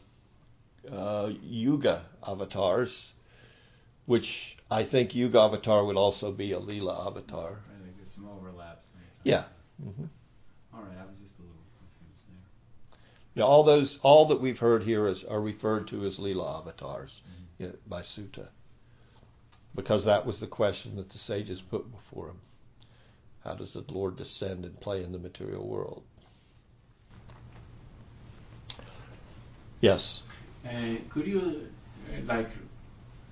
uh, 0.90 1.30
Yuga 1.42 2.04
avatars, 2.26 3.12
which 4.06 4.56
I 4.70 4.84
think 4.84 5.14
Yuga 5.14 5.40
avatar 5.40 5.84
would 5.84 5.96
also 5.96 6.32
be 6.32 6.52
a 6.52 6.58
Leela 6.58 7.06
avatar. 7.06 7.60
I 7.68 7.84
think 7.84 7.96
there's 7.96 8.12
some 8.14 8.28
overlaps. 8.28 8.86
Yeah. 9.22 9.44
hmm 9.82 10.04
All 10.74 10.80
right, 10.82 10.96
I 10.98 11.06
was 11.06 11.18
just 11.18 11.38
a 11.38 11.42
little 11.42 11.56
confused 11.78 12.22
there. 12.28 13.42
Yeah, 13.42 13.44
all 13.44 13.64
those, 13.64 13.98
all 14.02 14.26
that 14.26 14.40
we've 14.40 14.58
heard 14.58 14.82
here 14.82 15.08
is, 15.08 15.24
are 15.24 15.40
referred 15.40 15.88
to 15.88 16.06
as 16.06 16.16
Leela 16.18 16.58
avatars 16.60 17.20
yeah, 17.58 17.68
by 17.86 18.00
Suta, 18.00 18.48
because 19.74 20.06
that 20.06 20.24
was 20.24 20.40
the 20.40 20.46
question 20.46 20.96
that 20.96 21.10
the 21.10 21.18
sages 21.18 21.60
put 21.60 21.90
before 21.92 22.28
him. 22.28 22.40
How 23.44 23.54
does 23.54 23.72
the 23.72 23.84
Lord 23.88 24.16
descend 24.16 24.64
and 24.64 24.78
play 24.80 25.02
in 25.02 25.12
the 25.12 25.18
material 25.18 25.66
world? 25.66 26.02
Yes. 29.80 30.22
Uh, 30.64 30.96
could 31.08 31.26
you 31.26 31.68
uh, 32.10 32.20
like 32.26 32.50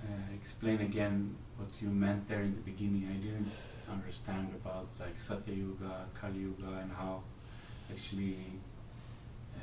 uh, 0.02 0.34
explain 0.34 0.80
again 0.80 1.36
what 1.58 1.68
you 1.80 1.88
meant 1.88 2.26
there 2.28 2.40
in 2.40 2.54
the 2.54 2.62
beginning? 2.62 3.06
I 3.10 3.22
didn't 3.22 3.50
understand 3.90 4.48
about 4.54 4.88
like 4.98 5.20
Satya 5.20 5.54
Yuga, 5.54 6.06
Kali 6.18 6.38
Yuga, 6.38 6.78
and 6.80 6.90
how 6.90 7.22
actually, 7.90 8.38
uh, 9.54 9.60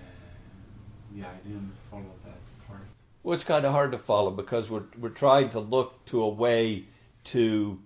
yeah, 1.15 1.25
I 1.25 1.47
didn't 1.47 1.73
follow 1.89 2.13
that 2.23 2.67
part. 2.67 2.81
Well, 3.23 3.33
it's 3.33 3.43
kind 3.43 3.65
of 3.65 3.71
hard 3.71 3.91
to 3.93 3.97
follow 3.97 4.29
because 4.29 4.69
we're 4.69 4.83
we're 4.99 5.09
trying 5.09 5.49
to 5.51 5.59
look 5.59 6.05
to 6.05 6.21
a 6.21 6.29
way 6.29 6.85
to 7.25 7.79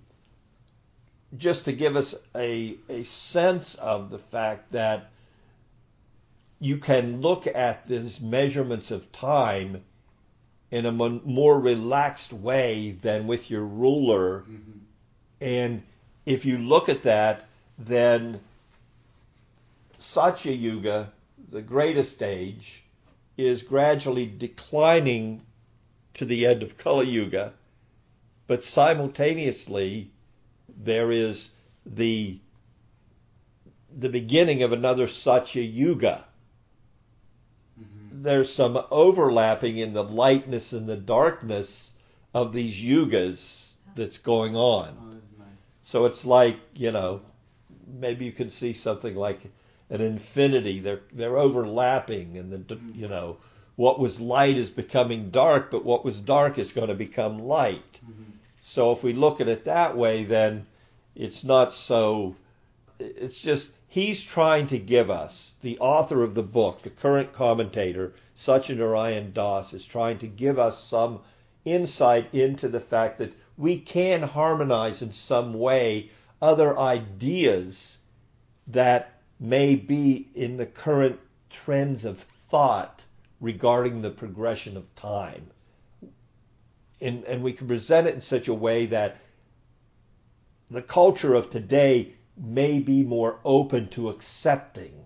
just 1.38 1.66
to 1.66 1.72
give 1.72 1.96
us 1.96 2.16
a 2.36 2.76
a 2.90 3.04
sense 3.04 3.76
of 3.76 4.10
the 4.10 4.18
fact 4.18 4.72
that 4.72 5.12
you 6.60 6.78
can 6.78 7.22
look 7.22 7.48
at 7.48 7.88
these 7.88 8.20
measurements 8.20 8.92
of 8.92 9.12
time 9.12 9.84
in 10.72 10.86
a 10.86 10.92
mon- 10.92 11.22
more 11.24 11.60
relaxed 11.60 12.34
way 12.34 12.98
than 13.02 13.28
with 13.28 13.50
your 13.50 13.64
ruler. 13.64 14.42
Mm-hmm. 14.42 14.80
And 15.42 15.84
if 16.26 16.46
you 16.46 16.58
look 16.58 16.90
at 16.90 17.04
that, 17.04 17.46
then 17.78 18.42
Satya 19.98 20.52
Yuga, 20.52 21.12
the 21.50 21.62
greatest 21.62 22.22
age, 22.22 22.84
is 23.38 23.64
gradually 23.64 24.26
declining 24.26 25.42
to 26.16 26.26
the 26.26 26.46
end 26.46 26.62
of 26.62 26.78
Kali 26.78 27.08
Yuga, 27.08 27.54
but 28.48 28.64
simultaneously 28.64 30.12
there 30.78 31.11
is 31.11 31.49
the 31.86 32.39
the 33.97 34.09
beginning 34.09 34.63
of 34.63 34.72
another 34.72 35.07
Satya 35.07 35.63
Yuga. 35.63 36.24
Mm-hmm. 37.80 38.24
There's 38.24 38.53
some 38.53 38.80
overlapping 38.91 39.78
in 39.78 39.93
the 39.93 40.03
lightness 40.03 40.74
and 40.74 40.88
the 40.88 40.95
darkness 40.95 41.91
of 42.34 42.53
these 42.53 42.80
yugas 42.80 43.72
that's 43.95 44.20
going 44.20 44.55
on. 44.55 44.95
Oh, 45.01 45.13
that's 45.13 45.39
nice. 45.39 45.47
So 45.84 46.05
it's 46.05 46.24
like, 46.24 46.57
you 46.76 46.91
know, 46.91 47.22
maybe 47.88 48.26
you 48.26 48.32
can 48.32 48.51
see 48.51 48.74
something 48.74 49.15
like 49.15 49.39
an 49.89 50.01
infinity. 50.01 50.80
They're 50.80 51.01
they're 51.11 51.38
overlapping, 51.38 52.38
and 52.38 52.51
the 52.51 52.80
you 52.93 53.07
know 53.07 53.38
what 53.76 53.99
was 53.99 54.20
light 54.20 54.57
is 54.57 54.70
becoming 54.70 55.30
dark, 55.32 55.72
but 55.72 55.86
what 55.86 56.05
was 56.05 56.20
dark 56.20 56.59
is 56.59 56.72
going 56.72 56.89
to 56.89 56.95
become 56.95 57.39
light. 57.39 57.99
Mm-hmm. 58.05 58.32
So 58.72 58.91
if 58.91 59.01
we 59.01 59.13
look 59.13 59.41
at 59.41 59.47
it 59.47 59.65
that 59.65 59.97
way, 59.97 60.26
then 60.26 60.67
it's 61.15 61.43
not 61.43 61.74
so. 61.74 62.36
It's 62.99 63.39
just 63.39 63.72
he's 63.88 64.24
trying 64.24 64.67
to 64.67 64.78
give 64.78 65.09
us 65.09 65.53
the 65.63 65.80
author 65.80 66.22
of 66.22 66.36
the 66.36 66.43
book, 66.43 66.84
the 66.84 66.91
current 66.91 67.34
commentator, 67.34 68.13
Satyanarayan 68.38 69.34
Das, 69.34 69.74
is 69.74 69.84
trying 69.88 70.20
to 70.20 70.28
give 70.28 70.59
us 70.59 70.84
some 70.84 71.22
insight 71.65 72.32
into 72.32 72.67
the 72.67 72.80
fact 72.80 73.17
that 73.17 73.34
we 73.57 73.80
can 73.80 74.22
harmonize 74.22 75.01
in 75.01 75.13
some 75.13 75.55
way 75.55 76.11
other 76.39 76.78
ideas 76.78 77.97
that 78.67 79.20
may 79.39 79.74
be 79.74 80.28
in 80.36 80.57
the 80.57 80.67
current 80.67 81.20
trends 81.49 82.05
of 82.05 82.24
thought 82.51 83.01
regarding 83.41 84.03
the 84.03 84.11
progression 84.11 84.78
of 84.78 84.95
time. 84.95 85.49
And, 87.02 87.24
and 87.24 87.43
we 87.43 87.54
can 87.54 87.68
present 87.68 88.08
it 88.08 88.16
in 88.16 88.22
such 88.22 88.47
a 88.47 88.54
way 88.54 88.88
that 88.88 89.18
the 90.70 90.82
culture 90.82 91.34
of 91.34 91.50
today 91.50 92.14
may 92.38 92.80
be 92.80 93.04
more 93.04 93.39
open 93.43 93.88
to 93.89 94.10
accepting 94.10 95.06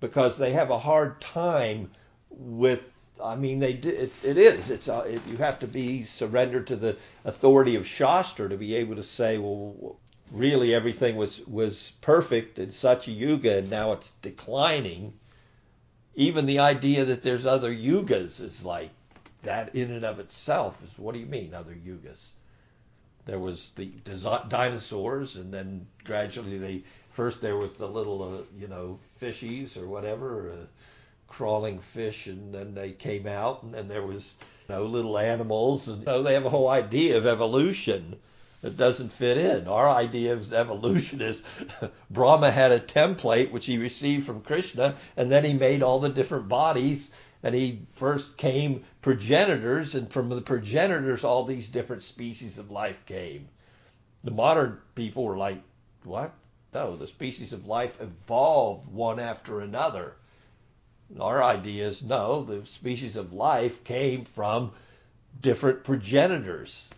because 0.00 0.38
they 0.38 0.52
have 0.52 0.70
a 0.70 0.78
hard 0.78 1.20
time 1.20 1.90
with 2.30 2.80
I 3.22 3.34
mean, 3.34 3.60
they 3.60 3.72
it, 3.72 4.12
it 4.22 4.36
is. 4.36 4.70
It's 4.70 4.88
uh, 4.88 5.04
it, 5.08 5.22
you 5.26 5.38
have 5.38 5.58
to 5.60 5.66
be 5.66 6.04
surrendered 6.04 6.66
to 6.66 6.76
the 6.76 6.96
authority 7.24 7.76
of 7.76 7.86
Shastra 7.86 8.48
to 8.50 8.56
be 8.56 8.74
able 8.74 8.96
to 8.96 9.02
say, 9.02 9.38
well, 9.38 9.98
really 10.30 10.74
everything 10.74 11.16
was 11.16 11.40
was 11.46 11.92
perfect 12.02 12.58
in 12.58 12.72
such 12.72 13.08
a 13.08 13.12
yuga, 13.12 13.58
and 13.58 13.70
now 13.70 13.92
it's 13.92 14.10
declining. 14.22 15.14
Even 16.14 16.46
the 16.46 16.58
idea 16.58 17.06
that 17.06 17.22
there's 17.22 17.46
other 17.46 17.74
yugas 17.74 18.40
is 18.40 18.64
like 18.64 18.90
that 19.46 19.74
in 19.74 19.90
and 19.90 20.04
of 20.04 20.20
itself 20.20 20.76
is 20.84 20.90
what 20.98 21.14
do 21.14 21.20
you 21.20 21.26
mean 21.26 21.54
other 21.54 21.74
yugas? 21.74 22.26
There 23.24 23.38
was 23.40 23.72
the 23.74 23.90
dinosaurs, 24.48 25.36
and 25.36 25.52
then 25.52 25.86
gradually 26.04 26.58
they 26.58 26.84
first 27.12 27.40
there 27.40 27.56
was 27.56 27.74
the 27.74 27.88
little 27.88 28.22
uh, 28.22 28.42
you 28.58 28.68
know 28.68 29.00
fishies 29.20 29.76
or 29.76 29.86
whatever. 29.86 30.50
Uh, 30.50 30.66
crawling 31.28 31.80
fish 31.80 32.26
and 32.26 32.54
then 32.54 32.74
they 32.74 32.92
came 32.92 33.26
out 33.26 33.62
and 33.62 33.74
then 33.74 33.88
there 33.88 34.02
was 34.02 34.32
you 34.68 34.74
know 34.74 34.84
little 34.84 35.18
animals 35.18 35.88
and 35.88 36.00
you 36.00 36.06
know, 36.06 36.22
they 36.22 36.34
have 36.34 36.46
a 36.46 36.50
whole 36.50 36.68
idea 36.68 37.16
of 37.16 37.26
evolution 37.26 38.16
that 38.62 38.76
doesn't 38.76 39.12
fit 39.12 39.36
in. 39.36 39.68
Our 39.68 39.88
idea 39.88 40.32
of 40.32 40.52
evolution 40.52 41.20
is 41.20 41.42
Brahma 42.10 42.50
had 42.50 42.72
a 42.72 42.80
template 42.80 43.50
which 43.50 43.66
he 43.66 43.78
received 43.78 44.26
from 44.26 44.40
Krishna 44.40 44.96
and 45.16 45.30
then 45.30 45.44
he 45.44 45.52
made 45.52 45.82
all 45.82 46.00
the 46.00 46.08
different 46.08 46.48
bodies 46.48 47.10
and 47.46 47.54
he 47.54 47.78
first 47.94 48.36
came 48.36 48.82
progenitors 49.02 49.94
and 49.94 50.12
from 50.12 50.28
the 50.28 50.40
progenitors 50.40 51.22
all 51.22 51.44
these 51.44 51.68
different 51.68 52.02
species 52.02 52.58
of 52.58 52.72
life 52.72 53.06
came. 53.06 53.46
The 54.24 54.32
modern 54.32 54.78
people 54.96 55.22
were 55.22 55.36
like, 55.36 55.62
what? 56.02 56.32
No, 56.74 56.96
the 56.96 57.06
species 57.06 57.52
of 57.52 57.68
life 57.68 58.00
evolved 58.00 58.92
one 58.92 59.20
after 59.20 59.60
another. 59.60 60.14
Our 61.20 61.40
idea 61.40 61.86
is 61.86 62.02
no, 62.02 62.42
the 62.42 62.66
species 62.66 63.14
of 63.14 63.32
life 63.32 63.84
came 63.84 64.24
from 64.24 64.72
different 65.40 65.84
progenitors. 65.84 66.88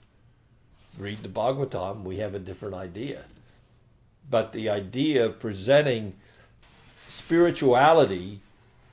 Read 0.97 1.23
the 1.23 1.29
Bhagavatam, 1.29 2.05
we 2.05 2.17
have 2.17 2.35
a 2.35 2.39
different 2.39 2.75
idea. 2.75 3.23
But 4.31 4.55
the 4.55 4.71
idea 4.71 5.27
of 5.27 5.41
presenting 5.41 6.15
spirituality 7.09 8.41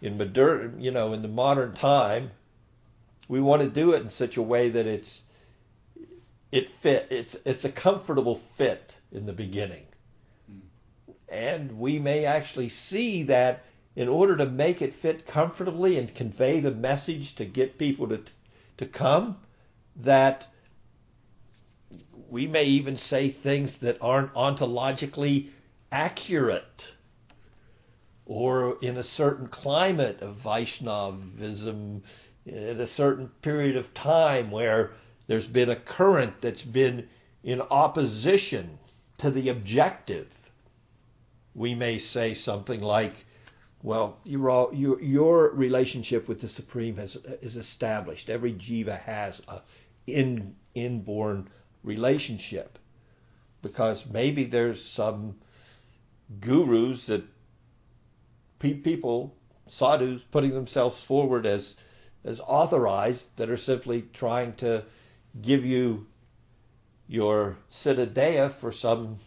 in 0.02 0.18
modern, 0.18 0.74
you 0.80 0.92
know, 0.92 1.14
in 1.14 1.22
the 1.22 1.28
modern 1.28 1.74
time, 1.74 2.32
we 3.28 3.40
want 3.40 3.62
to 3.62 3.70
do 3.70 3.94
it 3.94 4.02
in 4.02 4.10
such 4.10 4.38
a 4.38 4.42
way 4.42 4.70
that 4.70 4.86
it's 4.86 5.24
it 6.52 6.70
fit 6.70 7.08
it's 7.10 7.36
it's 7.46 7.66
a 7.66 7.72
comfortable 7.72 8.42
fit 8.58 8.94
in 9.12 9.26
the 9.26 9.34
beginning. 9.34 9.86
And 11.28 11.80
we 11.80 12.00
may 12.00 12.26
actually 12.26 12.70
see 12.70 13.24
that 13.24 13.64
in 13.96 14.08
order 14.08 14.38
to 14.38 14.46
make 14.46 14.82
it 14.82 14.94
fit 14.94 15.26
comfortably 15.26 15.98
and 15.98 16.14
convey 16.14 16.60
the 16.60 16.72
message 16.72 17.36
to 17.36 17.46
get 17.46 17.78
people 17.78 18.08
to 18.10 18.22
to 18.78 18.86
come 18.86 19.38
that 19.98 20.48
we 22.30 22.48
may 22.48 22.66
even 22.66 22.98
say 22.98 23.30
things 23.30 23.78
that 23.78 23.98
aren't 24.02 24.34
ontologically 24.34 25.50
accurate 25.92 26.92
or 28.26 28.78
in 28.82 28.98
a 28.98 29.04
certain 29.04 29.48
climate 29.48 30.22
of 30.22 30.36
Vaishnavism 30.36 32.04
at 32.48 32.80
a 32.80 32.88
certain 32.88 33.28
period 33.42 33.76
of 33.76 33.94
time 33.94 34.52
where 34.52 34.92
there's 35.28 35.48
been 35.48 35.70
a 35.70 35.76
current 35.76 36.42
that's 36.42 36.62
been 36.62 37.08
in 37.44 37.62
opposition 37.62 38.78
to 39.18 39.32
the 39.32 39.50
objective 39.50 40.46
we 41.56 41.74
may 41.74 41.98
say 41.98 42.34
something 42.34 42.82
like 42.82 43.26
well, 43.82 44.18
all, 44.50 44.74
you, 44.74 45.00
your 45.00 45.52
relationship 45.52 46.28
with 46.28 46.42
the 46.42 46.48
Supreme 46.48 46.98
has, 46.98 47.18
is 47.44 47.56
established. 47.56 48.32
Every 48.32 48.54
jiva 48.54 49.00
has 49.02 49.44
a 49.48 49.62
in, 50.08 50.56
inborn 50.74 51.50
relationship 51.84 52.80
because 53.62 54.08
maybe 54.08 54.46
there's 54.46 54.84
some 54.84 55.36
gurus 56.40 57.06
that 57.06 57.24
people, 58.60 59.34
sadhus, 59.68 60.22
putting 60.32 60.54
themselves 60.54 61.02
forward 61.02 61.46
as 61.46 61.76
as 62.24 62.40
authorized 62.40 63.30
that 63.36 63.50
are 63.50 63.58
simply 63.58 64.02
trying 64.14 64.54
to 64.56 64.84
give 65.42 65.64
you 65.64 66.08
your 67.08 67.58
siddhadeha 67.72 68.52
for 68.52 68.72
some 68.72 69.20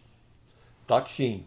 dakshin. 0.88 1.44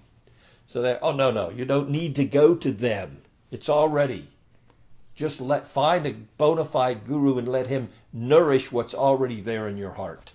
So 0.68 0.82
that 0.84 1.00
oh 1.02 1.12
no 1.12 1.32
no 1.32 1.50
you 1.50 1.66
don't 1.66 1.90
need 1.90 2.16
to 2.16 2.26
go 2.26 2.56
to 2.56 2.72
them. 2.72 3.22
It's 3.52 3.70
already. 3.70 4.30
Just 5.14 5.42
let 5.42 5.68
find 5.68 6.06
a 6.06 6.14
bona 6.14 6.64
fide 6.64 7.06
guru 7.06 7.38
and 7.38 7.48
let 7.48 7.68
him 7.68 7.90
nourish 8.14 8.72
what's 8.72 8.94
already 8.94 9.42
there 9.42 9.68
in 9.68 9.76
your 9.76 9.92
heart. 9.92 10.32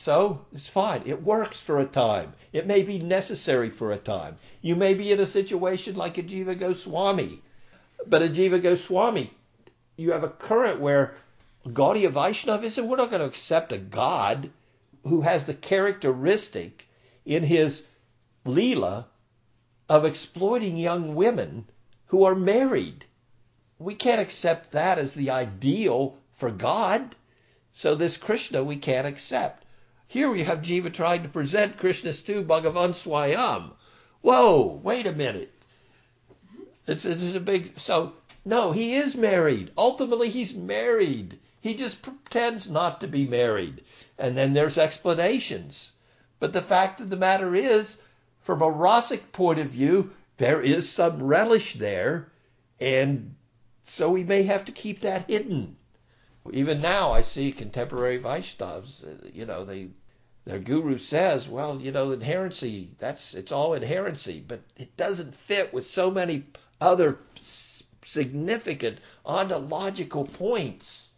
So 0.00 0.46
it's 0.52 0.68
fine. 0.68 1.02
It 1.06 1.24
works 1.24 1.60
for 1.60 1.80
a 1.80 1.84
time. 1.84 2.34
It 2.52 2.68
may 2.68 2.84
be 2.84 3.00
necessary 3.00 3.68
for 3.68 3.90
a 3.90 3.98
time. 3.98 4.36
You 4.62 4.76
may 4.76 4.94
be 4.94 5.10
in 5.10 5.18
a 5.18 5.26
situation 5.26 5.96
like 5.96 6.18
a 6.18 6.22
Jiva 6.22 6.56
Goswami. 6.56 7.42
But 8.06 8.22
a 8.22 8.28
Jiva 8.28 8.62
Goswami, 8.62 9.34
you 9.96 10.12
have 10.12 10.22
a 10.22 10.28
current 10.28 10.78
where 10.78 11.16
Gaudiya 11.66 12.10
Vaishnavism, 12.10 12.86
we're 12.86 12.96
not 12.96 13.10
going 13.10 13.22
to 13.22 13.26
accept 13.26 13.72
a 13.72 13.78
God 13.78 14.50
who 15.02 15.22
has 15.22 15.46
the 15.46 15.54
characteristic 15.54 16.86
in 17.26 17.42
his 17.42 17.84
Leela 18.46 19.06
of 19.88 20.04
exploiting 20.04 20.76
young 20.76 21.16
women 21.16 21.66
who 22.06 22.22
are 22.22 22.36
married. 22.36 23.04
We 23.80 23.96
can't 23.96 24.20
accept 24.20 24.70
that 24.72 25.00
as 25.00 25.12
the 25.12 25.30
ideal 25.30 26.16
for 26.36 26.52
God. 26.52 27.16
So 27.72 27.96
this 27.96 28.16
Krishna 28.16 28.62
we 28.62 28.76
can't 28.76 29.06
accept. 29.08 29.64
Here 30.10 30.30
we 30.30 30.44
have 30.44 30.62
Jiva 30.62 30.90
trying 30.90 31.22
to 31.22 31.28
present 31.28 31.76
Krishnastu 31.76 32.42
Bhagavan 32.42 32.94
Swayam. 32.94 33.72
Whoa, 34.22 34.80
wait 34.82 35.06
a 35.06 35.12
minute. 35.12 35.52
It's, 36.86 37.04
it's 37.04 37.36
a 37.36 37.40
big. 37.40 37.78
So, 37.78 38.14
no, 38.42 38.72
he 38.72 38.94
is 38.94 39.14
married. 39.14 39.70
Ultimately, 39.76 40.30
he's 40.30 40.54
married. 40.54 41.38
He 41.60 41.74
just 41.74 42.00
pretends 42.00 42.70
not 42.70 43.02
to 43.02 43.06
be 43.06 43.26
married. 43.26 43.84
And 44.16 44.34
then 44.34 44.54
there's 44.54 44.78
explanations. 44.78 45.92
But 46.40 46.54
the 46.54 46.62
fact 46.62 47.02
of 47.02 47.10
the 47.10 47.16
matter 47.16 47.54
is, 47.54 48.00
from 48.40 48.62
a 48.62 48.72
Rasic 48.72 49.30
point 49.32 49.58
of 49.58 49.68
view, 49.68 50.14
there 50.38 50.62
is 50.62 50.88
some 50.88 51.22
relish 51.22 51.74
there. 51.74 52.32
And 52.80 53.34
so 53.84 54.08
we 54.08 54.24
may 54.24 54.44
have 54.44 54.64
to 54.64 54.72
keep 54.72 55.00
that 55.00 55.28
hidden. 55.28 55.76
Even 56.52 56.80
now, 56.80 57.12
I 57.12 57.22
see 57.22 57.52
contemporary 57.52 58.18
Vaishnavas, 58.18 59.04
uh, 59.04 59.28
you 59.32 59.44
know, 59.44 59.64
they 59.64 59.88
their 60.44 60.58
guru 60.58 60.96
says, 60.96 61.46
well, 61.46 61.78
you 61.78 61.92
know, 61.92 62.08
inherency, 62.08 62.88
that's 62.98 63.34
it's 63.34 63.52
all 63.52 63.78
inherency, 63.78 64.42
but 64.46 64.60
it 64.76 64.96
doesn't 64.96 65.34
fit 65.34 65.74
with 65.74 65.86
so 65.86 66.10
many 66.10 66.44
other 66.80 67.18
significant 68.02 68.98
ontological 69.26 70.24
points 70.24 71.12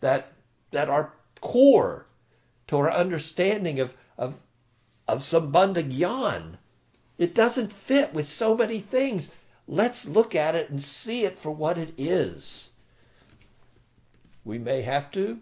that 0.00 0.32
that 0.72 0.88
are 0.88 1.12
core 1.40 2.06
to 2.66 2.76
our 2.78 2.90
understanding 2.90 3.78
of 3.78 3.94
of 4.18 4.34
of 5.06 5.20
Sambandha 5.20 5.88
Gyan. 5.88 6.58
It 7.18 7.34
doesn't 7.34 7.72
fit 7.72 8.12
with 8.12 8.28
so 8.28 8.56
many 8.56 8.80
things. 8.80 9.30
Let's 9.68 10.06
look 10.06 10.34
at 10.34 10.56
it 10.56 10.70
and 10.70 10.82
see 10.82 11.24
it 11.24 11.38
for 11.38 11.52
what 11.52 11.78
it 11.78 11.94
is. 11.96 12.70
We 14.44 14.58
may 14.58 14.82
have 14.82 15.10
to, 15.12 15.38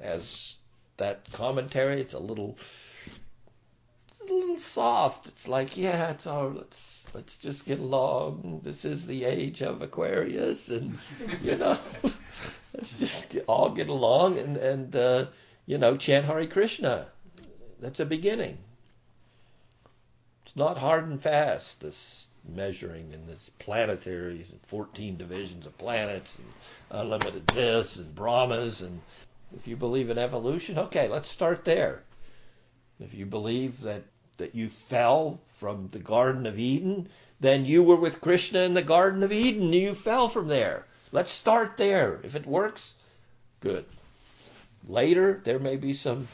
as 0.00 0.56
that 0.98 1.30
commentary, 1.32 2.00
it's 2.00 2.14
a 2.14 2.18
little 2.18 2.58
it's 4.08 4.30
a 4.30 4.34
little 4.34 4.58
soft. 4.58 5.26
It's 5.26 5.48
like, 5.48 5.76
yeah, 5.76 6.10
it's 6.10 6.26
all 6.26 6.50
let's 6.50 7.04
let's 7.14 7.36
just 7.36 7.64
get 7.64 7.80
along. 7.80 8.60
This 8.62 8.84
is 8.84 9.06
the 9.06 9.24
age 9.24 9.62
of 9.62 9.82
Aquarius 9.82 10.68
and 10.68 10.98
you 11.42 11.56
know 11.56 11.78
let's 12.74 12.98
just 12.98 13.36
all 13.46 13.70
get 13.70 13.88
along 13.88 14.38
and, 14.38 14.56
and 14.56 14.96
uh, 14.96 15.26
you 15.66 15.78
know, 15.78 15.96
chant 15.96 16.26
Hare 16.26 16.46
Krishna. 16.46 17.06
That's 17.80 18.00
a 18.00 18.04
beginning. 18.04 18.58
It's 20.44 20.56
not 20.56 20.78
hard 20.78 21.06
and 21.06 21.22
fast, 21.22 21.80
this 21.80 22.21
measuring 22.48 23.12
and 23.12 23.26
this 23.28 23.50
planetaries 23.60 24.50
and 24.50 24.60
14 24.66 25.16
divisions 25.16 25.66
of 25.66 25.76
planets 25.78 26.36
and 26.36 27.00
unlimited 27.00 27.46
this 27.48 27.96
and 27.96 28.14
Brahmas 28.14 28.82
and 28.82 29.00
if 29.54 29.66
you 29.66 29.76
believe 29.76 30.08
in 30.08 30.18
evolution, 30.18 30.78
okay, 30.78 31.08
let's 31.08 31.28
start 31.28 31.64
there. 31.64 32.02
If 33.00 33.14
you 33.14 33.26
believe 33.26 33.82
that 33.82 34.02
that 34.38 34.54
you 34.54 34.68
fell 34.68 35.38
from 35.58 35.88
the 35.92 35.98
Garden 35.98 36.46
of 36.46 36.58
Eden, 36.58 37.08
then 37.40 37.64
you 37.66 37.82
were 37.82 37.96
with 37.96 38.20
Krishna 38.20 38.60
in 38.60 38.74
the 38.74 38.82
Garden 38.82 39.22
of 39.22 39.32
Eden 39.32 39.64
and 39.64 39.74
you 39.74 39.94
fell 39.94 40.28
from 40.28 40.48
there. 40.48 40.86
Let's 41.12 41.30
start 41.30 41.76
there. 41.76 42.18
If 42.22 42.34
it 42.34 42.46
works, 42.46 42.94
good. 43.60 43.84
Later, 44.88 45.40
there 45.44 45.58
may 45.58 45.76
be 45.76 45.92
some 45.92 46.28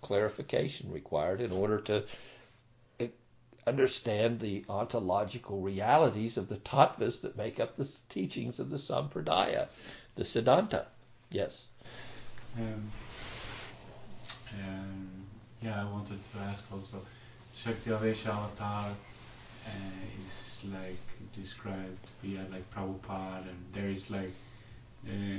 clarification 0.00 0.90
required 0.92 1.40
in 1.40 1.52
order 1.52 1.78
to 1.80 2.04
understand 3.66 4.40
the 4.40 4.64
ontological 4.68 5.60
realities 5.60 6.36
of 6.36 6.48
the 6.48 6.56
tattvas 6.56 7.20
that 7.20 7.36
make 7.36 7.60
up 7.60 7.76
the 7.76 7.88
teachings 8.08 8.58
of 8.58 8.70
the 8.70 8.76
Sampradaya, 8.76 9.68
the 10.16 10.24
Siddhanta. 10.24 10.86
Yes. 11.30 11.64
Um, 12.58 12.90
um, 14.52 15.10
yeah, 15.62 15.80
I 15.80 15.90
wanted 15.90 16.18
to 16.32 16.38
ask 16.40 16.64
also, 16.72 17.00
Shakti 17.54 17.90
Avesha 17.90 18.28
Avatar 18.28 18.90
uh, 19.66 20.24
is 20.26 20.58
like 20.64 20.98
described 21.34 22.06
via 22.22 22.44
like 22.50 22.68
Prabhupada, 22.74 23.48
and 23.48 23.64
there 23.72 23.88
is 23.88 24.10
like 24.10 24.32
uh, 25.06 25.38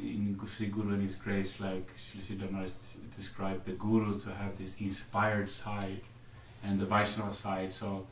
in 0.00 0.38
Sri 0.56 0.66
Guru 0.66 0.94
and 0.94 1.02
His 1.02 1.14
Grace, 1.14 1.58
like 1.60 1.88
Sri 2.10 2.36
is 2.64 2.74
described 3.16 3.64
the 3.66 3.72
Guru 3.72 4.20
to 4.20 4.30
have 4.34 4.58
this 4.58 4.76
inspired 4.78 5.50
side 5.50 6.00
and 6.62 6.78
the 6.78 6.86
Vaishnava 6.86 7.34
side. 7.34 7.72
So 7.74 8.06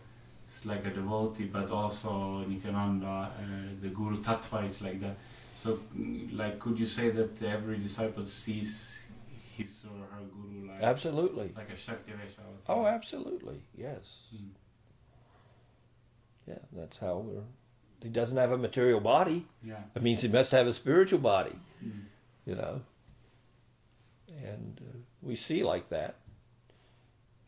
it's 0.49 0.65
like 0.67 0.85
a 0.85 0.91
devotee, 0.91 1.45
but 1.45 1.71
also 1.71 2.45
Nityananda, 2.49 3.07
uh, 3.07 3.33
the 3.83 3.89
Guru 3.89 4.23
Tattva 4.23 4.67
is 4.67 4.81
like 4.81 5.01
that. 5.01 5.17
So, 5.57 5.79
like, 6.33 6.59
could 6.59 6.79
you 6.79 6.87
say 6.87 7.11
that 7.11 7.43
every 7.43 7.79
disciple 7.79 8.25
sees 8.25 9.01
his 9.57 9.85
or 9.85 10.07
her 10.07 10.25
guru 10.35 10.69
like 10.69 10.83
absolutely 10.83 11.53
like 11.55 11.71
a 11.71 11.77
Shakti 11.77 12.13
Oh, 12.69 12.87
absolutely, 12.87 13.61
yes. 13.77 14.01
Mm. 14.35 14.49
Yeah, 16.47 16.59
that's 16.73 16.97
how 16.97 17.19
we're. 17.19 17.43
He 18.03 18.09
doesn't 18.09 18.37
have 18.37 18.53
a 18.53 18.59
material 18.59 19.01
body. 19.01 19.47
Yeah. 19.63 19.83
It 19.95 20.03
means 20.03 20.23
he 20.23 20.29
must 20.29 20.53
have 20.53 20.67
a 20.67 20.73
spiritual 20.73 21.19
body. 21.19 21.55
Mm. 21.85 22.05
You 22.47 22.55
know. 22.55 22.81
And 24.43 24.81
uh, 24.81 24.99
we 25.21 25.37
see 25.37 25.63
like 25.63 25.91
that, 25.91 26.15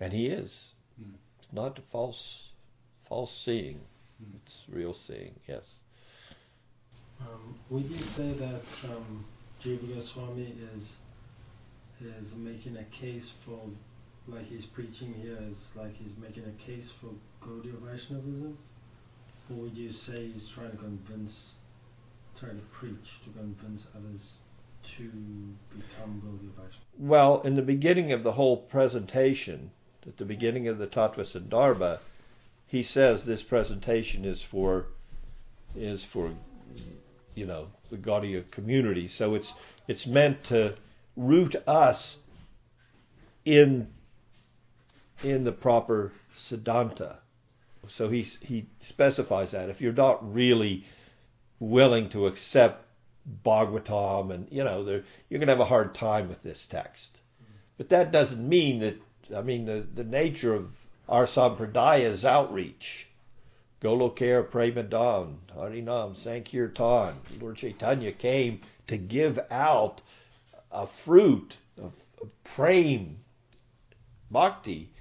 and 0.01 0.13
he 0.13 0.27
is. 0.27 0.73
Mm. 1.01 1.15
It's 1.39 1.53
not 1.53 1.79
false, 1.91 2.49
false 3.09 3.37
seeing. 3.37 3.81
Mm. 4.23 4.37
It's 4.47 4.65
real 4.69 4.95
seeing. 4.95 5.35
Yes. 5.49 5.65
Um, 7.21 7.55
would 7.71 7.89
you 7.89 7.99
say 7.99 8.33
that 8.33 8.91
um, 8.91 9.25
Jiva 9.63 9.95
Goswami 9.95 10.55
is 10.75 10.97
is 12.19 12.35
making 12.35 12.77
a 12.77 12.85
case 12.85 13.31
for, 13.45 13.61
like 14.29 14.47
he's 14.49 14.65
preaching 14.65 15.15
here, 15.23 15.39
is 15.49 15.71
like 15.77 15.95
he's 15.97 16.13
making 16.21 16.45
a 16.45 16.63
case 16.63 16.91
for 16.91 17.11
Gaudiya 17.47 17.79
Vaishnavism? 17.81 18.57
Or 19.51 19.57
would 19.57 19.77
you 19.77 19.93
say 19.93 20.29
he's 20.29 20.49
trying 20.49 20.71
to 20.71 20.77
convince, 20.77 21.53
trying 22.39 22.57
to 22.57 22.65
preach 22.67 23.21
to 23.25 23.31
convince 23.31 23.87
others 23.97 24.37
to 24.97 25.05
become 25.71 26.21
Gaudiya 26.25 26.51
Vaishnava? 26.57 26.85
Well, 26.99 27.41
in 27.43 27.55
the 27.55 27.63
beginning 27.63 28.13
of 28.13 28.23
the 28.23 28.33
whole 28.33 28.57
presentation, 28.57 29.71
at 30.07 30.17
the 30.17 30.25
beginning 30.25 30.69
of 30.69 30.79
the 30.79 30.87
Tattva 30.87 31.25
Sandarbha, 31.25 31.99
he 32.67 32.83
says 32.83 33.25
this 33.25 33.43
presentation 33.43 34.25
is 34.25 34.43
for 34.43 34.87
is 35.77 36.05
for 36.05 36.31
you 37.35 37.47
know 37.47 37.69
the 37.91 37.97
Gaudiya 37.97 38.51
community. 38.51 39.09
So 39.09 39.35
it's 39.35 39.55
it's 39.89 40.07
meant 40.07 40.45
to 40.45 40.75
root 41.17 41.57
us 41.67 42.17
in 43.45 43.89
in 45.23 45.45
the 45.45 45.53
proper 45.53 46.13
siddhanta. 46.37 47.17
So 47.89 48.09
he 48.09 48.23
he 48.23 48.67
specifies 48.81 49.53
that 49.53 49.69
if 49.69 49.81
you're 49.81 49.93
not 49.93 50.33
really 50.35 50.85
willing 51.61 52.09
to 52.11 52.27
accept 52.27 52.85
Bhagavatam 53.45 54.33
and 54.33 54.49
you 54.51 54.65
know 54.65 54.83
you're 54.83 55.39
going 55.39 55.47
to 55.47 55.53
have 55.53 55.61
a 55.61 55.65
hard 55.65 55.95
time 55.95 56.29
with 56.29 56.43
this 56.43 56.67
text. 56.67 57.19
But 57.77 57.89
that 57.91 58.13
doesn't 58.13 58.49
mean 58.49 58.81
that 58.81 58.97
I 59.35 59.43
mean 59.43 59.65
the 59.67 59.87
the 59.95 60.05
nature 60.05 60.55
of 60.55 60.71
our 61.09 61.27
sampradaya's 61.27 62.25
outreach 62.25 63.09
Golokare 63.83 64.49
Premadam, 64.49 65.39
Harinam, 65.57 66.17
Sankirtan. 66.17 67.17
Lord 67.41 67.57
Chaitanya 67.57 68.13
came 68.13 68.61
to 68.87 68.97
give 68.97 69.41
out 69.51 70.01
a 70.71 70.87
fruit 70.87 71.57
of, 71.77 71.93
prem, 72.45 73.19
bhakti, 74.31 74.93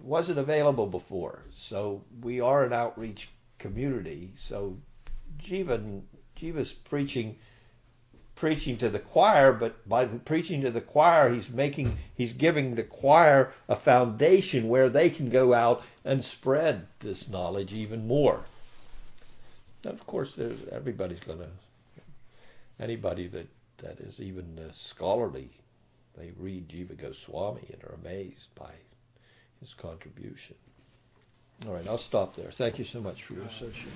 wasn't 0.00 0.38
available 0.38 0.86
before. 0.86 1.42
So 1.52 2.04
we 2.22 2.40
are 2.40 2.62
an 2.62 2.72
outreach 2.72 3.28
community. 3.58 4.34
So 4.38 4.78
Jiva, 5.42 6.02
Jiva's 6.38 6.72
preaching 6.72 7.36
preaching 8.36 8.76
to 8.78 8.88
the 8.88 8.98
choir, 8.98 9.52
but 9.52 9.88
by 9.88 10.04
the 10.04 10.18
preaching 10.18 10.62
to 10.62 10.70
the 10.70 10.80
choir, 10.80 11.34
he's 11.34 11.50
making, 11.50 11.98
he's 12.14 12.32
giving 12.32 12.74
the 12.74 12.82
choir 12.82 13.52
a 13.68 13.76
foundation 13.76 14.68
where 14.68 14.88
they 14.88 15.10
can 15.10 15.30
go 15.30 15.52
out 15.52 15.82
and 16.04 16.24
spread 16.24 16.86
this 17.00 17.28
knowledge 17.28 17.72
even 17.72 18.06
more. 18.06 18.44
And 19.84 19.92
of 19.92 20.06
course, 20.06 20.34
there's 20.34 20.58
everybody's 20.70 21.20
going 21.20 21.38
to, 21.38 21.48
anybody 22.78 23.26
that 23.28 23.48
that 23.78 24.00
is 24.00 24.20
even 24.20 24.58
uh, 24.58 24.72
scholarly, 24.74 25.50
they 26.16 26.32
read 26.38 26.68
Jiva 26.68 26.96
Goswami 26.96 27.68
and 27.72 27.84
are 27.84 27.98
amazed 28.02 28.54
by 28.54 28.70
his 29.60 29.74
contribution. 29.74 30.56
All 31.66 31.74
right, 31.74 31.86
I'll 31.88 31.98
stop 31.98 32.36
there. 32.36 32.50
Thank 32.50 32.78
you 32.78 32.84
so 32.84 33.00
much 33.00 33.22
for 33.22 33.34
your 33.34 33.44
association. 33.44 33.90